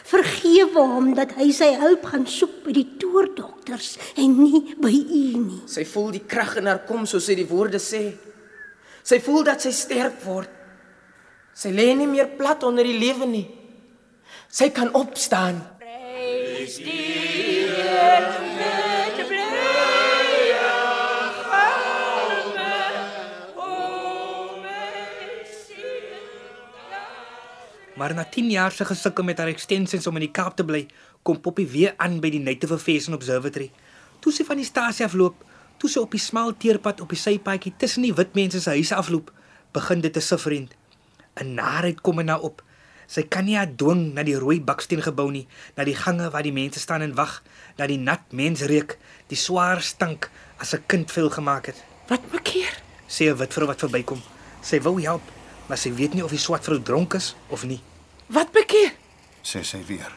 Vergewe 0.03 0.83
hom 0.83 1.13
dat 1.15 1.31
hy 1.39 1.47
sy 1.55 1.71
hulp 1.79 2.03
gaan 2.11 2.25
soek 2.27 2.59
by 2.65 2.75
die 2.75 2.85
toordokters 2.99 3.95
en 4.19 4.35
nie 4.35 4.75
by 4.83 4.91
u 4.91 5.23
nie. 5.39 5.61
Sy 5.71 5.87
voel 5.87 6.11
die 6.17 6.25
krag 6.27 6.57
in 6.59 6.67
haar 6.67 6.83
kom 6.87 7.07
soos 7.09 7.29
sy 7.29 7.37
die 7.39 7.47
woorde 7.47 7.79
sê. 7.81 8.03
Sy 9.03 9.19
voel 9.23 9.47
dat 9.47 9.63
sy 9.63 9.71
sterk 9.75 10.19
word. 10.27 10.51
Sy 11.55 11.71
lê 11.71 11.93
nie 11.95 12.09
meer 12.09 12.33
plat 12.35 12.67
onder 12.67 12.83
die 12.87 12.99
lewe 12.99 13.29
nie. 13.29 13.47
Sy 14.51 14.73
kan 14.75 14.91
opstaan. 14.97 15.63
Prys 15.79 16.81
die 16.83 17.01
Here 17.73 18.42
Maar 27.95 28.13
na 28.13 28.25
10 28.25 28.49
jaar 28.49 28.71
se 28.71 28.85
gesukkel 28.85 29.23
met 29.23 29.37
haar 29.37 29.47
extensions 29.47 30.07
om 30.07 30.15
in 30.17 30.25
die 30.25 30.31
Kaap 30.31 30.55
te 30.55 30.65
bly, 30.65 30.87
kom 31.21 31.41
Poppy 31.41 31.67
weer 31.69 31.93
aan 31.97 32.17
by 32.23 32.31
die 32.33 32.41
Native 32.41 32.73
Affairs 32.73 33.07
Observatory. 33.13 33.69
Toe 34.19 34.33
sy 34.33 34.45
van 34.47 34.57
die 34.57 34.65
stasie 34.65 35.05
afloop, 35.05 35.35
toe 35.77 35.89
sy 35.91 36.01
op 36.01 36.15
die 36.15 36.21
smal 36.21 36.55
teerpad 36.57 37.03
op 37.03 37.13
die 37.13 37.19
sypaadjie 37.19 37.75
tussen 37.77 38.05
die 38.07 38.13
wit 38.17 38.33
mense 38.33 38.61
se 38.63 38.73
huise 38.73 38.95
afloop, 38.97 39.29
begin 39.77 40.01
dit 40.01 40.13
te 40.13 40.21
sifrend. 40.21 40.73
'n 41.41 41.53
Narheid 41.53 42.01
kom 42.01 42.19
in 42.19 42.29
haar 42.29 42.41
op. 42.41 42.63
Sy 43.07 43.23
kan 43.29 43.45
nie 43.45 43.57
haar 43.57 43.69
dwing 43.75 44.13
na 44.13 44.23
die 44.23 44.37
rooi 44.37 44.61
baksteen 44.61 45.01
gebou 45.01 45.29
nie, 45.31 45.47
na 45.77 45.83
die 45.83 45.95
gange 45.95 46.29
waar 46.29 46.43
die 46.43 46.53
mense 46.53 46.79
staan 46.79 47.01
en 47.01 47.15
wag, 47.15 47.43
na 47.77 47.87
die 47.87 47.97
nat 47.97 48.31
mensreuk, 48.31 48.97
die 49.27 49.37
swaar 49.37 49.81
stank 49.81 50.29
as 50.57 50.73
'n 50.73 50.83
kind 50.87 51.11
veel 51.11 51.29
gemaak 51.29 51.65
het. 51.65 51.83
Wat 52.07 52.31
bekeer? 52.31 52.73
Sê 53.07 53.29
'n 53.29 53.37
wit 53.37 53.53
vrou 53.53 53.67
wat 53.67 53.79
verbykom. 53.79 54.21
Sy 54.61 54.81
wou 54.81 55.01
help, 55.01 55.21
maar 55.67 55.79
sy 55.79 55.93
weet 55.93 56.13
nie 56.13 56.23
of 56.23 56.33
die 56.33 56.41
swart 56.41 56.65
vrou 56.67 56.81
dronk 56.81 57.13
is 57.13 57.35
of 57.47 57.63
nie. 57.67 57.81
Wat 58.27 58.51
bekeer? 58.51 58.93
sê 59.43 59.63
sy 59.67 59.83
weer. 59.87 60.11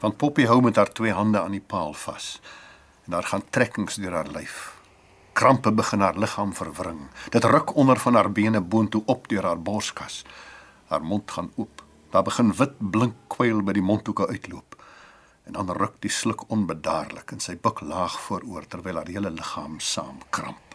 Want 0.00 0.16
Poppy 0.20 0.46
hou 0.46 0.60
met 0.62 0.76
haar 0.76 0.92
twee 0.92 1.12
hande 1.12 1.40
aan 1.40 1.56
die 1.56 1.64
paal 1.64 1.94
vas. 1.96 2.36
En 3.06 3.16
daar 3.16 3.26
gaan 3.26 3.44
trekkings 3.50 3.98
deur 4.02 4.12
haar 4.12 4.30
lyf. 4.30 4.76
Krampe 5.36 5.72
begin 5.72 6.00
haar 6.00 6.18
liggaam 6.18 6.54
verwring. 6.54 7.08
Dit 7.30 7.44
ruk 7.44 7.74
onder 7.76 7.98
van 8.00 8.14
haar 8.14 8.32
bene 8.32 8.60
boontoe 8.60 9.02
op 9.06 9.28
deur 9.28 9.44
haar 9.44 9.62
borskas. 9.62 10.24
Haar 10.86 11.04
mond 11.04 11.30
gaan 11.30 11.52
oop. 11.56 11.82
Daar 12.10 12.22
begin 12.22 12.54
wit 12.54 12.78
blink 12.78 13.14
kwyl 13.28 13.62
by 13.62 13.74
die 13.76 13.84
mondhoeke 13.84 14.28
uitloop. 14.28 14.76
En 15.44 15.52
dan 15.52 15.70
ruk 15.70 16.00
die 16.00 16.10
sluk 16.10 16.48
onbedaarlik 16.50 17.30
en 17.30 17.40
sy 17.40 17.56
buik 17.56 17.80
laag 17.80 18.20
vooroor 18.20 18.66
terwyl 18.66 18.96
haar 18.96 19.10
hele 19.12 19.30
liggaam 19.30 19.80
saam 19.80 20.18
kramp. 20.30 20.74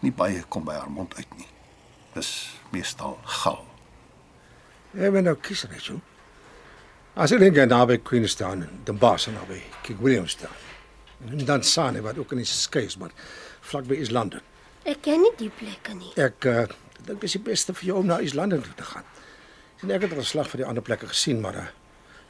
Nie 0.00 0.12
baie 0.12 0.42
kom 0.48 0.64
by 0.64 0.74
haar 0.80 0.90
mond 0.90 1.14
uit 1.16 1.36
nie. 1.36 1.48
Dis 2.14 2.55
meestal 2.72 3.18
gal. 3.42 3.64
Jy 4.96 5.10
moet 5.12 5.26
nou 5.26 5.34
kies, 5.36 5.64
Rachel. 5.70 6.00
As 7.16 7.32
jy 7.32 7.38
dink 7.40 7.58
aan 7.58 7.72
naby 7.72 7.98
Queenstown 8.04 8.62
en 8.66 8.80
dan 8.84 8.98
Boston 9.00 9.36
naby 9.38 9.62
King 9.82 10.00
Williamstown. 10.00 10.52
En 11.30 11.44
dan 11.48 11.62
Sane 11.64 12.02
wat 12.04 12.18
ook 12.18 12.32
in 12.32 12.42
die 12.42 12.48
skei 12.48 12.84
is, 12.84 12.96
maar 13.00 13.12
vlak 13.60 13.88
by 13.88 13.98
London. 14.10 14.40
Ek 14.84 15.00
ken 15.02 15.22
nie 15.24 15.32
die 15.38 15.50
plekke 15.50 15.96
nie. 15.96 16.12
Ek 16.20 16.44
uh, 16.46 16.66
dink 17.06 17.20
dit 17.20 17.28
is 17.30 17.38
die 17.38 17.42
beste 17.42 17.74
vir 17.74 17.88
jou 17.88 17.98
om 18.02 18.06
na 18.06 18.20
toe 18.20 18.76
te 18.76 18.84
gaan. 18.92 19.04
Sien 19.80 19.90
ek 19.90 20.06
het 20.06 20.12
al 20.12 20.24
slag 20.24 20.48
vir 20.52 20.62
die 20.62 20.68
ander 20.68 20.84
plekke 20.84 21.08
gesien, 21.10 21.40
maar 21.40 21.56
uh, 21.56 21.66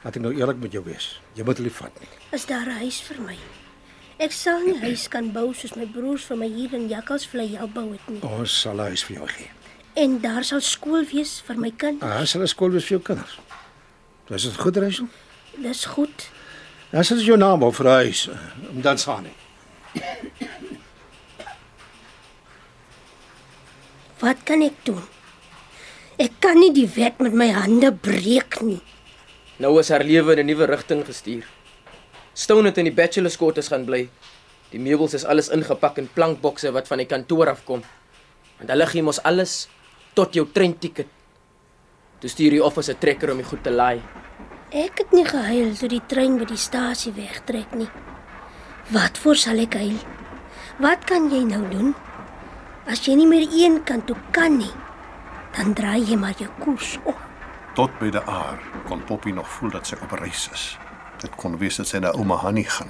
laat 0.03 0.15
ek 0.15 0.23
nou 0.23 0.33
eerlik 0.35 0.57
met 0.63 0.73
jou 0.73 0.83
wees. 0.83 1.19
Jy 1.35 1.43
moet 1.47 1.59
lief 1.59 1.79
vat 1.83 1.99
nie. 1.99 2.09
Is 2.31 2.45
daar 2.45 2.65
'n 2.65 2.79
huis 2.79 3.01
vir 3.01 3.21
my? 3.21 3.37
Ek 4.17 4.31
sal 4.31 4.63
nie 4.65 4.79
huis 4.81 5.07
kan 5.07 5.31
bou 5.31 5.53
soos 5.53 5.75
my 5.75 5.85
broers 5.85 6.25
vir 6.25 6.37
my 6.37 6.47
hier 6.47 6.73
in 6.73 6.89
Jakkalsvlei 6.89 7.55
help 7.55 7.73
bou 7.73 7.91
het 7.91 8.09
nie. 8.09 8.21
Ons 8.23 8.61
sal 8.61 8.79
'n 8.79 8.89
huis 8.89 9.03
vir 9.03 9.17
jou 9.17 9.27
gee. 9.27 9.51
En 9.97 10.19
daar 10.21 10.43
sal 10.45 10.61
skool 10.61 11.07
wees 11.09 11.39
vir 11.47 11.57
my 11.57 11.71
kind. 11.73 12.03
Ah, 12.05 12.21
sal 12.25 12.41
'n 12.45 12.47
skool 12.47 12.69
wees 12.69 12.85
vir 12.85 12.97
jou 12.97 13.01
kinders. 13.01 13.39
Dis 14.29 14.43
dit 14.43 14.55
goed, 14.55 14.77
Rachel? 14.77 15.07
Dis 15.57 15.85
goed. 15.85 16.29
Ja, 16.91 17.03
sit 17.03 17.25
jou 17.25 17.37
naam 17.37 17.63
op 17.63 17.75
vir 17.75 17.87
huis. 17.87 18.29
Om 18.69 18.81
dan 18.81 18.97
Sane. 18.97 19.29
Wat 24.19 24.37
kan 24.43 24.61
ek 24.61 24.77
doen? 24.83 25.03
Ek 26.17 26.31
kan 26.39 26.59
nie 26.59 26.73
die 26.73 26.87
wet 26.95 27.19
met 27.19 27.33
my 27.33 27.49
hande 27.51 27.91
breek 27.93 28.61
nie. 28.61 28.81
Nou 29.57 29.79
is 29.79 29.89
haar 29.89 30.03
lewe 30.03 30.31
in 30.35 30.39
'n 30.39 30.45
nuwe 30.45 30.65
rigting 30.65 31.05
gestuur. 31.05 31.45
Stone 32.33 32.67
het 32.67 32.77
in 32.77 32.85
die 32.85 32.93
bachelor's 32.93 33.37
quarters 33.37 33.67
gaan 33.67 33.85
bly. 33.85 34.09
Die 34.69 34.79
meubels 34.79 35.13
is 35.13 35.25
alles 35.25 35.49
ingepak 35.49 35.97
in 35.97 36.09
plankbokse 36.13 36.71
wat 36.71 36.87
van 36.87 36.97
die 36.97 37.07
kantoor 37.07 37.49
afkom. 37.49 37.83
Want 38.57 38.69
hulle 38.69 38.85
gee 38.85 39.01
mos 39.01 39.23
alles 39.23 39.67
tot 40.17 40.33
jou 40.33 40.47
treinticket. 40.53 41.09
Toe 42.17 42.29
stuur 42.29 42.57
die 42.57 42.63
office 42.63 42.91
'n 42.93 42.97
trekker 42.97 43.31
om 43.31 43.37
die 43.37 43.45
goed 43.45 43.63
te 43.63 43.71
laai. 43.71 44.01
Ek 44.71 44.97
het 44.97 45.11
nie 45.11 45.25
gehuil 45.25 45.75
toe 45.77 45.89
die 45.89 46.01
trein 46.07 46.37
by 46.37 46.45
die 46.45 46.57
stasie 46.57 47.13
wegtrek 47.13 47.75
nie. 47.75 47.89
Wat 48.89 49.17
voor 49.17 49.35
sal 49.35 49.59
ek 49.59 49.73
huil? 49.73 49.99
Wat 50.79 51.05
kan 51.05 51.29
jy 51.29 51.43
nou 51.43 51.69
doen? 51.69 51.95
As 52.87 53.05
jy 53.05 53.15
nie 53.15 53.27
meer 53.27 53.47
een 53.51 53.83
kant 53.83 54.07
toe 54.07 54.15
kan 54.31 54.57
nie, 54.57 54.73
dan 55.57 55.73
draai 55.73 56.03
jy 56.03 56.15
maar 56.15 56.35
jou 56.37 56.49
koers 56.59 56.97
om. 57.03 57.15
Tot 57.75 57.91
by 57.99 58.09
die 58.09 58.25
aar 58.25 58.59
kon 58.87 59.03
Poppy 59.03 59.31
nog 59.31 59.47
voel 59.47 59.69
dat 59.69 59.87
sy 59.87 59.95
op 60.01 60.11
reis 60.11 60.49
is. 60.53 60.77
Dit 61.21 61.35
kon 61.35 61.57
wees 61.57 61.77
dat 61.77 61.87
sy 61.87 61.99
na 61.99 62.11
ouma 62.11 62.35
Hanni 62.35 62.63
gaan. 62.63 62.89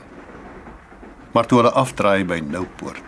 Maar 1.33 1.45
toe 1.45 1.57
hulle 1.59 1.71
afdraai 1.71 2.25
by 2.25 2.39
Noupoort, 2.39 3.03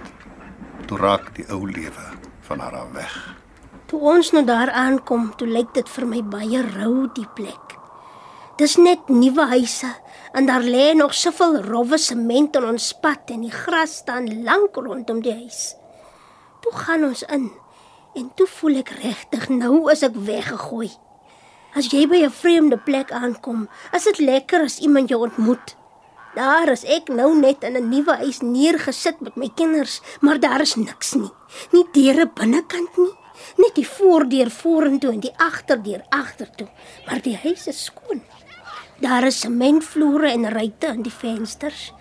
toe 0.88 0.98
raak 0.98 1.36
die 1.36 1.46
ou 1.50 1.66
lewe 1.66 2.06
van 2.42 2.60
haar 2.60 2.76
af 2.76 2.92
weg. 2.92 3.39
Toe 3.90 3.98
ons 4.06 4.28
nou 4.36 4.44
daar 4.46 4.70
aankom, 4.78 5.32
toe 5.34 5.48
lyk 5.50 5.72
dit 5.74 5.88
vir 5.90 6.06
my 6.06 6.20
baie 6.22 6.60
rou 6.76 7.08
die 7.16 7.26
plek. 7.34 7.74
Dis 8.62 8.76
net 8.78 9.08
nuwe 9.10 9.48
huise 9.50 9.90
en 10.38 10.46
daar 10.46 10.62
lê 10.62 10.92
nog 10.94 11.16
soveel 11.18 11.58
rowwe 11.66 11.98
sement 11.98 12.60
in 12.60 12.68
ons 12.70 12.92
pad 13.02 13.32
en 13.34 13.48
die 13.48 13.56
gras 13.56 13.96
staan 14.04 14.28
lank 14.46 14.78
rondom 14.78 15.24
die 15.26 15.34
huis. 15.34 15.74
Toe 16.62 16.74
gaan 16.84 17.08
ons 17.08 17.24
in 17.34 17.48
en 18.20 18.28
toe 18.38 18.46
voel 18.60 18.78
ek 18.84 18.92
regtig 19.00 19.48
nou 19.50 19.88
is 19.90 20.06
ek 20.06 20.22
weggegooi. 20.28 20.92
As 21.74 21.90
jy 21.90 22.06
by 22.06 22.22
'n 22.28 22.38
vreemde 22.42 22.78
plek 22.78 23.10
aankom, 23.12 23.70
is 23.94 24.04
dit 24.04 24.20
lekker 24.20 24.70
as 24.70 24.80
iemand 24.86 25.10
jou 25.10 25.22
ontmoet. 25.26 25.76
Daar 26.36 26.70
is 26.70 26.86
ek 26.86 27.10
nou 27.10 27.34
net 27.36 27.64
in 27.64 27.74
'n 27.74 27.90
nuwe 27.90 28.22
huis 28.22 28.42
neergesit 28.42 29.22
met 29.22 29.36
my 29.36 29.50
kinders, 29.56 30.02
maar 30.22 30.40
daar 30.40 30.62
is 30.62 30.76
niks 30.76 31.16
nie. 31.16 31.32
Nie 31.72 31.86
deure 31.92 32.28
binnekant 32.28 32.98
nie, 32.98 33.14
net 33.58 33.76
die 33.76 33.88
voordeur 33.88 34.50
vorentoe 34.50 35.14
en 35.14 35.20
die 35.20 35.34
agterdeur 35.38 36.04
agtertoe, 36.10 36.68
maar 37.06 37.22
die 37.22 37.38
huis 37.38 37.68
is 37.68 37.84
skoon. 37.90 38.22
Daar 39.00 39.24
is 39.24 39.40
sementvloere 39.40 40.32
en 40.32 40.50
ruitte 40.52 40.88
in 40.88 41.02
die 41.02 41.14
vensters, 41.14 41.94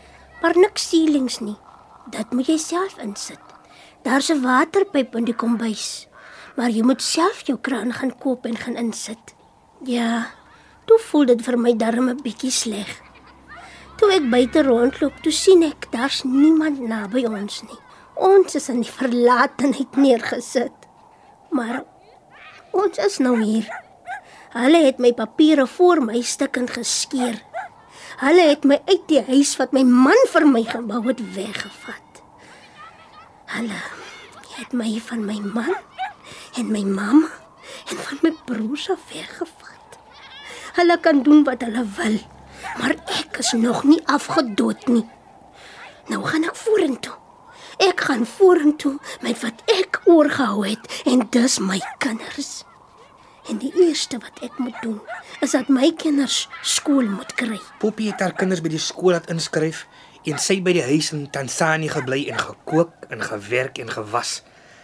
maar 0.43 0.59
niks 0.59 0.89
ceilings 0.91 1.39
nie. 1.41 1.57
Dit 2.11 2.33
moet 2.33 2.49
jy 2.49 2.57
self 2.59 2.99
insit. 2.99 3.43
Daar's 4.03 4.31
'n 4.31 4.43
waterpyp 4.43 5.15
in 5.15 5.25
die 5.25 5.35
kombuis, 5.35 6.09
maar 6.57 6.71
jy 6.71 6.83
moet 6.83 7.03
self 7.03 7.47
jou 7.47 7.59
kraan 7.59 7.93
gaan 7.93 8.19
koop 8.19 8.47
en 8.47 8.57
gaan 8.57 8.77
insit. 8.77 9.35
Ja, 9.85 10.27
toe 10.87 10.99
voel 10.99 11.25
dit 11.27 11.43
vir 11.43 11.59
my 11.59 11.77
darm 11.77 12.09
'n 12.09 12.23
bietjie 12.23 12.51
sleg. 12.51 13.03
Toe 13.99 14.13
ek 14.13 14.31
buite 14.31 14.63
rondloop, 14.63 15.23
toe 15.23 15.33
sien 15.33 15.63
ek 15.63 15.91
daar's 15.91 16.23
niemand 16.23 16.81
naby 16.81 17.25
ons 17.25 17.63
nie. 17.63 17.79
Ons 18.15 18.55
is 18.55 18.69
in 18.69 18.81
die 18.81 18.91
verlatenheid 18.91 19.97
neergesit. 19.97 20.78
Maar 21.51 21.83
ons 22.71 22.99
is 22.99 23.19
nou 23.19 23.37
hier. 23.43 23.69
Hulle 24.53 24.81
het 24.85 24.99
my 24.99 25.13
papiere 25.13 25.67
voor 25.67 26.03
my 26.05 26.23
stukkend 26.23 26.71
geskeur. 26.71 27.37
Hulle 28.19 28.49
het 28.49 28.65
my 28.65 28.81
uit 28.89 29.05
die 29.09 29.23
huis 29.29 29.55
wat 29.61 29.75
my 29.77 29.85
man 29.87 30.19
vir 30.33 30.47
my 30.49 30.65
gebou 30.67 31.03
het 31.07 31.21
weggevat. 31.35 32.23
Hulle 33.55 33.83
het 34.57 34.73
my 34.75 34.91
van 35.07 35.23
my 35.25 35.39
man 35.45 35.77
en 36.59 36.73
my 36.73 36.83
mamma 36.83 37.31
en 37.91 38.01
van 38.09 38.19
my 38.23 38.33
broers 38.49 38.89
af 38.91 39.05
weggevat. 39.13 40.01
Hulle 40.81 40.99
kan 41.01 41.23
doen 41.23 41.45
wat 41.47 41.63
hulle 41.63 41.85
wil, 42.01 42.19
maar 42.81 42.97
ek 43.21 43.39
is 43.45 43.53
nog 43.53 43.85
nie 43.85 44.01
afgedood 44.07 44.87
nie. 44.91 45.07
Nou 46.09 46.25
gaan 46.25 46.49
ek 46.49 46.57
vorentoe. 46.57 47.15
Ek 47.79 48.01
gaan 48.09 48.25
vorentoe 48.27 48.97
met 49.23 49.39
wat 49.45 49.61
ek 49.71 50.01
oorgehou 50.11 50.65
het 50.67 50.89
en 51.07 51.23
dis 51.31 51.59
my 51.63 51.79
kinders. 52.03 52.65
En 53.49 53.61
die 53.63 53.71
eerste 53.87 54.19
wat 54.19 54.43
ek 54.43 54.59
moet 54.59 54.75
doen, 54.83 54.99
is 55.41 55.55
dat 55.55 55.71
my 55.71 55.93
kinders 55.97 56.49
skool 56.67 57.07
moet 57.07 57.31
kry. 57.39 57.61
Poppy 57.79 58.11
het 58.11 58.21
haar 58.21 58.35
kinders 58.35 58.65
by 58.65 58.73
die 58.73 58.83
skool 58.83 59.15
laat 59.15 59.31
inskryf 59.31 59.85
en 60.27 60.43
sy 60.43 60.59
by 60.65 60.75
die 60.75 60.85
huis 60.89 61.13
in 61.15 61.29
Tansanië 61.33 61.93
gebly 61.95 62.25
en 62.33 62.43
gekook 62.43 63.07
en 63.15 63.23
gewerk 63.23 63.79
en 63.79 63.95
gewas. 63.95 64.41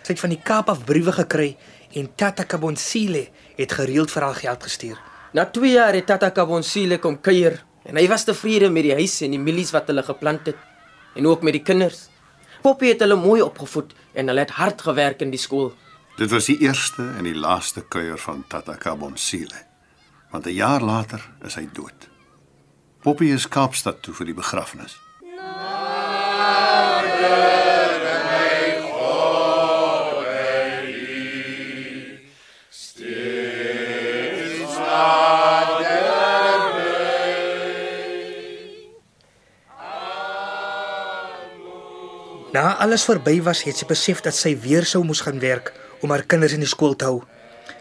Sy 0.06 0.14
het 0.14 0.22
van 0.22 0.36
die 0.36 0.40
Kaap 0.46 0.70
af 0.70 0.86
briewe 0.86 1.12
gekry 1.18 1.50
en 1.98 2.08
Tata 2.14 2.46
Kabonsile 2.46 3.26
het 3.58 3.74
gereeld 3.74 4.14
vir 4.14 4.28
haar 4.28 4.38
geld 4.38 4.70
gestuur. 4.70 4.96
Na 5.34 5.48
2 5.50 5.74
jaar 5.74 5.98
het 5.98 6.06
Tata 6.06 6.30
Kabonsile 6.30 7.02
kom 7.02 7.18
kuier 7.18 7.58
en 7.84 7.98
hy 7.98 8.06
was 8.08 8.24
tevrede 8.24 8.70
met 8.70 8.86
die 8.86 8.96
huis 9.02 9.18
en 9.26 9.34
die 9.34 9.42
mielies 9.42 9.74
wat 9.74 9.90
hulle 9.90 10.06
geplant 10.06 10.46
het 10.46 10.62
en 11.18 11.26
ook 11.26 11.42
met 11.42 11.58
die 11.58 11.66
kinders. 11.66 12.06
Poppy 12.64 12.88
het 12.88 13.02
hulle 13.04 13.16
mooi 13.20 13.42
opgevoed 13.44 13.90
en 14.12 14.30
hulle 14.30 14.40
het 14.40 14.54
hard 14.56 14.82
gewerk 14.82 15.20
in 15.20 15.32
die 15.34 15.40
skool. 15.40 15.74
Dit 16.16 16.30
was 16.30 16.46
die 16.48 16.56
eerste 16.64 17.04
en 17.18 17.26
die 17.28 17.36
laaste 17.36 17.82
kuier 17.92 18.16
van 18.18 18.44
Tata 18.48 18.78
Kabonsile. 18.80 19.58
Want 20.30 20.46
'n 20.46 20.56
jaar 20.56 20.80
later 20.80 21.20
is 21.44 21.54
hy 21.54 21.68
dood. 21.72 22.08
Poppy 23.02 23.24
is 23.24 23.48
Kaapstad 23.48 24.02
toe 24.02 24.14
vir 24.14 24.26
die 24.26 24.34
begrafnis. 24.34 24.96
Na 42.54 42.76
alles 42.78 43.02
verby 43.02 43.40
was, 43.42 43.64
het 43.66 43.80
sy 43.80 43.86
besef 43.90 44.20
dat 44.22 44.36
sy 44.38 44.52
weer 44.62 44.84
sou 44.86 45.00
moes 45.02 45.24
gaan 45.26 45.40
werk 45.42 45.72
om 46.06 46.12
haar 46.14 46.22
kinders 46.22 46.52
in 46.54 46.62
die 46.62 46.70
skool 46.70 46.92
te 46.94 47.08
hou. 47.08 47.16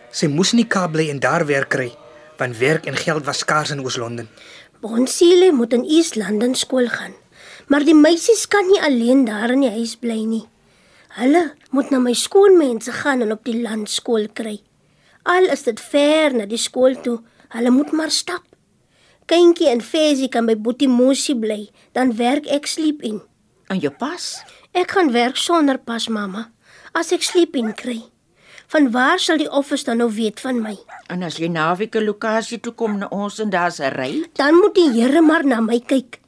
Sy 0.10 0.26
moes 0.34 0.56
in 0.56 0.64
die 0.64 0.70
Kaap 0.76 0.96
bly 0.96 1.12
en 1.12 1.20
daar 1.22 1.44
werk 1.46 1.70
kry, 1.76 1.92
want 2.40 2.58
werk 2.58 2.88
en 2.90 2.98
geld 2.98 3.28
was 3.28 3.44
skaars 3.44 3.70
in 3.76 3.84
Oos-London. 3.84 4.26
Bonsiele 4.82 5.52
moet 5.54 5.76
in 5.78 5.84
East 5.86 6.18
London 6.18 6.56
skool 6.58 6.90
gaan. 6.90 7.14
Maar 7.70 7.86
die 7.86 7.94
meisies 7.94 8.48
kan 8.50 8.66
nie 8.66 8.80
alleen 8.82 9.28
daar 9.28 9.54
in 9.54 9.62
die 9.62 9.70
huis 9.76 9.94
bly 10.02 10.18
nie. 10.26 10.42
Hulle 11.20 11.44
moet 11.70 11.94
na 11.94 12.00
my 12.02 12.16
skoolmense 12.18 12.96
gaan 13.04 13.22
en 13.22 13.36
op 13.36 13.46
die 13.46 13.60
landskool 13.62 14.26
kry. 14.34 14.56
Al 15.30 15.52
is 15.54 15.68
dit 15.70 15.84
ver 15.92 16.34
na 16.34 16.50
die 16.50 16.58
skool 16.58 16.98
toe, 17.06 17.20
hulle 17.54 17.76
moet 17.78 17.94
maar 17.94 18.12
stap. 18.12 18.42
Kindjie 19.30 19.70
en 19.70 19.86
Fesie 19.86 20.32
kan 20.34 20.50
by 20.50 20.58
Boetie 20.58 20.90
Mosie 20.90 21.38
bly, 21.38 21.68
dan 21.94 22.18
werk 22.18 22.50
ek 22.50 22.66
sleep 22.66 23.06
in. 23.06 23.22
En 23.70 23.80
jou 23.80 23.94
pas? 23.94 24.26
Ek 24.74 24.96
gaan 24.96 25.12
werk 25.14 25.38
sonder 25.38 25.78
pas, 25.78 26.08
mamma, 26.10 26.48
as 26.98 27.12
ek 27.14 27.22
sleep 27.22 27.54
in 27.60 27.76
kry. 27.78 28.00
Van 28.74 28.88
waar 28.90 29.20
sal 29.22 29.38
die 29.38 29.50
office 29.52 29.86
dan 29.86 30.00
nou 30.02 30.08
weet 30.10 30.42
van 30.42 30.64
my? 30.64 30.74
En 31.14 31.22
as 31.22 31.38
jy 31.38 31.48
naweek 31.48 31.96
'n 31.96 32.06
lokasie 32.10 32.58
toe 32.58 32.74
kom 32.74 32.98
na 32.98 33.08
ons 33.12 33.38
en 33.40 33.50
daar's 33.50 33.80
'n 33.80 33.94
ry, 33.94 34.26
Dan 34.34 34.56
moet 34.56 34.74
die 34.76 34.90
Here 34.90 35.22
maar 35.22 35.46
na 35.46 35.62
my 35.62 35.80
kyk. 35.80 36.20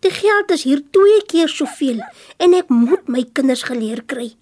Die 0.00 0.10
geld 0.10 0.50
is 0.50 0.64
hier 0.64 0.82
twee 0.90 1.22
keer 1.26 1.48
soveel 1.48 2.00
en 2.38 2.54
ek 2.54 2.68
moet 2.68 3.08
my 3.08 3.24
kinders 3.32 3.62
geleer 3.62 4.02
kry. 4.02 4.34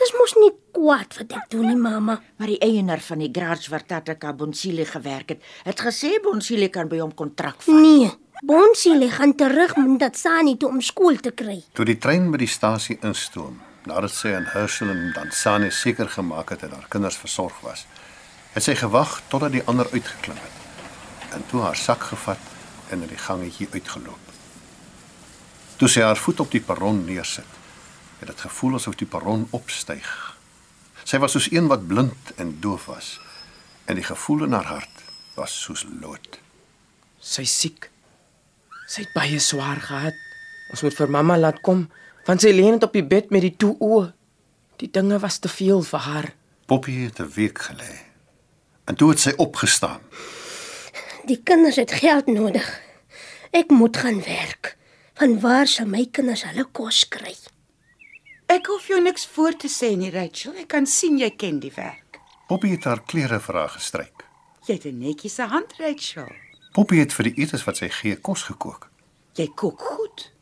Dis 0.00 0.14
mos 0.16 0.32
nie 0.40 0.54
kwaad 0.72 1.18
wat 1.18 1.32
ek 1.36 1.50
doen 1.52 1.66
nie, 1.68 1.76
mamma. 1.76 2.20
maar 2.38 2.48
die 2.48 2.60
eienaar 2.64 3.02
van 3.04 3.20
die 3.20 3.30
garage 3.32 3.70
waar 3.70 3.84
Tata 3.84 4.14
Kabonsile 4.14 4.86
gewerk 4.88 5.28
het, 5.28 5.42
het 5.64 5.80
gesê 5.80 6.16
Bonsile 6.24 6.68
kan 6.68 6.88
by 6.88 7.02
hom 7.02 7.12
kontrak 7.14 7.60
vat. 7.62 7.74
Nee, 7.74 8.08
Bonsiele 8.40 9.10
gaan 9.10 9.34
terug 9.36 9.76
moet 9.76 10.00
dat 10.00 10.16
Sani 10.16 10.56
toe 10.56 10.68
om 10.68 10.80
skool 10.80 11.16
te 11.20 11.30
kry. 11.36 11.58
Toe 11.76 11.84
die 11.84 11.98
trein 12.00 12.30
by 12.32 12.38
die 12.40 12.48
stasie 12.48 12.96
instoom, 13.04 13.58
nadat 13.84 14.14
sy 14.16 14.32
aan 14.32 14.48
Herschel 14.54 14.88
en 14.88 15.10
Dansane 15.12 15.68
seker 15.70 16.08
gemaak 16.08 16.54
het 16.54 16.64
dat 16.64 16.72
haar 16.72 16.88
kinders 16.88 17.20
versorg 17.20 17.60
was, 17.60 17.84
het 18.54 18.64
sy 18.64 18.78
gewag 18.80 19.18
totdat 19.28 19.52
die 19.52 19.64
ander 19.68 19.92
uitgeklim 19.92 20.40
het. 20.40 20.56
En 21.36 21.44
toe 21.52 21.60
haar 21.66 21.76
sak 21.76 22.08
gevat 22.14 22.48
en 22.88 23.04
in 23.04 23.12
die 23.12 23.20
gangetjie 23.20 23.68
uitgeloop. 23.74 24.32
Toe 25.76 25.88
sy 25.88 26.00
haar 26.00 26.16
voet 26.16 26.40
op 26.40 26.50
die 26.50 26.64
perron 26.64 27.04
neersit, 27.04 27.59
het 28.20 28.28
dit 28.28 28.40
gevoel 28.40 28.76
asof 28.78 28.98
die 29.00 29.08
perron 29.08 29.46
opstyg. 29.56 30.08
Sy 31.04 31.18
was 31.18 31.32
soos 31.32 31.48
een 31.50 31.68
wat 31.70 31.86
blind 31.88 32.34
en 32.36 32.52
doof 32.60 32.86
was, 32.92 33.14
en 33.88 33.96
die 33.98 34.04
gevoel 34.04 34.44
in 34.46 34.52
haar 34.52 34.68
hart 34.68 35.04
was 35.38 35.54
soos 35.64 35.86
lood. 36.00 36.38
Sy 37.20 37.44
siek. 37.48 37.88
Sy 38.86 39.06
het 39.06 39.14
baie 39.16 39.38
swaar 39.40 39.80
gehad. 39.80 40.16
Ons 40.70 40.84
moet 40.86 40.96
vir 40.96 41.10
mamma 41.10 41.38
laat 41.38 41.60
kom, 41.66 41.86
want 42.26 42.44
sy 42.44 42.52
lê 42.52 42.68
net 42.68 42.84
op 42.86 42.94
die 42.94 43.06
bed 43.06 43.32
met 43.34 43.44
die 43.46 43.56
toe 43.56 43.72
oë. 43.80 44.10
Die 44.80 44.90
dinge 44.92 45.18
was 45.20 45.38
te 45.38 45.48
veel 45.52 45.82
vir 45.84 46.04
haar. 46.06 46.28
Poppy 46.66 46.92
het 47.04 47.20
'n 47.20 47.32
week 47.34 47.58
gelê. 47.58 47.92
En 48.84 48.94
toe 48.96 49.10
het 49.10 49.20
sy 49.20 49.32
opgestaan. 49.36 50.00
Die 51.26 51.40
kinders 51.42 51.76
het 51.76 51.92
geld 51.92 52.26
nodig. 52.26 52.80
Ek 53.50 53.70
moet 53.70 53.96
gaan 53.96 54.22
werk. 54.22 54.76
Van 55.14 55.40
waar 55.40 55.66
sal 55.66 55.86
my 55.86 56.06
kinders 56.10 56.42
hulle 56.42 56.64
kos 56.72 57.08
kry? 57.08 57.34
Ek 58.50 58.66
hoef 58.66 58.88
jou 58.90 58.98
niks 58.98 59.28
voor 59.30 59.54
te 59.54 59.68
sê 59.70 59.92
nie, 59.94 60.08
Rachel. 60.10 60.56
Ek 60.58 60.72
kan 60.72 60.86
sien 60.90 61.20
jy 61.20 61.28
ken 61.38 61.60
die 61.62 61.70
werk. 61.70 62.18
Poppy 62.50 62.72
het 62.72 62.88
haar 62.88 62.98
klere 63.06 63.36
vir 63.38 63.58
haar 63.60 63.70
gestryk. 63.70 64.24
Jy 64.66 64.74
het 64.74 64.86
'n 64.86 64.98
netjiese 64.98 65.46
hand, 65.46 65.72
Rachel. 65.78 66.26
Poppy 66.72 66.98
het 66.98 67.12
vir 67.12 67.30
die 67.30 67.42
etes 67.42 67.64
wat 67.64 67.76
sy 67.76 67.88
gee 67.88 68.16
kos 68.16 68.42
gekook. 68.42 68.90
Jy 69.34 69.46
kook 69.54 69.80
goed. 69.80 70.32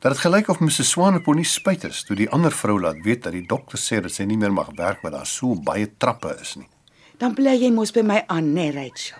Dat 0.00 0.12
dit 0.12 0.20
gelyk 0.20 0.48
of 0.48 0.60
Mrs 0.60 0.90
Swanepoel 0.90 1.34
nie 1.34 1.44
spyt 1.44 1.84
is 1.84 2.04
toe 2.04 2.16
die 2.16 2.30
ander 2.30 2.52
vrou 2.52 2.80
laat 2.80 3.00
weet 3.02 3.22
dat 3.22 3.32
die 3.32 3.46
dokter 3.46 3.78
sê 3.78 4.02
dat 4.02 4.12
sy 4.12 4.24
nie 4.24 4.36
meer 4.36 4.52
mag 4.52 4.68
werk 4.76 5.02
waar 5.02 5.12
daar 5.12 5.26
so 5.26 5.54
baie 5.54 5.96
trappe 5.96 6.36
is 6.40 6.56
nie. 6.56 6.68
Dan 7.16 7.34
bly 7.34 7.56
jy 7.56 7.70
mos 7.70 7.92
by 7.92 8.02
my 8.02 8.24
aan, 8.26 8.52
né, 8.52 8.70
nee, 8.70 8.72
Rachel? 8.72 9.18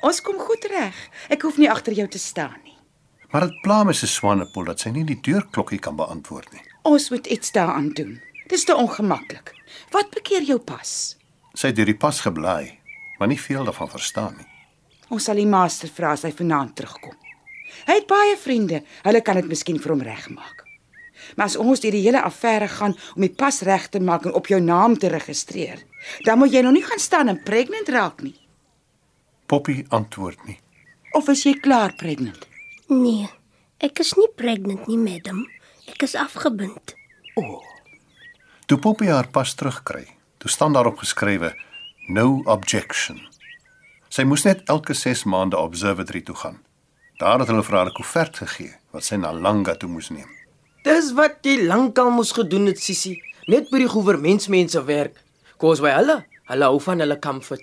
Ons 0.00 0.20
kom 0.20 0.38
goed 0.38 0.64
reg. 0.64 0.94
Ek 1.28 1.42
hoef 1.42 1.56
nie 1.56 1.70
agter 1.70 1.92
jou 1.92 2.08
te 2.08 2.18
staan 2.18 2.60
nie. 2.64 2.78
Maar 3.30 3.40
dit 3.40 3.60
pla 3.62 3.84
Mrs 3.84 4.14
Swanepoel 4.14 4.64
dat 4.64 4.80
sy 4.80 4.90
nie 4.90 5.04
die 5.04 5.20
deurklokkie 5.20 5.78
kan 5.78 5.96
beantwoord 5.96 6.52
nie. 6.52 6.73
Ons 6.84 7.08
moet 7.10 7.26
iets 7.26 7.52
daaraan 7.52 7.88
doen. 7.96 8.20
Dis 8.46 8.64
te 8.64 8.74
ongemaklik. 8.76 9.54
Wat 9.90 10.10
bekeer 10.12 10.44
jou 10.44 10.58
pas? 10.60 11.16
Sy 11.56 11.70
het 11.70 11.78
deur 11.78 11.88
die 11.88 11.96
pas 11.96 12.18
geblaai, 12.20 12.76
maar 13.18 13.30
nie 13.30 13.40
veel 13.40 13.64
daarvan 13.64 13.88
verstaan 13.88 14.34
nie. 14.36 14.48
Ons 15.08 15.24
sal 15.30 15.40
die 15.40 15.48
master 15.48 15.88
vra 15.88 16.12
as 16.12 16.26
hy 16.26 16.32
vanaand 16.36 16.74
terugkom. 16.76 17.16
Hy 17.88 17.96
het 17.96 18.06
baie 18.10 18.36
vriende. 18.36 18.82
Hulle 19.06 19.22
kan 19.24 19.40
dit 19.40 19.48
miskien 19.48 19.80
vir 19.80 19.94
hom 19.94 20.04
regmaak. 20.04 20.64
Maar 21.38 21.48
as 21.48 21.56
ons 21.56 21.80
deur 21.80 21.94
die 21.94 22.04
hele 22.04 22.20
affære 22.20 22.68
gaan 22.68 22.92
om 23.14 23.24
die 23.24 23.32
pas 23.32 23.62
reg 23.64 23.88
te 23.88 24.00
maak 24.04 24.28
en 24.28 24.36
op 24.36 24.50
jou 24.52 24.60
naam 24.60 24.98
te 25.00 25.08
registreer, 25.08 25.80
dan 26.28 26.38
moet 26.38 26.52
jy 26.52 26.60
nog 26.66 26.76
nie 26.76 26.84
gaan 26.84 27.00
staan 27.00 27.32
en 27.32 27.40
pregnant 27.48 27.88
raak 27.88 28.20
nie. 28.26 28.36
Poppy 29.48 29.86
antwoord 29.88 30.44
nie. 30.44 30.58
Of 31.16 31.32
is 31.32 31.46
jy 31.48 31.56
klaar 31.64 31.96
pregnant? 31.96 32.44
Nee, 32.92 33.28
ek 33.80 34.04
is 34.04 34.12
nie 34.20 34.28
pregnant 34.36 34.84
nie, 34.90 35.00
madam. 35.00 35.46
Ek 35.90 36.02
is 36.02 36.14
afgebind. 36.14 36.94
Toe 38.66 38.78
Poppy 38.78 39.10
haar 39.12 39.28
pas 39.28 39.54
terugkry, 39.54 40.06
toe 40.38 40.50
staan 40.50 40.72
daarop 40.72 40.98
geskrywe 41.02 41.52
no 42.08 42.42
objection. 42.44 43.20
Sy 44.08 44.24
moes 44.28 44.44
net 44.46 44.62
elke 44.72 44.94
6 44.94 45.24
maande 45.28 45.58
observatory 45.58 46.22
toe 46.24 46.36
gaan. 46.38 46.60
Daar 47.18 47.42
het 47.42 47.50
hulle 47.50 47.62
vir 47.62 47.76
haar 47.76 47.90
'n 47.90 47.96
koevert 47.98 48.36
gegee 48.36 48.72
wat 48.92 49.04
sy 49.04 49.16
na 49.16 49.32
Langa 49.32 49.74
toe 49.74 49.88
moes 49.88 50.10
neem. 50.10 50.28
Dis 50.84 51.12
wat 51.12 51.38
jy 51.42 51.66
lankal 51.66 52.10
moes 52.10 52.32
gedoen 52.32 52.66
het, 52.66 52.78
Sissie. 52.78 53.22
Net 53.46 53.70
by 53.70 53.78
die 53.78 53.88
goewermentsmense 53.88 54.84
werk. 54.84 55.20
Kos 55.56 55.80
by 55.80 55.90
hulle. 55.90 56.24
Hulle 56.48 56.64
hou 56.64 56.80
van 56.80 57.00
hulle 57.00 57.18
comfort. 57.18 57.62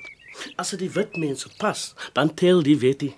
As 0.57 0.69
dit 0.69 0.79
die 0.79 0.89
wit 0.89 1.17
mense 1.17 1.49
pas, 1.57 1.95
dan 2.13 2.33
tel 2.33 2.61
die 2.63 2.77
wettie. 2.77 3.15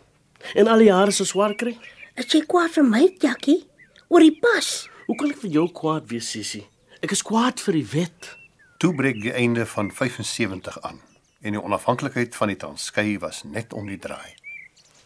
En 0.56 0.68
al 0.68 0.78
die 0.78 0.90
jare 0.90 1.12
se 1.12 1.26
swaar 1.26 1.56
kry. 1.56 1.78
Is 2.16 2.26
jy 2.26 2.44
kwaad 2.46 2.72
vir 2.72 2.84
my, 2.84 3.16
Jackie? 3.20 3.66
Oor 4.10 4.20
die 4.20 4.38
pas? 4.42 4.90
Hoe 5.04 5.16
kan 5.20 5.34
ek 5.34 5.42
vir 5.42 5.52
jou 5.52 5.66
kwaad 5.76 6.06
wees, 6.08 6.30
Sissie? 6.32 6.64
Ek 7.04 7.12
is 7.12 7.24
kwaad 7.28 7.60
vir 7.60 7.76
die 7.76 7.88
wet. 7.92 8.30
Toe 8.80 8.94
breek 8.96 9.20
die 9.20 9.34
einde 9.36 9.66
van 9.68 9.90
75 9.92 10.78
aan 10.88 11.02
en 11.44 11.58
die 11.58 11.60
onafhanklikheid 11.60 12.38
van 12.40 12.54
die 12.54 12.56
Transkei 12.60 13.18
was 13.20 13.42
net 13.44 13.74
om 13.76 13.90
die 13.92 14.00
draai. 14.00 14.32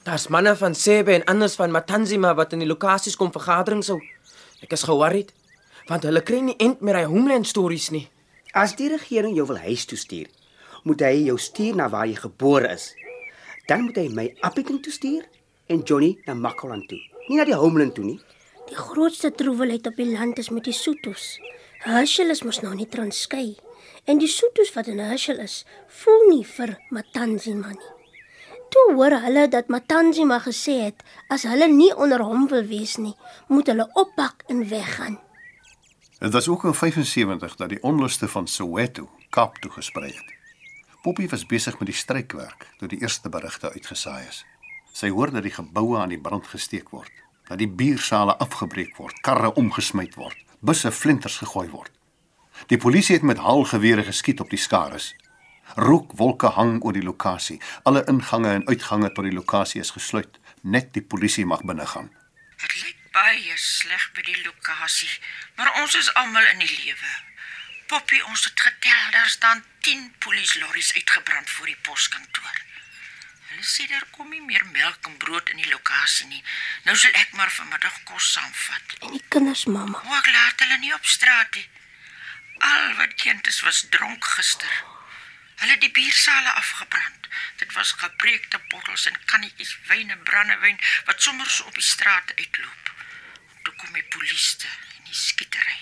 Daar's 0.06 0.28
manne 0.30 0.54
van 0.56 0.78
Sebe 0.78 1.16
en 1.16 1.26
anders 1.26 1.58
van 1.58 1.74
Matanzima 1.74 2.36
wat 2.38 2.54
in 2.54 2.62
die 2.62 2.70
lokasies 2.70 3.18
kom 3.18 3.34
vergaderings 3.34 3.90
hou. 3.90 3.98
Ek 4.62 4.78
is 4.78 4.86
ge-worried 4.86 5.34
want 5.88 6.06
hulle 6.06 6.22
kry 6.22 6.44
nie 6.44 6.58
end 6.62 6.84
met 6.86 7.00
hy 7.00 7.08
homeland 7.10 7.48
stories 7.50 7.90
nie. 7.96 8.06
As 8.54 8.76
die 8.78 8.92
regering 8.92 9.34
jou 9.38 9.48
wil 9.50 9.62
huis 9.66 9.86
toe 9.90 9.98
stuur, 9.98 10.28
moet 10.86 11.02
hy 11.02 11.14
jou 11.32 11.38
stuur 11.42 11.80
na 11.80 11.88
waar 11.90 12.06
jy 12.06 12.20
gebore 12.22 12.70
is. 12.76 12.92
Dan 13.72 13.88
moet 13.88 13.98
hy 13.98 14.08
my 14.14 14.28
Appington 14.46 14.82
toe 14.84 14.94
stuur 14.94 15.26
en 15.72 15.82
Johnny 15.82 16.18
na 16.28 16.36
Makwaland 16.38 16.86
toe. 16.92 17.00
Nie 17.32 17.40
na 17.40 17.48
die 17.48 17.58
homeland 17.58 17.96
toe 17.96 18.06
nie. 18.06 18.20
Die 18.68 18.76
grootste 18.76 19.32
troeweelheid 19.32 19.88
op 19.88 19.96
die 19.96 20.10
land 20.12 20.38
is 20.38 20.50
met 20.50 20.66
die 20.68 20.76
Soetos. 20.76 21.38
Herschel 21.86 22.34
is 22.34 22.44
mos 22.44 22.60
nou 22.64 22.74
nie 22.76 22.88
Transkei 22.92 23.56
en 24.08 24.20
die 24.20 24.28
Soetos 24.28 24.74
wat 24.76 24.90
in 24.92 25.00
Herschel 25.00 25.40
is, 25.44 25.62
voel 26.02 26.26
nie 26.32 26.44
vir 26.48 26.74
Matanzima 26.92 27.72
nie. 27.72 27.94
Toe 28.74 28.94
hoor 28.98 29.16
hulle 29.24 29.46
dat 29.48 29.72
Matanzima 29.72 30.42
gesê 30.44 30.76
het 30.90 31.06
as 31.32 31.46
hulle 31.48 31.70
nie 31.72 31.94
onder 31.96 32.24
hom 32.28 32.48
wil 32.52 32.66
wees 32.68 32.98
nie, 33.00 33.16
moet 33.48 33.72
hulle 33.72 33.88
oppak 33.96 34.44
en 34.52 34.66
weggaan. 34.68 35.16
Dit 36.20 36.34
was 36.34 36.48
ook 36.48 36.66
in 36.68 36.74
75 36.74 37.56
dat 37.56 37.70
die 37.70 37.84
onluste 37.84 38.28
van 38.28 38.48
Soweto 38.48 39.08
Kaap 39.30 39.62
toe 39.64 39.72
gesprei 39.72 40.12
het. 40.12 40.36
Poppy 41.04 41.28
was 41.30 41.46
besig 41.46 41.80
met 41.80 41.88
die 41.88 41.96
strykwerk 41.96 42.68
toe 42.80 42.88
die 42.92 43.00
eerste 43.00 43.30
berigte 43.30 43.72
uitgesaai 43.72 44.28
is. 44.28 44.44
Sy 44.92 45.12
hoor 45.14 45.32
dat 45.32 45.46
die 45.46 45.54
geboue 45.54 46.00
aan 46.00 46.12
die 46.12 46.20
brand 46.20 46.48
gesteek 46.48 46.90
word, 46.92 47.12
dat 47.48 47.58
die 47.58 47.70
biersale 47.70 48.36
afgebreek 48.44 48.98
word, 48.98 49.20
karre 49.22 49.54
omgesmy 49.54 50.08
word, 50.16 50.38
busse 50.60 50.92
flinters 50.92 51.38
gegooi 51.38 51.70
word. 51.70 51.92
Die 52.68 52.78
polisie 52.78 53.16
het 53.16 53.24
met 53.24 53.38
haalgewere 53.38 54.04
geskiet 54.04 54.40
op 54.40 54.50
die 54.50 54.60
skares. 54.60 55.14
Rookwolke 55.76 56.48
hang 56.56 56.80
oor 56.84 56.94
die 56.94 57.04
lokasie. 57.04 57.60
Alle 57.84 58.04
ingange 58.08 58.54
en 58.54 58.68
uitgange 58.68 59.12
tot 59.12 59.28
die 59.28 59.36
lokasie 59.36 59.82
is 59.82 59.92
gesluit. 59.92 60.40
Net 60.62 60.94
die 60.94 61.04
polisie 61.04 61.46
mag 61.46 61.64
binne 61.68 61.86
gaan. 61.86 62.10
Dit 62.58 62.74
lyk 62.82 62.98
baie 63.14 63.56
sleg 63.62 64.10
by 64.16 64.24
die 64.26 64.38
lokasie, 64.46 65.10
maar 65.58 65.74
ons 65.82 65.96
is 65.98 66.10
almal 66.22 66.46
in 66.54 66.62
die 66.62 66.74
lewe. 66.86 67.14
Poppy, 67.88 68.20
ons 68.30 68.44
het 68.46 68.60
getel, 68.60 69.12
daar 69.12 69.30
staan 69.32 69.64
10 69.88 70.14
polisielorries 70.20 70.94
uitgebrand 70.94 71.50
voor 71.50 71.66
die 71.66 71.78
poskantoor. 71.82 72.58
Hulle 73.58 73.70
sê 73.70 73.88
daar 73.90 74.06
kom 74.14 74.30
nie 74.30 74.42
meer 74.46 74.66
melk 74.70 75.08
en 75.10 75.16
brood 75.18 75.50
in 75.50 75.58
die 75.58 75.70
lokasie 75.72 76.28
nie. 76.30 76.44
Nou 76.86 76.94
sal 76.94 77.16
ek 77.18 77.32
maar 77.40 77.50
vanmiddag 77.50 77.96
kos 78.06 78.28
saamvat. 78.36 78.94
En 79.08 79.16
die 79.16 79.24
kinders, 79.34 79.64
mamma. 79.66 79.98
O, 80.06 80.14
ek 80.20 80.30
laat 80.30 80.62
hulle 80.62 80.78
nie 80.84 80.94
op 80.94 81.10
straat 81.10 81.58
nie. 81.58 81.66
Al 82.70 82.94
wat 83.00 83.18
kind 83.24 83.50
is 83.50 83.58
was 83.66 83.82
dronk 83.96 84.30
gister. 84.36 84.78
Hulle 85.64 85.74
het 85.74 85.82
die 85.82 85.92
biersale 85.98 86.54
afgebrand. 86.62 87.32
Dit 87.58 87.74
was 87.74 87.98
gebreekte 88.04 88.62
bottels 88.70 89.10
en 89.10 89.18
kannetjies 89.26 89.74
wyn 89.90 90.14
en 90.14 90.22
brandewyn 90.30 90.78
wat 91.10 91.26
sommer 91.30 91.50
so 91.50 91.66
op 91.66 91.82
die 91.82 91.90
straat 91.90 92.38
uitloop. 92.38 92.96
Toe 93.64 93.74
kom 93.82 93.98
die 93.98 94.06
polisie 94.14 94.70
en 94.70 95.10
die 95.10 95.22
skietery. 95.26 95.80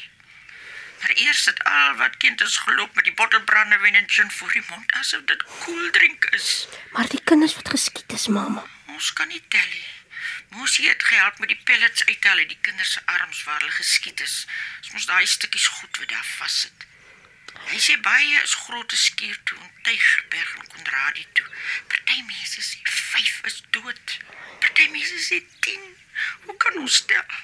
Maar 1.06 1.18
eers 1.18 1.46
het 1.46 1.64
al 1.64 1.96
wat 1.96 2.18
kind 2.18 2.42
is 2.42 2.58
geloop 2.58 2.96
met 2.96 3.04
die 3.04 3.14
bottel 3.14 3.42
brandewyn 3.42 3.96
en 3.96 4.10
gin 4.10 4.32
voor 4.32 4.52
die 4.52 4.64
mond 4.70 4.92
asof 4.92 5.22
dit 5.26 5.44
koeldrink 5.60 6.26
is. 6.26 6.68
Maar 6.92 7.10
die 7.10 7.22
kinders 7.24 7.54
wat 7.56 7.70
geskiet 7.70 8.12
is, 8.12 8.28
mamma. 8.28 8.64
Ons 8.88 9.14
kan 9.14 9.28
nie 9.28 9.42
tel 9.48 9.68
nie. 9.70 9.86
Moesie 10.50 10.88
het 10.90 11.04
gehelp 11.04 11.38
met 11.40 11.54
die 11.54 11.60
pellets 11.64 12.06
uithaal 12.06 12.38
uit 12.38 12.50
die 12.50 12.58
kinders 12.62 12.92
se 12.92 13.02
arms 13.06 13.44
waar 13.44 13.60
hulle 13.60 13.72
geskiet 13.72 14.22
is. 14.22 14.48
Ons 14.80 14.92
moes 14.92 15.06
daai 15.06 15.26
stukkies 15.26 15.68
goed 15.68 15.98
wat 15.98 16.10
daar 16.10 16.26
vassit. 16.38 16.88
Hy 17.70 17.78
sê 17.86 18.00
baie 18.02 18.42
is 18.42 18.58
groot 18.66 18.98
skuur 18.98 19.38
toe 19.44 19.60
en 19.62 19.72
Tygerberg 19.86 20.56
en 20.56 20.68
Konradi 20.74 21.28
toe. 21.34 21.46
Party 21.94 22.18
mense 22.32 22.66
sê 22.72 22.82
5 22.98 23.46
is 23.52 23.62
dood. 23.78 24.18
Party 24.66 24.90
mense 24.98 25.22
sê 25.30 25.44
10. 25.70 25.86
Hoe 26.50 26.58
kan 26.58 26.82
ons 26.82 26.96
stel? 26.96 27.40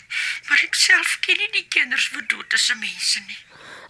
Maar 0.49 0.65
ek 0.65 0.81
self 0.87 1.17
ken 1.25 1.37
nie 1.37 1.53
die 1.59 1.67
kinders 1.77 2.09
wat 2.17 2.29
dood 2.33 2.53
is 2.57 2.65
se 2.65 2.75
mense 2.81 3.25
nie. 3.29 3.41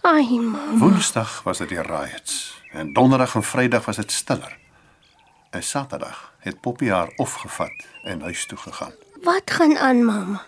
Ai, 0.02 0.38
mamma. 0.38 0.78
Woensdag 0.78 1.42
was 1.42 1.58
dit 1.58 1.68
die 1.68 1.82
riots 1.82 2.62
en 2.72 2.92
donderdag 2.92 3.34
en 3.38 3.42
Vrydag 3.42 3.84
was 3.84 3.96
dit 3.96 4.12
stiller. 4.12 4.58
En 5.50 5.62
Saterdag 5.62 6.32
het 6.38 6.60
Poppy 6.60 6.88
haar 6.88 7.12
opgevat 7.16 7.84
en 8.02 8.20
huis 8.20 8.46
toe 8.46 8.58
gegaan. 8.58 8.92
Wat 9.22 9.50
gaan 9.50 9.76
aan, 9.78 10.04
mamma? 10.04 10.42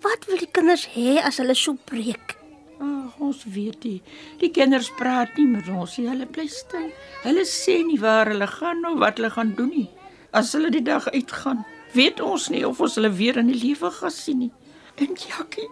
Wat 0.00 0.24
wil 0.26 0.38
die 0.38 0.48
kinders 0.50 0.88
hê 0.96 1.20
as 1.22 1.38
hulle 1.38 1.54
so 1.54 1.76
breek? 1.84 2.34
Ag, 2.80 3.14
ons 3.22 3.44
weet 3.46 3.86
nie. 3.86 4.00
Die 4.42 4.50
kinders 4.50 4.90
praat 4.98 5.38
nie 5.38 5.46
met 5.46 5.70
ons 5.70 5.94
nie. 5.98 6.08
Hulle 6.10 6.26
bly 6.26 6.48
stil. 6.50 6.90
Hulle 7.22 7.46
sê 7.46 7.78
nie 7.86 8.00
waar 8.02 8.32
hulle 8.32 8.50
gaan 8.50 8.82
of 8.90 8.98
wat 9.04 9.22
hulle 9.22 9.30
gaan 9.30 9.54
doen 9.54 9.70
nie. 9.76 9.86
As 10.34 10.50
hulle 10.58 10.74
die 10.74 10.82
dag 10.82 11.06
uitgaan, 11.14 11.62
weet 11.94 12.18
ons 12.20 12.48
nie 12.50 12.66
of 12.66 12.82
ons 12.82 12.98
hulle 12.98 13.14
weer 13.14 13.38
in 13.38 13.54
die 13.54 13.62
lewe 13.62 13.94
gaan 14.00 14.10
sien 14.18 14.42
nie. 14.48 14.52
En 14.98 15.14
Jackie, 15.14 15.70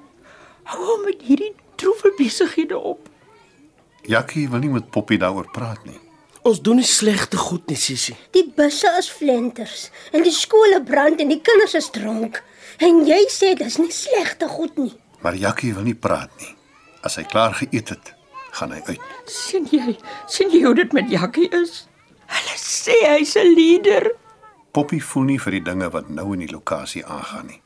hou 0.70 0.80
hom 0.92 1.04
met 1.10 1.26
hierdie 1.26 1.54
droewe 1.74 2.14
besighede 2.22 2.78
op. 2.78 3.10
Jackie 4.06 4.48
wil 4.48 4.62
nie 4.62 4.70
met 4.70 4.90
Poppy 4.90 5.18
daaroor 5.18 5.48
praat 5.52 5.82
nie. 5.84 5.98
Ons 6.46 6.60
doen 6.62 6.78
nie 6.78 6.86
slegte 6.86 7.36
goed 7.36 7.66
nie, 7.66 7.76
Sissie. 7.76 8.14
Die 8.36 8.44
busse 8.56 8.90
is 9.00 9.08
flenters 9.10 9.88
en 10.14 10.22
die 10.22 10.34
skole 10.34 10.78
brand 10.86 11.20
en 11.20 11.32
die 11.32 11.40
kinders 11.42 11.74
is 11.74 11.90
dronk. 11.90 12.42
En 12.78 13.02
jy 13.08 13.18
sê 13.32 13.54
dis 13.58 13.78
nie 13.82 13.90
slegte 13.90 14.46
goed 14.52 14.76
nie. 14.78 14.92
Maar 15.24 15.38
Jackie 15.40 15.72
wil 15.74 15.88
nie 15.88 15.96
praat 15.98 16.30
nie. 16.38 16.52
As 17.02 17.18
hy 17.18 17.24
klaar 17.26 17.56
geëet 17.58 17.90
het, 17.94 18.12
gaan 18.54 18.72
hy 18.76 18.80
uit. 18.86 19.10
sien 19.26 19.66
jy? 19.72 19.96
sien 20.30 20.50
jy 20.54 20.62
hoe 20.66 20.74
dit 20.74 20.92
met 20.92 21.10
Jackie 21.10 21.50
is? 21.50 21.86
Hulle 22.30 22.56
sê 22.60 22.94
hy's 23.06 23.36
'n 23.36 23.54
leier. 23.54 24.10
Poppy 24.72 25.00
voel 25.00 25.24
nie 25.24 25.38
vir 25.38 25.52
die 25.52 25.64
dinge 25.72 25.90
wat 25.90 26.10
nou 26.10 26.32
in 26.34 26.46
die 26.46 26.52
lokasie 26.52 27.04
aangaan 27.04 27.46
nie. 27.46 27.60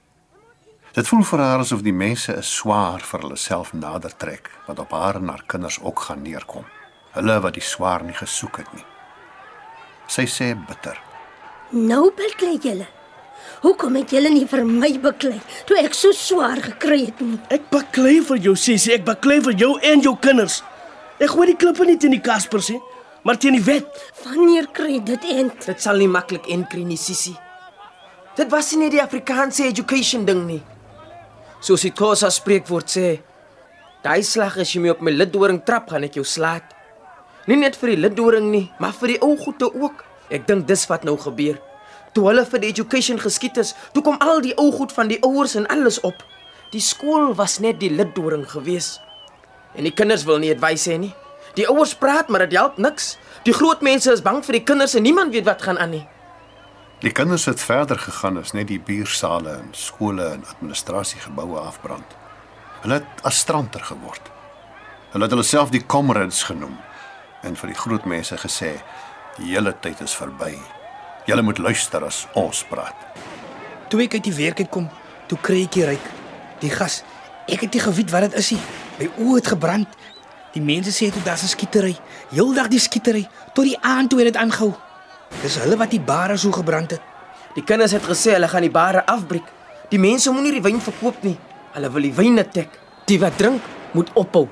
Dit 0.91 1.07
voel 1.07 1.23
vir 1.23 1.39
haar 1.39 1.61
asof 1.63 1.85
die 1.87 1.95
mense 1.95 2.35
is 2.35 2.49
swaar 2.51 3.03
vir 3.07 3.23
hulle 3.23 3.37
self 3.39 3.69
nader 3.79 4.11
trek 4.19 4.49
wat 4.67 4.81
op 4.83 4.91
haar 4.91 5.21
en 5.21 5.29
haar 5.31 5.45
kinders 5.47 5.77
ook 5.79 6.01
gaan 6.09 6.25
neerkom. 6.27 6.65
Hulle 7.15 7.37
wat 7.45 7.55
die 7.55 7.63
swaar 7.63 8.03
nie 8.03 8.17
gesoek 8.17 8.59
het 8.59 8.73
nie. 8.75 8.83
Sy 10.11 10.25
sê 10.27 10.49
bitter. 10.67 10.99
Nou 11.71 12.09
beklei 12.17 12.57
julle. 12.59 12.89
Hoekom 13.63 14.01
het 14.01 14.11
julle 14.11 14.33
nie 14.35 14.49
vir 14.51 14.65
my 14.67 14.91
beklei 15.05 15.39
toe 15.69 15.79
ek 15.79 15.95
so 15.95 16.11
swaar 16.17 16.59
gekry 16.65 17.05
het 17.05 17.23
nie? 17.23 17.39
Ek 17.55 17.71
baklei 17.71 18.17
vir 18.27 18.43
jou, 18.49 18.57
Sissie. 18.59 18.97
Ek 18.97 19.07
baklei 19.07 19.39
vir 19.47 19.55
jou 19.63 19.77
en 19.93 20.03
jou 20.03 20.17
kinders. 20.19 20.59
Ek 21.23 21.31
gooi 21.31 21.53
die 21.53 21.57
klippe 21.61 21.87
nie 21.87 22.01
teen 22.03 22.17
die 22.17 22.25
Kaspers 22.25 22.73
nie, 22.75 22.81
maar 23.23 23.39
teen 23.39 23.55
die 23.61 23.63
wet. 23.63 23.87
Wanneer 24.25 24.67
kry 24.75 24.99
dit 25.07 25.31
end? 25.37 25.71
Dit 25.71 25.87
sal 25.87 26.03
nie 26.03 26.11
maklik 26.11 26.51
inkry 26.51 26.83
nie, 26.83 26.99
Sissie. 26.99 27.37
Dit 28.35 28.51
was 28.51 28.75
nie 28.75 28.91
die 28.91 29.03
Afrikaanse 29.03 29.71
education 29.71 30.27
ding 30.27 30.47
nie. 30.51 30.63
Soos 31.61 31.83
die 31.85 31.93
Khoisa 31.93 32.31
spreekwoord 32.33 32.89
sê, 32.89 33.09
daai 34.01 34.23
slag 34.25 34.55
as 34.63 34.71
jy 34.73 34.81
my 34.81 34.95
op 34.95 35.03
my 35.05 35.13
liddoring 35.13 35.59
trap, 35.61 35.91
gaan 35.93 36.07
ek 36.07 36.17
jou 36.17 36.25
slaat. 36.25 36.65
Nie 37.45 37.59
net 37.61 37.77
vir 37.77 37.93
die 37.93 38.01
liddoring 38.01 38.47
nie, 38.49 38.71
maar 38.81 38.95
vir 38.97 39.15
die 39.15 39.19
ou 39.21 39.35
goede 39.37 39.69
ook. 39.69 40.01
Ek 40.33 40.47
dink 40.49 40.65
dis 40.71 40.87
wat 40.89 41.05
nou 41.05 41.19
gebeur. 41.21 41.59
Toe 42.17 42.25
hulle 42.31 42.47
vir 42.49 42.63
die 42.63 42.71
education 42.73 43.21
geskiet 43.21 43.61
is, 43.61 43.75
toe 43.93 44.03
kom 44.07 44.17
al 44.25 44.41
die 44.41 44.55
ou 44.57 44.71
goed 44.73 44.95
van 44.97 45.11
die 45.13 45.21
ouers 45.27 45.59
en 45.61 45.69
alles 45.69 46.01
op. 46.07 46.25
Die 46.73 46.81
skool 46.81 47.35
was 47.37 47.59
net 47.61 47.81
die 47.83 47.91
liddoring 47.93 48.47
gewees. 48.49 48.95
En 49.77 49.85
die 49.85 49.93
kinders 49.93 50.25
wil 50.25 50.41
nie 50.41 50.55
advies 50.55 50.87
hê 50.89 50.97
nie. 51.03 51.13
Die 51.59 51.67
ouers 51.69 51.93
praat, 51.99 52.31
maar 52.31 52.47
dit 52.47 52.57
help 52.57 52.79
niks. 52.81 53.19
Die 53.45 53.55
groot 53.55 53.83
mense 53.85 54.15
is 54.15 54.25
bang 54.25 54.41
vir 54.47 54.61
die 54.61 54.65
kinders 54.65 54.97
en 54.97 55.05
niemand 55.05 55.35
weet 55.35 55.45
wat 55.51 55.67
gaan 55.67 55.79
aan 55.83 55.93
nie. 55.99 56.05
Die 57.01 57.13
kinders 57.13 57.47
het 57.49 57.63
verder 57.65 57.97
gegaan 57.99 58.37
as 58.37 58.51
net 58.53 58.67
die 58.69 58.81
biersale 58.81 59.55
en 59.63 59.71
skole 59.73 60.25
en 60.35 60.43
administrasiegeboue 60.45 61.57
afbrand. 61.57 62.17
Hulle 62.83 62.99
het 62.99 63.23
astranter 63.25 63.81
geword. 63.89 64.27
Hulle 65.15 65.25
het 65.25 65.33
hulle 65.33 65.47
self 65.49 65.73
die 65.73 65.81
comrades 65.81 66.43
genoem 66.45 66.75
en 67.41 67.57
vir 67.57 67.73
die 67.73 67.79
groot 67.79 68.05
mense 68.05 68.37
gesê: 68.43 68.75
"Julle 69.39 69.73
tyd 69.81 70.03
is 70.05 70.17
verby. 70.17 70.59
Julle 71.25 71.43
moet 71.43 71.59
luister 71.59 72.05
as 72.05 72.27
ons 72.35 72.65
praat." 72.69 73.09
Toe 73.89 74.03
ek 74.03 74.15
uit 74.15 74.25
die 74.25 74.35
werk 74.35 74.61
uit 74.61 74.71
kom, 74.71 74.91
toe 75.27 75.39
kry 75.41 75.63
ek 75.65 75.73
die 75.73 75.85
ryk. 75.85 76.07
Die 76.61 76.71
gas. 76.71 77.03
Ek 77.49 77.61
het 77.61 77.73
nie 77.73 77.81
geweet 77.81 78.11
wat 78.11 78.29
dit 78.29 78.35
is 78.35 78.51
nie. 78.51 78.61
My 78.99 79.11
oë 79.17 79.35
het 79.41 79.47
gebrand. 79.47 79.89
Die 80.53 80.63
mense 80.63 80.93
sê 80.93 81.09
toe 81.13 81.23
daar's 81.23 81.49
'n 81.49 81.57
skietery. 81.57 81.97
Heeldag 82.29 82.69
die 82.69 82.79
skietery 82.79 83.29
tot 83.55 83.65
die 83.65 83.81
aand 83.81 84.11
toe 84.11 84.21
het 84.21 84.33
dit 84.33 84.43
aangehou. 84.43 84.90
Dis 85.39 85.57
hulle 85.63 85.79
wat 85.81 85.95
die 85.95 86.03
bare 86.03 86.37
so 86.37 86.53
gebrand 86.53 86.91
het. 86.97 87.03
Die 87.55 87.65
kinders 87.67 87.95
het 87.97 88.05
gesê 88.07 88.35
hulle 88.37 88.49
gaan 88.51 88.67
die 88.67 88.73
bare 88.75 89.05
afbreek. 89.07 89.47
Die 89.91 89.99
mense 89.99 90.31
moenie 90.31 90.53
die 90.59 90.63
wyn 90.63 90.83
verkoop 90.83 91.23
nie. 91.27 91.37
Hulle 91.75 91.91
wil 91.95 92.07
die 92.07 92.15
wyn 92.15 92.37
net 92.39 92.53
tek. 92.55 92.75
Die 93.07 93.19
wat 93.23 93.39
drink 93.39 93.65
moet 93.97 94.11
ophou. 94.15 94.49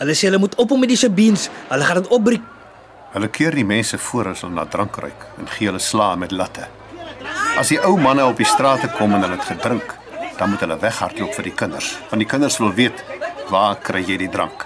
Hulle 0.00 0.16
sê 0.16 0.30
hulle 0.30 0.40
moet 0.42 0.56
ophou 0.58 0.78
met 0.80 0.90
die 0.90 0.98
sabines. 0.98 1.48
Hulle 1.68 1.86
gaan 1.86 2.02
dit 2.02 2.10
opbreek. 2.16 2.46
Hulle 3.10 3.28
keer 3.34 3.54
die 3.58 3.66
mense 3.66 3.98
voor 3.98 4.32
as 4.32 4.44
hulle 4.44 4.54
na 4.54 4.64
drank 4.70 4.96
ruik 5.02 5.26
en 5.38 5.48
gee 5.50 5.66
hulle 5.66 5.82
slae 5.82 6.16
met 6.16 6.32
latte. 6.32 6.68
As 7.58 7.72
die 7.72 7.80
ou 7.82 7.96
manne 7.98 8.24
op 8.24 8.38
die 8.38 8.46
strate 8.46 8.88
kom 8.96 9.14
en 9.16 9.24
hulle 9.26 9.36
het 9.36 9.48
gedrink, 9.50 9.94
dan 10.38 10.52
moet 10.52 10.62
hulle 10.64 10.78
weghardloop 10.80 11.34
vir 11.36 11.48
die 11.50 11.54
kinders, 11.62 11.90
want 12.08 12.22
die 12.22 12.28
kinders 12.30 12.56
wil 12.62 12.70
weet 12.72 13.02
waar 13.50 13.76
kry 13.82 14.00
jy 14.06 14.16
die 14.22 14.30
drank. 14.32 14.64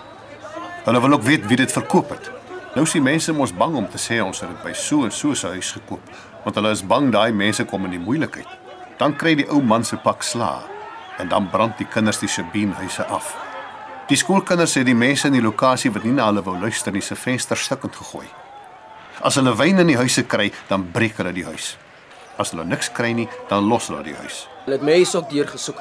Hulle 0.84 1.00
wil 1.00 1.16
ook 1.16 1.24
weet 1.24 1.48
wie 1.48 1.56
dit 1.56 1.72
verkoop 1.72 2.12
het. 2.12 2.28
Nou 2.74 2.82
sien 2.90 3.04
mense 3.06 3.30
mos 3.32 3.52
bang 3.54 3.76
om 3.78 3.84
te 3.86 3.98
sê 4.02 4.16
ons 4.18 4.40
het 4.42 4.50
dit 4.50 4.62
by 4.66 4.72
so 4.74 5.04
en 5.06 5.12
so 5.14 5.34
se 5.38 5.46
huis 5.46 5.68
gekoop, 5.76 6.08
want 6.42 6.56
hulle 6.58 6.72
is 6.74 6.80
bang 6.82 7.12
daai 7.14 7.30
mense 7.30 7.62
kom 7.70 7.84
in 7.86 7.92
die 7.94 8.02
moeilikheid. 8.02 8.48
Dan 8.98 9.14
kry 9.14 9.36
die 9.38 9.46
ou 9.46 9.60
man 9.62 9.84
se 9.86 9.94
pak 10.02 10.26
slaag 10.26 10.66
en 11.22 11.30
dan 11.30 11.46
brand 11.50 11.78
die 11.78 11.86
kinders 11.86 12.18
die 12.18 12.28
Sabine 12.28 12.74
huise 12.80 13.06
af. 13.06 13.28
Die 14.10 14.18
skoolkinders 14.18 14.74
het 14.74 14.88
die 14.88 14.96
mense 14.98 15.30
in 15.30 15.36
die 15.36 15.44
lokasie 15.44 15.92
wat 15.94 16.02
nie 16.02 16.16
na 16.16 16.26
hulle 16.32 16.42
wou 16.42 16.56
luister 16.58 16.92
nie 16.92 17.02
se 17.02 17.14
venster 17.14 17.56
stukkend 17.56 17.94
gegooi. 17.94 18.26
As 19.22 19.38
hulle 19.38 19.54
wyn 19.54 19.78
in 19.84 19.92
die 19.92 20.00
huise 20.00 20.26
kry, 20.26 20.50
dan 20.68 20.88
breek 20.90 21.22
hulle 21.22 21.32
die 21.32 21.46
huis. 21.46 21.76
As 22.42 22.50
hulle 22.50 22.66
niks 22.66 22.90
kry 22.90 23.12
nie, 23.14 23.28
dan 23.48 23.70
los 23.70 23.86
hulle 23.92 24.02
die 24.02 24.16
huis. 24.18 24.48
Hulle 24.64 24.80
het 24.80 24.90
huis 24.98 25.14
ook 25.14 25.30
deurgesoek. 25.30 25.78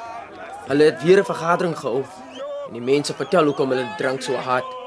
Hulle 0.69 0.91
het 0.91 1.01
weer 1.01 1.19
'n 1.19 1.25
vergadering 1.25 1.75
gehou. 1.75 2.05
En 2.67 2.73
die 2.73 2.85
mense 2.93 3.13
vertel 3.13 3.45
hoekom 3.45 3.69
hulle 3.69 3.89
drank 3.97 4.21
so 4.21 4.35
hard. 4.35 4.82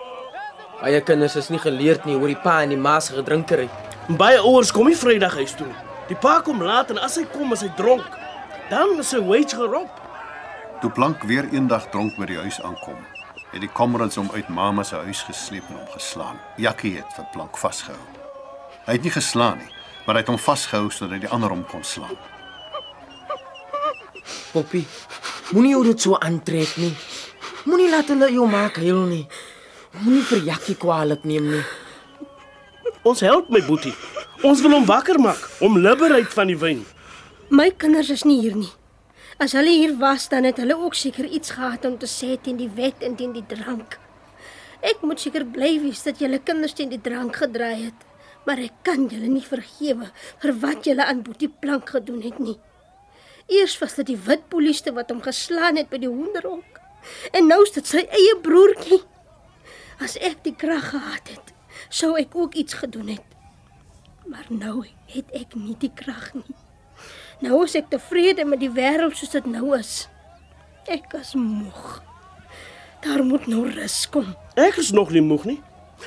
Baie 0.76 1.00
kinders 1.00 1.38
is 1.40 1.48
nie 1.48 1.60
geleerd 1.60 2.04
nie 2.04 2.18
oor 2.18 2.28
die 2.28 2.36
pa 2.42 2.58
en 2.62 2.72
die 2.74 2.80
ma 2.80 2.98
se 3.00 3.14
gedrinkery. 3.16 3.68
Baie 4.20 4.42
ouers 4.44 4.72
kom 4.76 4.90
nie 4.90 4.98
Vrydag 4.98 5.38
huis 5.40 5.54
toe. 5.56 5.70
Die 6.10 6.18
pa 6.20 6.40
kom 6.44 6.60
laat 6.62 6.92
en 6.92 7.00
as 7.00 7.16
hy 7.16 7.24
kom 7.32 7.54
is 7.56 7.64
hy 7.64 7.70
dronk. 7.78 8.18
Dan 8.68 8.98
is 9.00 9.14
sy 9.14 9.22
wage 9.24 9.56
gerop. 9.56 10.02
Toe 10.82 10.90
Plank 10.92 11.24
weer 11.24 11.48
eendag 11.54 11.88
dronk 11.94 12.18
by 12.20 12.28
die 12.28 12.36
huis 12.36 12.58
aankom, 12.60 12.98
het 13.54 13.62
die 13.64 13.72
comrades 13.72 14.18
hom 14.20 14.28
uit 14.34 14.48
mamma 14.52 14.84
se 14.84 15.00
huis 15.06 15.22
gesleep 15.24 15.64
en 15.72 15.80
hom 15.80 15.88
geslaan. 15.94 16.36
Jakkie 16.60 16.92
het 16.98 17.16
vir 17.16 17.28
Plank 17.32 17.56
vasgehou. 17.56 18.02
Hy 18.84 18.98
het 18.98 19.06
nie 19.06 19.14
geslaan 19.14 19.62
nie, 19.62 19.72
maar 20.04 20.18
hy 20.18 20.26
het 20.26 20.30
hom 20.34 20.38
vasgehou 20.38 20.90
sodat 20.92 21.24
die 21.24 21.32
ander 21.32 21.54
hom 21.54 21.64
kon 21.70 21.84
slaan. 21.86 22.12
Poppy, 24.52 24.84
moenie 25.56 25.72
jou 25.72 25.84
dit 25.88 26.04
so 26.04 26.20
aantrek 26.20 26.76
nie. 26.82 26.92
Moenie 27.64 27.88
laat 27.90 28.12
hulle 28.12 28.28
jou 28.30 28.44
maak 28.50 28.76
huil 28.82 29.06
nie. 29.08 29.24
Moenie 30.02 30.24
vir 30.28 30.42
Jakkie 30.44 30.74
kwaadlik 30.76 31.22
neem 31.24 31.46
nie. 31.48 31.62
Ons 33.06 33.22
help 33.24 33.48
my 33.54 33.62
boetie. 33.64 33.94
Ons 34.44 34.60
wil 34.60 34.74
hom 34.76 34.84
wakker 34.88 35.16
maak 35.22 35.40
om 35.64 35.78
liberheid 35.80 36.28
van 36.36 36.50
die 36.50 36.58
wyn. 36.60 36.82
My 37.48 37.70
kinders 37.70 38.10
is 38.12 38.26
nie 38.28 38.36
hier 38.42 38.58
nie. 38.58 38.72
As 39.40 39.54
hulle 39.56 39.72
hier 39.72 39.94
was, 40.00 40.26
dan 40.28 40.44
het 40.48 40.60
hulle 40.60 40.76
ook 40.76 40.96
seker 40.98 41.24
iets 41.24 41.54
gehad 41.56 41.86
om 41.88 41.96
te 42.00 42.08
sê 42.10 42.34
teen 42.42 42.60
die 42.60 42.68
wet 42.76 43.00
en 43.06 43.16
teen 43.16 43.32
die 43.36 43.44
drank. 43.48 43.96
Ek 44.84 45.00
moet 45.00 45.22
seker 45.22 45.46
bly 45.48 45.78
wees 45.86 46.04
dat 46.04 46.20
julle 46.20 46.42
kinders 46.44 46.76
teen 46.76 46.92
die 46.92 47.00
drank 47.00 47.40
gedraai 47.40 47.86
het, 47.86 48.06
maar 48.44 48.60
ek 48.60 48.76
kan 48.84 49.08
julle 49.08 49.32
nie 49.32 49.44
vergewe 49.44 50.12
vir 50.44 50.56
wat 50.60 50.84
julle 50.84 51.08
aan 51.08 51.24
Boetie 51.24 51.48
Plank 51.48 51.96
gedoen 51.96 52.20
het 52.26 52.38
nie. 52.42 52.58
Eers 53.48 53.80
was 53.80 53.96
dit 53.96 54.12
die 54.12 54.20
wit 54.28 54.48
polisie 54.52 54.92
wat 54.92 55.12
hom 55.12 55.24
geslaan 55.24 55.80
het 55.80 55.88
by 55.88 56.04
die 56.04 56.12
hoenderhok. 56.12 56.80
En 57.32 57.48
nou 57.48 57.62
is 57.64 57.72
dit 57.76 57.86
sy 57.96 58.04
eie 58.04 58.40
broertjie. 58.42 59.04
As 60.02 60.16
ek 60.20 60.42
die 60.44 60.54
krag 60.54 60.90
gehad 60.92 61.28
het, 61.32 61.54
sou 61.88 62.16
ek 62.20 62.36
ook 62.36 62.54
iets 62.54 62.74
gedoen 62.74 63.08
het. 63.16 63.24
Maar 64.26 64.46
nou 64.48 64.84
het 65.12 65.30
ek 65.32 65.54
nie 65.54 65.76
die 65.80 65.92
krag 65.94 66.34
nie. 66.34 66.56
Nou 67.40 67.62
is 67.64 67.76
ek 67.78 67.90
tevrede 67.92 68.44
met 68.48 68.60
die 68.60 68.72
wêreld 68.72 69.16
soos 69.16 69.32
dit 69.32 69.46
nou 69.48 69.76
is. 69.78 70.08
Ek 70.88 71.12
is 71.18 71.34
moeg. 71.34 72.02
Daar 73.04 73.24
moet 73.24 73.46
nou 73.46 73.66
rus 73.70 74.04
kom. 74.10 74.34
Ek 74.56 74.78
is 74.80 74.92
nog 74.92 75.12
nie 75.14 75.24
moeg 75.24 75.44
nie. 75.44 75.58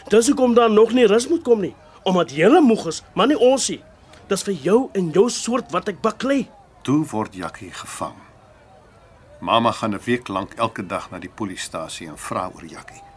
Dis 0.09 0.29
hoekom 0.29 0.53
daar 0.53 0.71
nog 0.71 0.93
nie 0.93 1.07
rus 1.09 1.27
moet 1.29 1.43
kom 1.43 1.61
nie, 1.61 1.75
omdat 2.03 2.31
jy 2.31 2.49
moeg 2.61 2.87
is, 2.87 3.03
maar 3.13 3.27
nie 3.27 3.37
ons 3.37 3.69
nie. 3.69 3.81
Dis 4.29 4.45
vir 4.45 4.53
jou 4.53 4.79
en 4.93 5.11
jou 5.11 5.29
soort 5.29 5.71
wat 5.73 5.89
ek 5.89 6.01
baklei. 6.01 6.47
Toe 6.85 7.01
word 7.09 7.33
Jakkie 7.35 7.71
gevang. 7.73 8.17
Mamma 9.41 9.71
gaan 9.71 9.95
'n 9.95 10.01
week 10.05 10.27
lank 10.27 10.53
elke 10.53 10.85
dag 10.85 11.11
na 11.11 11.19
die 11.19 11.29
polisiestasie 11.29 12.07
en 12.07 12.17
vra 12.17 12.51
oor 12.53 12.65
Jakkie. 12.65 13.08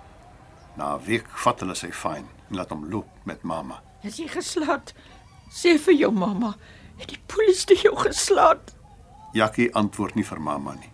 Na 0.76 0.96
'n 0.96 1.04
week 1.06 1.26
vat 1.44 1.60
hulle 1.60 1.74
sy 1.74 1.90
fyn 1.90 2.24
en 2.50 2.56
laat 2.56 2.70
hom 2.70 2.88
loop 2.90 3.08
met 3.24 3.42
mamma. 3.42 3.82
Is 4.02 4.16
jy 4.16 4.28
geslaan? 4.28 4.82
Sê 5.50 5.78
vir 5.78 5.94
jou 5.94 6.10
mamma, 6.10 6.56
het 6.98 7.08
die 7.08 7.20
polisie 7.26 7.76
jou 7.76 7.96
geslaan? 7.96 8.58
Jakkie 9.32 9.74
antwoord 9.74 10.14
nie 10.14 10.24
vir 10.24 10.40
mamma 10.40 10.74
nie. 10.74 10.90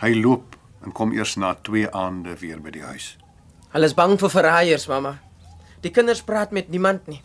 Hy 0.00 0.14
loop 0.14 0.56
en 0.84 0.92
kom 0.92 1.12
eers 1.12 1.36
na 1.36 1.54
2 1.54 1.90
aande 1.90 2.36
weer 2.40 2.60
by 2.60 2.70
die 2.70 2.82
huis. 2.82 3.16
Hulle 3.70 3.86
is 3.86 3.94
bang 3.94 4.18
vir 4.18 4.30
verraaiers, 4.30 4.88
mamma. 4.88 5.18
Die 5.82 5.90
kinders 5.90 6.22
praat 6.22 6.50
met 6.52 6.68
niemand 6.68 7.06
nie. 7.08 7.22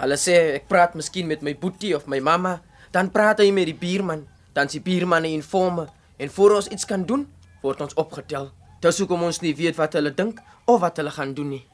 Hulle 0.00 0.16
sê 0.16 0.36
ek 0.56 0.68
praat 0.68 0.94
miskien 0.94 1.26
met 1.26 1.42
my 1.42 1.54
boetie 1.54 1.94
of 1.96 2.06
my 2.06 2.20
mamma, 2.20 2.60
dan 2.92 3.10
praat 3.10 3.38
hy 3.38 3.50
met 3.52 3.66
die 3.66 3.76
buurman, 3.76 4.26
dan 4.54 4.66
is 4.66 4.72
die 4.72 4.80
buurman 4.80 5.22
'n 5.22 5.36
informe 5.40 5.88
en 6.18 6.30
voor 6.30 6.54
ons 6.54 6.68
iets 6.68 6.84
kan 6.84 7.04
doen, 7.04 7.28
word 7.62 7.80
ons 7.80 7.94
opgetel. 7.94 8.50
Dis 8.80 8.98
hoekom 9.02 9.26
ons 9.26 9.42
nie 9.44 9.52
weet 9.56 9.76
wat 9.76 9.92
hulle 9.98 10.12
dink 10.16 10.38
of 10.64 10.80
wat 10.80 10.96
hulle 10.96 11.12
gaan 11.12 11.34
doen 11.36 11.50
nie. 11.52 11.64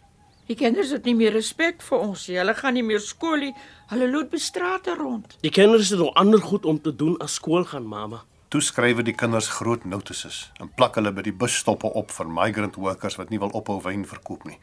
Die 0.47 0.57
kinders 0.59 0.93
het 0.95 1.05
nie 1.07 1.15
meer 1.15 1.35
respek 1.35 1.83
vir 1.83 1.99
ons 2.03 2.25
nie. 2.27 2.39
Hulle 2.39 2.55
gaan 2.55 2.75
nie 2.75 2.83
meer 2.87 3.03
skool 3.03 3.41
nie. 3.47 3.53
Hulle 3.91 4.09
loop 4.11 4.33
by 4.35 4.41
strate 4.43 4.95
rond. 4.99 5.37
Die 5.43 5.51
kinders 5.55 5.93
het 5.95 6.03
nog 6.03 6.15
ander 6.19 6.43
goed 6.43 6.67
om 6.67 6.81
te 6.83 6.95
doen 6.95 7.15
as 7.23 7.39
skool 7.39 7.67
gaan, 7.67 7.87
mamma. 7.87 8.25
Toe 8.51 8.63
skryf 8.63 9.03
die 9.07 9.15
kinders 9.15 9.49
groot 9.59 9.85
notices 9.87 10.53
en 10.63 10.71
plak 10.79 10.99
hulle 10.99 11.11
by 11.15 11.25
die 11.27 11.35
busstoppe 11.35 11.91
op 11.99 12.13
vir 12.15 12.29
migrant 12.31 12.79
workers 12.79 13.19
wat 13.19 13.31
nie 13.31 13.41
wil 13.43 13.55
ophou 13.59 13.81
wyn 13.83 14.05
verkoop 14.07 14.47
nie 14.47 14.59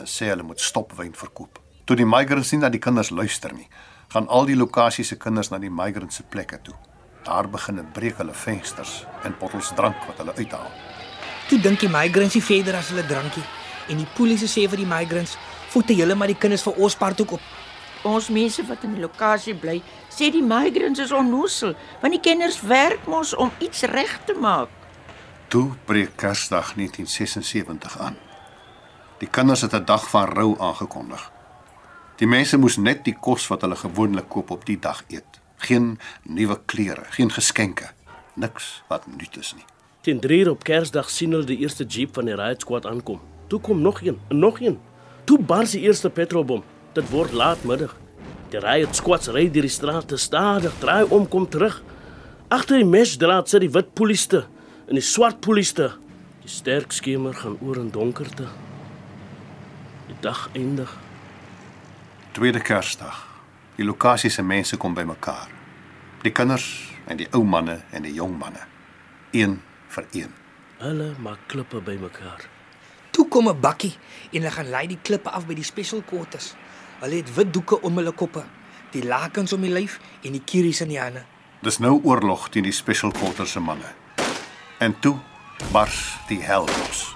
en 0.00 0.08
sê 0.08 0.30
hulle 0.32 0.44
moet 0.44 0.60
stop 0.60 0.94
wyn 0.96 1.12
verkoop. 1.16 1.60
Toe 1.84 1.96
die 2.00 2.08
migrants 2.08 2.52
nie 2.54 2.62
na 2.62 2.70
die 2.72 2.80
kinders 2.80 3.12
luister 3.12 3.52
nie, 3.52 3.68
gaan 4.12 4.28
al 4.28 4.48
die 4.48 4.56
lokasie 4.56 5.04
se 5.04 5.20
kinders 5.20 5.52
na 5.52 5.60
die 5.60 5.72
migrant 5.72 6.16
se 6.16 6.24
plekke 6.24 6.60
toe. 6.64 6.76
Daar 7.28 7.48
begin 7.52 7.80
hulle 7.80 7.92
breek 7.92 8.20
hulle 8.20 8.36
vensters 8.36 9.02
en 9.24 9.36
bottels 9.40 9.72
drank 9.76 10.08
wat 10.08 10.24
hulle 10.24 10.36
uithaal. 10.40 10.72
Toe 11.50 11.58
dink 11.58 11.80
die 11.82 11.88
migrants 11.90 12.36
nie 12.36 12.44
verder 12.46 12.76
as 12.78 12.92
hulle 12.92 13.02
drankie 13.10 13.42
en 13.90 13.98
die 13.98 14.06
polisie 14.14 14.46
sê 14.46 14.68
vir 14.70 14.78
die 14.78 14.86
migrants, 14.86 15.36
"Voete 15.72 15.94
julle 15.94 16.14
maar 16.14 16.28
die 16.30 16.38
kinders 16.38 16.62
vir 16.62 16.74
ons 16.78 16.94
park 16.94 17.32
op." 17.32 17.40
Ons 18.04 18.28
mense 18.28 18.62
wat 18.66 18.84
in 18.84 18.94
die 18.94 19.00
lokasie 19.00 19.54
bly, 19.54 19.82
sê 20.08 20.30
die 20.30 20.42
migrants 20.42 21.00
is 21.00 21.12
onnoosel, 21.12 21.74
want 22.00 22.12
die 22.12 22.20
kinders 22.20 22.60
werk 22.60 23.06
mos 23.06 23.34
om 23.34 23.50
iets 23.58 23.82
reg 23.82 24.20
te 24.26 24.34
maak. 24.34 24.68
Toe 25.48 25.74
breek 25.84 26.16
Kersdag 26.16 26.74
1976 26.76 27.98
aan. 27.98 28.16
Die 29.18 29.28
kinders 29.28 29.60
het 29.60 29.74
'n 29.74 29.84
dag 29.84 30.08
van 30.10 30.28
rou 30.28 30.56
aangekondig. 30.58 31.32
Die 32.16 32.28
mense 32.28 32.56
moes 32.56 32.76
net 32.76 33.04
die 33.04 33.16
kos 33.20 33.48
wat 33.48 33.60
hulle 33.60 33.76
gewoonlik 33.76 34.28
koop 34.28 34.50
op 34.50 34.64
die 34.66 34.78
dag 34.78 35.02
eet. 35.08 35.40
Geen 35.56 35.98
nuwe 36.22 36.60
klere, 36.66 37.04
geen 37.10 37.32
geskenke, 37.32 37.90
niks 38.34 38.82
wat 38.88 39.06
nuut 39.06 39.36
is 39.36 39.54
nie. 39.54 39.69
Teen 40.00 40.20
3 40.20 40.38
uur 40.38 40.50
op 40.50 40.62
Kersdag 40.64 41.10
sien 41.12 41.34
hulle 41.36 41.44
die 41.44 41.58
eerste 41.60 41.84
jeep 41.84 42.14
van 42.16 42.24
die 42.24 42.34
riot 42.34 42.62
squad 42.64 42.86
aankom. 42.88 43.18
Toe 43.52 43.60
kom 43.60 43.82
nog 43.84 44.00
een, 44.00 44.16
en 44.28 44.38
nog 44.38 44.60
een. 44.60 44.78
Toe 45.24 45.38
bars 45.38 45.74
die 45.76 45.82
eerste 45.84 46.10
petrolbom. 46.10 46.62
Dit 46.96 47.10
word 47.10 47.32
laatmiddag. 47.36 47.92
Die 48.48 48.62
riot 48.64 48.96
squads 48.96 49.28
ry 49.28 49.44
deur 49.52 49.68
die 49.68 49.72
strate 49.72 50.16
stadig, 50.16 50.72
draai 50.80 51.04
om, 51.04 51.28
kom 51.28 51.44
terug. 51.48 51.82
Agter 52.48 52.80
die 52.80 52.88
mesdraad 52.88 53.52
sit 53.52 53.60
die 53.60 53.70
wit 53.70 53.92
polisie 53.94 54.40
en 54.88 54.96
die 54.96 55.04
swart 55.04 55.42
polisie. 55.44 55.92
Die 56.40 56.50
sterk 56.50 56.96
skemer 56.96 57.36
gaan 57.36 57.60
oor 57.60 57.76
in 57.84 57.92
donkerte. 57.92 58.48
Die 60.08 60.16
dag 60.24 60.48
eindig. 60.56 60.96
Tweede 62.32 62.64
Kersdag. 62.64 63.26
Die 63.76 63.84
lokasie 63.84 64.32
se 64.32 64.42
mense 64.42 64.80
kom 64.80 64.96
bymekaar. 64.96 65.48
Die 66.24 66.32
kinders 66.32 66.88
en 67.04 67.20
die 67.20 67.28
ou 67.36 67.44
manne 67.44 67.82
en 67.92 68.08
die 68.08 68.16
jong 68.16 68.38
manne. 68.40 68.64
Een 69.36 69.60
vir 69.94 70.06
een. 70.12 70.32
Hulle 70.80 71.12
maak 71.20 71.38
klippe 71.46 71.80
bymekaar. 71.84 72.46
Toe 73.10 73.28
kom 73.28 73.48
'n 73.48 73.60
bakkie 73.60 73.96
en 74.32 74.42
hulle 74.42 74.50
gaan 74.50 74.70
lei 74.70 74.86
die 74.86 74.98
klippe 75.02 75.30
af 75.30 75.46
by 75.46 75.54
die 75.54 75.64
special 75.64 76.02
quarters. 76.02 76.54
Hulle 77.00 77.16
het 77.16 77.34
wit 77.34 77.52
doeke 77.52 77.80
om 77.82 77.96
hulle 77.96 78.12
koppe, 78.12 78.44
die 78.90 79.04
lakens 79.04 79.52
om 79.52 79.60
die 79.60 79.72
lyf 79.72 79.98
en 80.22 80.32
die 80.32 80.44
kieries 80.44 80.80
in 80.80 80.88
die 80.88 81.00
hande. 81.00 81.24
Dis 81.62 81.78
nou 81.78 82.00
oorlog 82.04 82.48
teen 82.48 82.62
die 82.62 82.72
special 82.72 83.10
quarters 83.10 83.52
se 83.52 83.60
manne. 83.60 83.92
En 84.78 85.00
toe 85.00 85.16
bars 85.72 86.16
die 86.28 86.42
hel 86.42 86.66
los. 86.66 87.14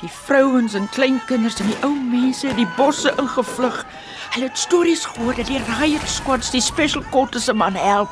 Die 0.00 0.10
vrouens 0.10 0.74
en 0.74 0.88
kleinkinders 0.88 1.60
en 1.60 1.66
die 1.66 1.78
ou 1.82 1.94
mense 1.94 2.46
het 2.46 2.56
die 2.56 2.68
bosse 2.76 3.14
ingevlug. 3.16 3.86
Hulle 4.34 4.48
het 4.48 4.58
stories 4.58 5.04
gehoor 5.04 5.34
dat 5.34 5.46
die 5.46 5.62
riot 5.78 6.08
squads 6.08 6.50
die 6.50 6.60
special 6.60 7.02
quarters 7.10 7.44
se 7.44 7.52
man 7.52 7.74
help. 7.74 8.10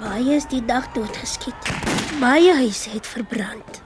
Baie 0.00 0.34
is 0.36 0.46
die 0.50 0.62
dag 0.64 0.88
doodgeskiet. 0.94 1.68
Baie 2.20 2.52
huise 2.60 2.90
het 2.92 3.06
verbrand. 3.08 3.80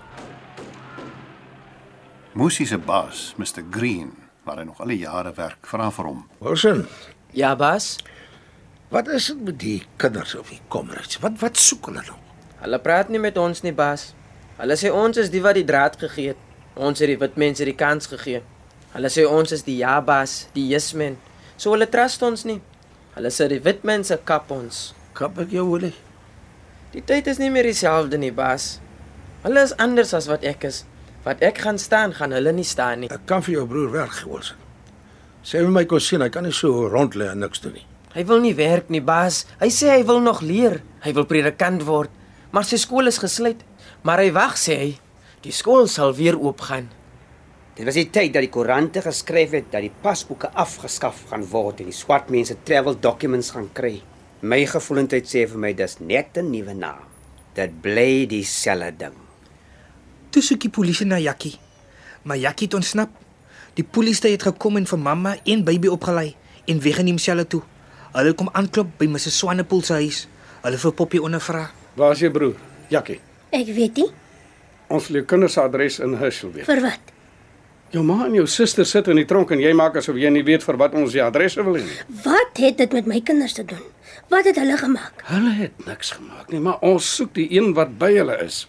Musi 2.38 2.66
se 2.66 2.78
baas, 2.78 3.32
Mr 3.38 3.62
Green, 3.70 4.12
waar 4.46 4.60
hy 4.62 4.64
nog 4.68 4.80
al 4.80 4.92
die 4.94 5.00
jare 5.02 5.32
werk, 5.36 5.66
vra 5.66 5.90
vir 5.94 6.06
hom. 6.10 6.24
Wilson, 6.40 6.86
Ja, 7.32 7.54
baas. 7.56 7.96
wat 8.90 9.08
is 9.08 9.26
dit 9.26 9.40
met 9.44 9.58
die 9.58 9.82
kinders 9.96 10.34
of 10.34 10.48
die 10.50 10.60
comrades? 10.68 11.18
Wat 11.22 11.38
wat 11.38 11.56
soek 11.56 11.86
hulle 11.86 12.02
nou? 12.06 12.16
Hulle 12.60 12.78
praat 12.78 13.08
nie 13.08 13.18
met 13.20 13.36
ons 13.38 13.62
nie, 13.62 13.72
baas. 13.72 14.14
Hulle 14.58 14.74
sê 14.76 14.90
ons 14.92 15.16
is 15.16 15.30
die 15.30 15.40
wat 15.42 15.54
die 15.54 15.64
draad 15.64 15.96
gegee 15.96 16.28
het. 16.34 16.36
Ons 16.76 16.98
het 16.98 17.08
die 17.08 17.18
wit 17.18 17.36
mense 17.36 17.64
die 17.64 17.74
kans 17.74 18.06
gegee. 18.06 18.42
Hulle 18.92 19.08
sê 19.08 19.26
ons 19.28 19.52
is 19.52 19.62
die 19.62 19.76
ja 19.78 20.00
baas, 20.00 20.48
die 20.54 20.66
yes 20.72 20.92
men. 20.94 21.16
So 21.56 21.70
hulle 21.72 21.86
trust 21.88 22.22
ons 22.22 22.44
nie. 22.44 22.60
Hulle 23.14 23.30
sê 23.30 23.46
die 23.48 23.60
wit 23.62 23.84
mense 23.84 24.18
kap 24.24 24.50
ons. 24.50 24.94
Kap 25.20 25.36
ek 25.36 25.50
jou 25.52 25.66
wil. 25.68 25.90
Die 26.94 27.02
tyd 27.04 27.26
is 27.28 27.36
nie 27.36 27.50
meer 27.52 27.66
dieselfde 27.68 28.16
nie, 28.16 28.30
baas. 28.32 28.78
Hulle 29.42 29.66
is 29.66 29.74
anders 29.76 30.14
as 30.16 30.30
wat 30.30 30.46
ek 30.48 30.64
is. 30.64 30.78
Wat 31.26 31.42
ek 31.44 31.60
gaan 31.60 31.76
staan, 31.76 32.14
gaan 32.16 32.32
hulle 32.32 32.54
nie 32.56 32.64
staan 32.64 33.02
nie. 33.02 33.10
Ek 33.12 33.26
kan 33.28 33.44
vir 33.44 33.58
jou 33.58 33.66
broer 33.68 33.90
werk, 33.92 34.16
Wilson. 34.24 34.56
Sê 35.44 35.60
vir 35.60 35.74
my 35.74 35.82
kon 35.88 36.00
sien, 36.00 36.24
hy 36.24 36.30
kan 36.32 36.48
nie 36.48 36.54
so 36.56 36.88
rond 36.88 37.18
lê 37.20 37.28
en 37.28 37.44
niks 37.44 37.60
doen 37.60 37.76
nie. 37.76 37.84
Hy 38.14 38.24
wil 38.30 38.40
nie 38.40 38.54
werk 38.56 38.88
nie, 38.88 39.02
baas. 39.04 39.42
Hy 39.60 39.68
sê 39.68 39.92
hy 39.92 40.06
wil 40.08 40.24
nog 40.24 40.40
leer. 40.40 40.78
Hy 41.04 41.12
wil 41.18 41.28
predikant 41.28 41.84
word, 41.84 42.16
maar 42.56 42.64
sy 42.64 42.80
skool 42.80 43.12
is 43.12 43.20
gesluit. 43.20 43.60
Maar 44.08 44.24
hy 44.24 44.32
wag, 44.40 44.56
sê 44.56 44.78
hy. 44.80 44.90
Die 45.44 45.52
skool 45.52 45.84
sal 45.88 46.16
weer 46.16 46.40
oopgaan. 46.40 46.88
Dit 47.76 47.84
was 47.84 48.00
die 48.00 48.08
tyd 48.08 48.32
dat 48.32 48.48
die 48.48 48.52
koerante 48.52 49.04
geskryf 49.04 49.52
het 49.56 49.68
dat 49.72 49.84
die 49.84 49.92
pasboeke 50.00 50.48
afgeskaf 50.56 51.26
gaan 51.28 51.44
word 51.52 51.84
en 51.84 51.92
die 51.92 51.96
swart 51.96 52.32
mense 52.32 52.56
travel 52.64 52.96
documents 52.96 53.52
gaan 53.52 53.68
kry. 53.76 53.98
My 54.42 54.62
gevoelendheid 54.66 55.26
sê 55.28 55.44
vir 55.48 55.58
my 55.60 55.72
dis 55.76 55.98
net 56.00 56.36
'n 56.38 56.50
nuwe 56.50 56.74
naam. 56.74 57.04
Dit 57.54 57.80
bly 57.82 58.26
dieselfde 58.26 58.96
ding. 58.96 59.16
Toe 60.30 60.42
soek 60.42 60.60
die 60.60 60.70
polisie 60.70 61.06
na 61.06 61.16
Jakkie. 61.18 61.58
Maar 62.22 62.36
Jakkie 62.36 62.66
het 62.66 62.74
ontsnap. 62.74 63.10
Die 63.74 63.84
polisie 63.84 64.30
het 64.30 64.42
gekom 64.42 64.76
en 64.76 64.86
vir 64.86 64.98
mamma 64.98 65.36
en 65.44 65.64
baby 65.64 65.88
opgelei 65.88 66.34
en 66.66 66.80
weggeneem 66.80 67.18
selle 67.18 67.46
toe. 67.46 67.62
Hulle 68.12 68.32
kom 68.34 68.48
aanklop 68.52 68.86
by 68.98 69.06
Mrs 69.06 69.38
Swanepoel 69.38 69.82
se 69.82 69.92
huis. 69.94 70.28
Hulle 70.62 70.78
vir 70.78 70.92
Poppy 70.92 71.18
ondervra. 71.18 71.70
Waar 71.94 72.12
is 72.12 72.18
jou 72.20 72.30
broer? 72.30 72.54
Jakkie. 72.88 73.20
Ek 73.50 73.66
weet 73.66 73.96
nie 73.96 74.10
Ons 74.90 75.06
jou 75.08 75.22
kinders 75.22 75.52
se 75.52 75.60
adres 75.60 75.98
in 76.00 76.14
Hursel 76.14 76.50
weet. 76.52 76.64
vir 76.66 76.80
wat. 76.80 76.98
Jou 77.90 78.02
ma 78.04 78.24
en 78.26 78.34
jou 78.34 78.46
suster 78.46 78.84
sit 78.86 79.08
in 79.08 79.16
die 79.16 79.24
tronk 79.24 79.50
en 79.50 79.58
jy 79.60 79.72
maak 79.72 79.96
asof 79.96 80.16
jy 80.16 80.30
nie 80.30 80.42
weet 80.42 80.62
vir 80.62 80.76
wat 80.76 80.94
ons 80.94 81.12
die 81.12 81.22
adresse 81.22 81.62
wil 81.62 81.74
hê 81.74 81.82
nie. 81.82 81.98
Wat 82.24 82.56
het 82.58 82.76
dit 82.78 82.92
met 82.92 83.06
my 83.06 83.20
kinders 83.20 83.52
te 83.52 83.64
doen? 83.64 83.78
Wat 84.30 84.44
het 84.46 84.56
hulle 84.56 84.76
gemaak? 84.78 85.22
Hulle 85.26 85.52
het 85.58 85.86
niks 85.86 86.10
gemaak 86.14 86.50
nie, 86.54 86.60
maar 86.62 86.78
ons 86.86 87.06
soek 87.16 87.32
die 87.34 87.48
een 87.50 87.72
wat 87.74 87.96
by 87.98 88.12
hulle 88.14 88.36
is. 88.44 88.68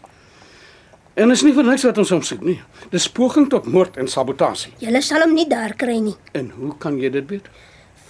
En 1.14 1.30
is 1.34 1.44
nie 1.46 1.54
vir 1.54 1.68
niks 1.68 1.84
wat 1.86 2.00
ons 2.02 2.10
hom 2.16 2.22
soek 2.26 2.42
nie. 2.46 2.58
Dis 2.90 3.06
poging 3.12 3.46
tot 3.52 3.68
moord 3.70 3.98
en 4.02 4.08
sabotasie. 4.10 4.72
Julle 4.82 5.02
sal 5.06 5.22
hom 5.26 5.36
nie 5.38 5.46
daar 5.52 5.76
kry 5.78 6.00
nie. 6.02 6.16
En 6.34 6.50
hoe 6.56 6.72
kan 6.82 6.98
jy 6.98 7.12
dit 7.14 7.28
weet? 7.30 7.50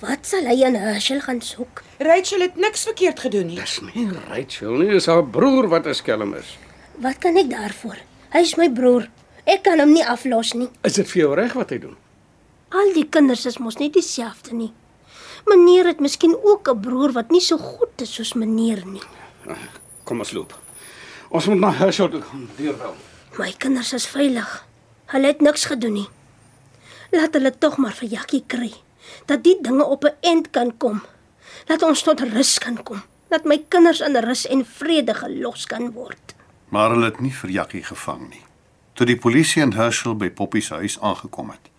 Wat 0.02 0.26
sal 0.26 0.48
hy 0.50 0.56
in 0.66 0.78
Herschel 0.80 1.20
gaan 1.22 1.42
soek? 1.46 1.84
Rachel 2.00 2.46
het 2.48 2.56
niks 2.58 2.86
verkeerd 2.88 3.20
gedoen 3.26 3.52
nie. 3.52 3.58
Dis 3.60 3.80
nie 3.90 4.08
Rachel 4.30 4.78
nie, 4.80 4.90
dis 4.96 5.10
haar 5.12 5.26
broer 5.26 5.68
wat 5.70 5.88
'n 5.88 5.94
skelm 5.94 6.34
is. 6.40 6.58
Wat 7.04 7.20
kan 7.20 7.38
ek 7.38 7.50
daarvoor? 7.50 7.98
Hy 8.34 8.40
is 8.40 8.56
my 8.58 8.70
broer. 8.70 9.10
Ek 9.46 9.64
kan 9.64 9.80
hom 9.80 9.92
nie 9.94 10.06
aflos 10.06 10.54
nie. 10.54 10.70
Is 10.84 10.94
dit 10.94 11.08
vir 11.12 11.22
jou 11.22 11.36
reg 11.36 11.54
wat 11.54 11.70
hy 11.70 11.78
doen? 11.78 11.98
Al 12.72 12.94
die 12.94 13.10
kinders 13.10 13.46
is 13.46 13.58
mos 13.60 13.78
nie 13.78 13.90
dieselfde 13.92 14.54
nie. 14.54 14.72
Meneer 15.46 15.86
het 15.86 16.00
miskien 16.00 16.36
ook 16.44 16.70
'n 16.70 16.80
broer 16.80 17.12
wat 17.12 17.30
nie 17.30 17.42
so 17.42 17.58
goed 17.58 18.02
is 18.02 18.14
soos 18.14 18.34
meneer 18.34 18.86
nie. 18.86 19.02
Kom 20.04 20.20
ons 20.20 20.32
loop. 20.32 20.60
Ons 21.30 21.46
moet 21.46 21.60
na 21.60 21.72
Herschel 21.72 22.10
toe 22.10 22.22
gaan, 22.22 22.50
deurbel. 22.56 22.96
My 23.38 23.54
kinders 23.58 23.94
is 23.94 24.06
veilig. 24.06 24.66
Hulle 25.06 25.28
het 25.28 25.42
niks 25.42 25.66
gedoen 25.66 25.94
nie. 25.94 26.10
Laat 27.12 27.34
hulle 27.34 27.52
tog 27.58 27.78
maar 27.78 27.94
vir 27.94 28.10
Jakkie 28.10 28.44
kry. 28.48 28.74
Dat 29.26 29.44
die 29.44 29.58
dinge 29.62 29.86
op 29.86 30.04
'n 30.04 30.16
eind 30.22 30.50
kan 30.50 30.78
kom. 30.78 31.02
Laat 31.68 31.84
ons 31.84 32.02
tot 32.02 32.20
rus 32.20 32.58
kan 32.58 32.84
kom. 32.84 33.02
Dat 33.28 33.46
my 33.46 33.66
kinders 33.68 34.00
in 34.00 34.16
rus 34.16 34.48
en 34.48 34.66
vrede 34.66 35.14
gelos 35.14 35.66
kan 35.66 35.92
word. 35.92 36.36
Maar 36.70 36.90
hulle 36.90 37.06
het 37.06 37.20
nie 37.20 37.34
vir 37.34 37.50
Jakkie 37.50 37.84
gevang 37.84 38.30
nie. 38.30 38.44
Toe 38.94 39.06
die 39.06 39.18
polisie 39.18 39.62
in 39.62 39.72
Herschel 39.74 40.16
by 40.16 40.30
Poppy 40.30 40.60
se 40.62 40.74
huis 40.74 41.00
aangekom 41.00 41.50
het, 41.50 41.70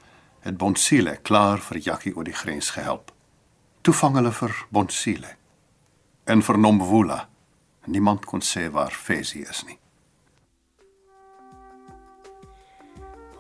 het 0.40 0.56
Bonsile 0.56 1.18
klaar 1.22 1.58
vir 1.58 1.78
Jakkie 1.78 2.16
oor 2.16 2.24
die 2.24 2.34
grens 2.36 2.70
gehelp. 2.70 3.12
Toe 3.83 3.95
vang 3.95 4.14
hulle 4.14 4.30
vir 4.30 4.53
Bonsile. 4.70 5.30
En 6.30 6.43
vir 6.47 6.59
Nomvula. 6.59 7.18
Niemand 7.91 8.26
kon 8.30 8.43
sê 8.47 8.68
waar 8.70 8.95
Fesi 8.95 9.41
is 9.43 9.64
nie. 9.66 9.78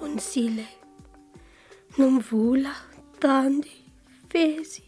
Onsile. 0.02 0.66
Nomvula, 1.94 2.72
Tandi, 3.22 3.76
Fesi. 4.32 4.82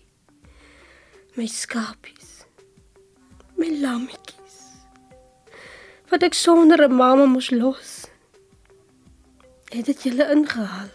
My 1.37 1.47
skapies. 1.47 2.33
My 3.55 3.71
lammetjies. 3.79 4.59
Wat 6.11 6.27
ek 6.27 6.35
sonder 6.35 6.83
'n 6.83 6.97
mamma 6.99 7.27
moes 7.27 7.51
los. 7.51 8.11
Het 9.71 9.87
dit 9.87 10.03
julle 10.03 10.27
ingehaal? 10.35 10.91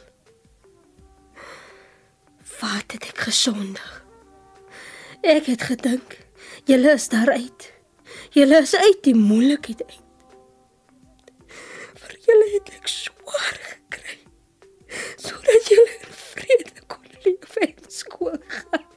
Wat 2.59 2.91
het 2.91 3.03
ek 3.07 3.17
gesondig? 3.17 3.98
Ek 5.21 5.49
het 5.51 5.61
gedink 5.67 6.15
julle 6.63 6.93
is 6.95 7.09
daar 7.11 7.31
uit. 7.31 7.73
Julle 8.31 8.61
is 8.61 8.75
uit 8.75 9.01
die 9.03 9.15
moeilikheid 9.15 9.83
uit. 9.83 10.03
Vir 11.99 12.13
julle 12.27 12.47
het 12.53 12.69
ek 12.77 12.87
swaar 12.87 13.57
gekry 13.65 14.15
sodat 15.19 15.67
julle 15.67 15.97
in 15.97 16.13
vrede 16.21 16.85
kon 16.87 17.09
leef 17.25 17.57
en 17.65 17.75
skool 17.91 18.37
gaan. 18.47 18.87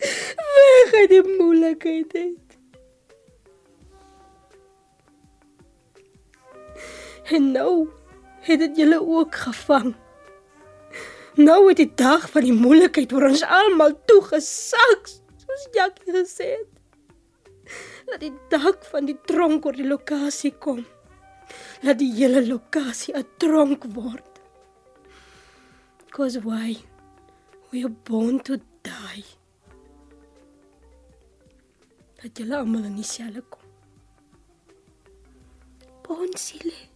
Weg 0.00 0.94
uit 0.94 1.12
die 1.12 1.22
moeilikheid 1.36 2.16
uit. 2.16 2.56
En 7.34 7.52
nou 7.52 7.88
het 8.44 8.58
dit 8.58 8.76
julle 8.76 9.00
ook 9.00 9.34
gevang. 9.34 9.94
Nou 11.34 11.68
het 11.68 11.80
die 11.80 11.90
dag 11.98 12.28
van 12.30 12.44
die 12.46 12.54
moeilikheid 12.54 13.10
vir 13.10 13.24
ons 13.26 13.40
almal 13.42 13.96
toegesak, 14.06 15.08
soos 15.42 15.64
Jackie 15.74 16.14
gesê 16.14 16.52
het. 16.52 16.70
Laat 18.06 18.20
die 18.22 18.32
dak 18.52 18.84
van 18.92 19.08
die 19.08 19.16
tronk 19.26 19.66
oor 19.66 19.74
die 19.74 19.88
lokasie 19.88 20.52
kom. 20.62 20.84
Laat 21.82 21.98
die 21.98 22.12
hele 22.14 22.44
lokasie 22.46 23.16
'n 23.16 23.26
tronk 23.38 23.84
word. 23.96 24.40
Cause 26.10 26.38
why? 26.44 26.76
We 27.70 27.82
are 27.82 27.96
born 28.04 28.38
to 28.42 28.56
die. 28.82 29.24
Dat 32.22 32.38
julle 32.38 32.56
almal 32.56 32.84
in 32.84 32.94
dieselfde 32.94 33.42
kom. 33.42 33.66
Bonsiele. 36.02 36.93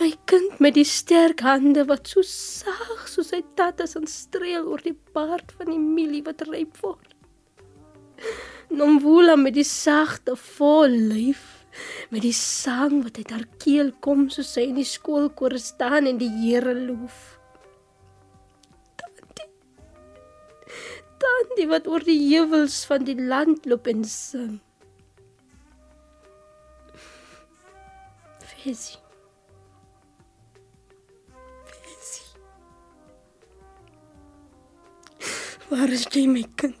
My 0.00 0.10
kind 0.26 0.58
met 0.58 0.74
die 0.74 0.86
sterk 0.88 1.44
hande 1.46 1.84
wat 1.86 2.08
so 2.10 2.22
sag 2.26 3.04
soos 3.10 3.30
sy 3.30 3.42
tattas 3.58 3.94
en 3.98 4.08
streel 4.10 4.66
oor 4.66 4.82
die 4.82 4.96
baard 5.14 5.54
van 5.58 5.70
die 5.70 5.80
mielie 5.80 6.24
wat 6.26 6.42
ryp 6.48 6.80
word. 6.82 7.12
Nomvula 8.74 9.36
met 9.38 9.54
die 9.54 9.66
sagte 9.68 10.34
vol 10.40 10.96
lyf 11.12 11.44
met 12.10 12.22
die 12.22 12.34
sang 12.34 13.02
wat 13.02 13.18
uit 13.18 13.30
haar 13.34 13.46
keel 13.62 13.92
kom 14.04 14.28
soos 14.30 14.52
sy 14.56 14.66
in 14.70 14.78
die 14.78 14.88
skoolkoor 14.88 15.56
staan 15.62 16.06
en 16.10 16.18
die 16.20 16.30
Here 16.30 16.74
loof. 16.74 17.20
Tantie. 19.00 19.48
Tantie 21.22 21.68
wat 21.70 21.88
oor 21.90 22.06
die 22.06 22.18
heuwels 22.28 22.82
van 22.90 23.06
die 23.08 23.18
land 23.18 23.66
loop 23.70 23.90
en 23.90 24.04
sing. 24.06 24.60
Fesie. 28.54 29.03
Waar 35.70 35.88
is 35.88 36.04
jy 36.12 36.26
my 36.28 36.42
kind? 36.60 36.76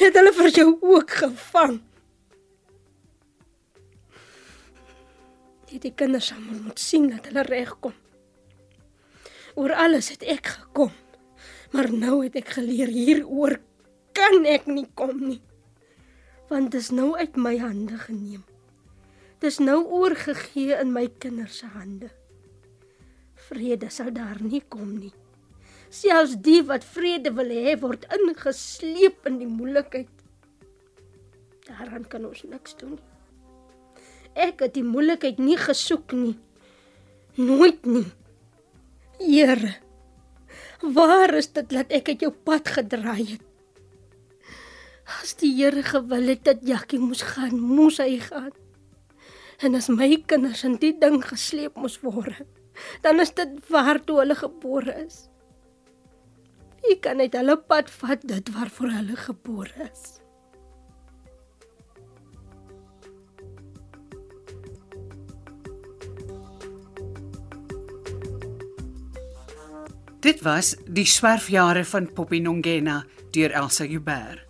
Het 0.00 0.16
hulle 0.16 0.32
vir 0.36 0.48
jou 0.54 0.70
ook 0.80 1.12
gevang? 1.20 1.76
Jy 5.68 5.80
die 5.82 5.92
kinders 5.92 6.30
almal 6.32 6.62
moet 6.64 6.80
sien 6.80 7.10
dat 7.12 7.28
hulle 7.28 7.44
regkom. 7.44 7.92
Oor 9.56 9.74
alles 9.76 10.08
het 10.14 10.24
ek 10.24 10.48
gekom. 10.54 10.92
Maar 11.74 11.90
nou 11.92 12.22
het 12.22 12.36
ek 12.40 12.54
geleer 12.56 12.92
hieroor 12.92 13.58
kan 14.16 14.46
ek 14.48 14.68
nie 14.70 14.86
kom 14.96 15.18
nie. 15.20 15.42
Want 16.48 16.72
dit 16.72 16.80
is 16.80 16.92
nou 16.94 17.10
uit 17.18 17.36
my 17.36 17.56
hande 17.60 17.98
geneem. 18.00 18.44
Dis 19.42 19.58
nou 19.60 19.82
oorgegee 19.84 20.78
in 20.80 20.94
my 20.94 21.08
kinders 21.20 21.60
se 21.60 21.68
hande. 21.74 22.08
Vrede 23.50 23.90
sal 23.92 24.14
daar 24.14 24.40
nie 24.40 24.62
kom 24.72 24.94
nie. 25.02 25.12
Selfs 25.96 26.36
die 26.44 26.60
wat 26.68 26.84
vrede 26.84 27.32
wil 27.36 27.50
hê 27.52 27.76
word 27.80 28.04
ingesleep 28.12 29.28
in 29.30 29.38
die 29.40 29.48
moeilikheid. 29.48 30.10
Daaraan 31.66 32.04
kan 32.10 32.26
ons 32.28 32.42
niks 32.44 32.76
doen 32.80 32.96
nie. 32.96 33.04
Ek 34.36 34.60
het 34.60 34.74
die 34.76 34.84
moeilikheid 34.84 35.38
nie 35.40 35.56
gesoek 35.56 36.12
nie. 36.12 36.34
Nooit 37.40 37.86
nie. 37.88 38.04
Here. 39.16 39.72
Waar 40.82 41.32
is 41.38 41.48
dit 41.56 41.70
dat 41.72 41.92
ek 41.96 42.10
uit 42.12 42.24
jou 42.26 42.32
pad 42.44 42.68
gedraai 42.76 43.24
het? 43.30 43.46
As 45.22 45.32
die 45.40 45.54
Here 45.56 45.84
gewil 45.86 46.34
het 46.34 46.44
dat 46.44 46.66
Jakkie 46.66 47.00
moes 47.00 47.22
gaan, 47.24 47.56
moes 47.56 47.96
hy 48.02 48.18
gaan. 48.20 48.52
En 49.64 49.78
as 49.78 49.88
my 49.88 50.10
kinders 50.28 50.66
in 50.68 50.76
die 50.82 50.92
ding 51.00 51.22
gesleep 51.24 51.78
moes 51.80 51.96
word, 52.04 52.44
dan 53.00 53.22
is 53.24 53.32
dit 53.32 53.56
waar 53.72 54.02
toe 54.04 54.20
hulle 54.20 54.36
gebore 54.36 54.92
is. 55.06 55.30
Wie 56.86 57.00
kan 57.02 57.18
uit 57.18 57.34
hulle 57.34 57.56
pad 57.66 57.88
vat 57.98 58.22
dit 58.22 58.50
waarvoor 58.54 58.92
hulle 58.94 59.16
gebore 59.18 59.88
is? 59.90 60.04
Dit 70.22 70.42
was 70.46 70.74
Die 70.86 71.06
swerfjare 71.06 71.84
van 71.84 72.06
Poppy 72.12 72.38
Nongena 72.42 73.00
deur 73.34 73.50
Elsa 73.50 73.86
Huber 73.86 74.42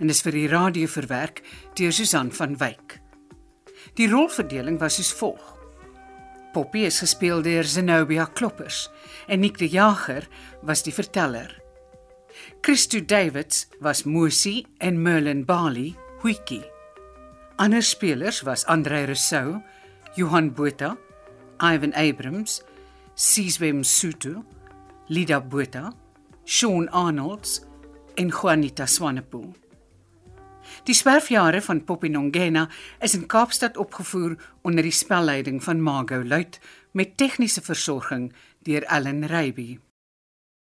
en 0.00 0.10
is 0.12 0.22
vir 0.24 0.34
die 0.34 0.48
radio 0.48 0.88
verwerk 0.90 1.42
deur 1.78 1.92
Susan 1.92 2.32
van 2.32 2.56
Wyk. 2.60 2.96
Die 3.96 4.08
rolverdeling 4.10 4.80
was 4.80 4.96
soos 4.98 5.12
volg. 5.20 5.52
Poppy 6.56 6.86
is 6.88 7.02
gespeel 7.04 7.44
deur 7.44 7.68
Zenobia 7.68 8.24
Kloppers 8.24 8.88
en 9.28 9.44
Nick 9.44 9.60
de 9.60 9.68
Jager 9.68 10.28
was 10.62 10.82
die 10.82 10.94
verteller. 10.94 11.63
Christo 12.64 12.98
Davids 12.98 13.66
was 13.78 14.04
Mosi 14.04 14.64
en 14.80 15.02
Merlin 15.02 15.44
Bali, 15.44 15.94
Wiki. 16.22 16.62
Ander 17.58 17.82
spelers 17.82 18.42
was 18.42 18.64
Andre 18.64 19.04
Rousseau, 19.04 19.62
Johan 20.16 20.48
Botha, 20.48 20.96
Ivan 21.60 21.92
Abrams, 21.92 22.62
Sizwe 23.14 23.70
Msutu, 23.72 24.42
Lida 25.08 25.40
Botha, 25.40 25.92
Sean 26.46 26.88
Arnolds 26.88 27.60
en 28.16 28.30
Juanita 28.30 28.86
Swanepoel. 28.86 29.52
Die 30.84 30.94
swerfjare 30.94 31.60
van 31.60 31.84
Poppy 31.84 32.08
Nongena 32.08 32.70
is 33.00 33.14
in 33.14 33.26
Kaapstad 33.26 33.76
opgevoer 33.76 34.38
onder 34.62 34.82
die 34.82 34.92
spelleiding 35.04 35.60
van 35.62 35.84
Margot 35.84 36.24
Luit 36.24 36.60
met 36.92 37.16
tegniese 37.16 37.60
versorging 37.60 38.32
deur 38.62 38.82
Ellen 38.88 39.26
Reiby. 39.26 39.83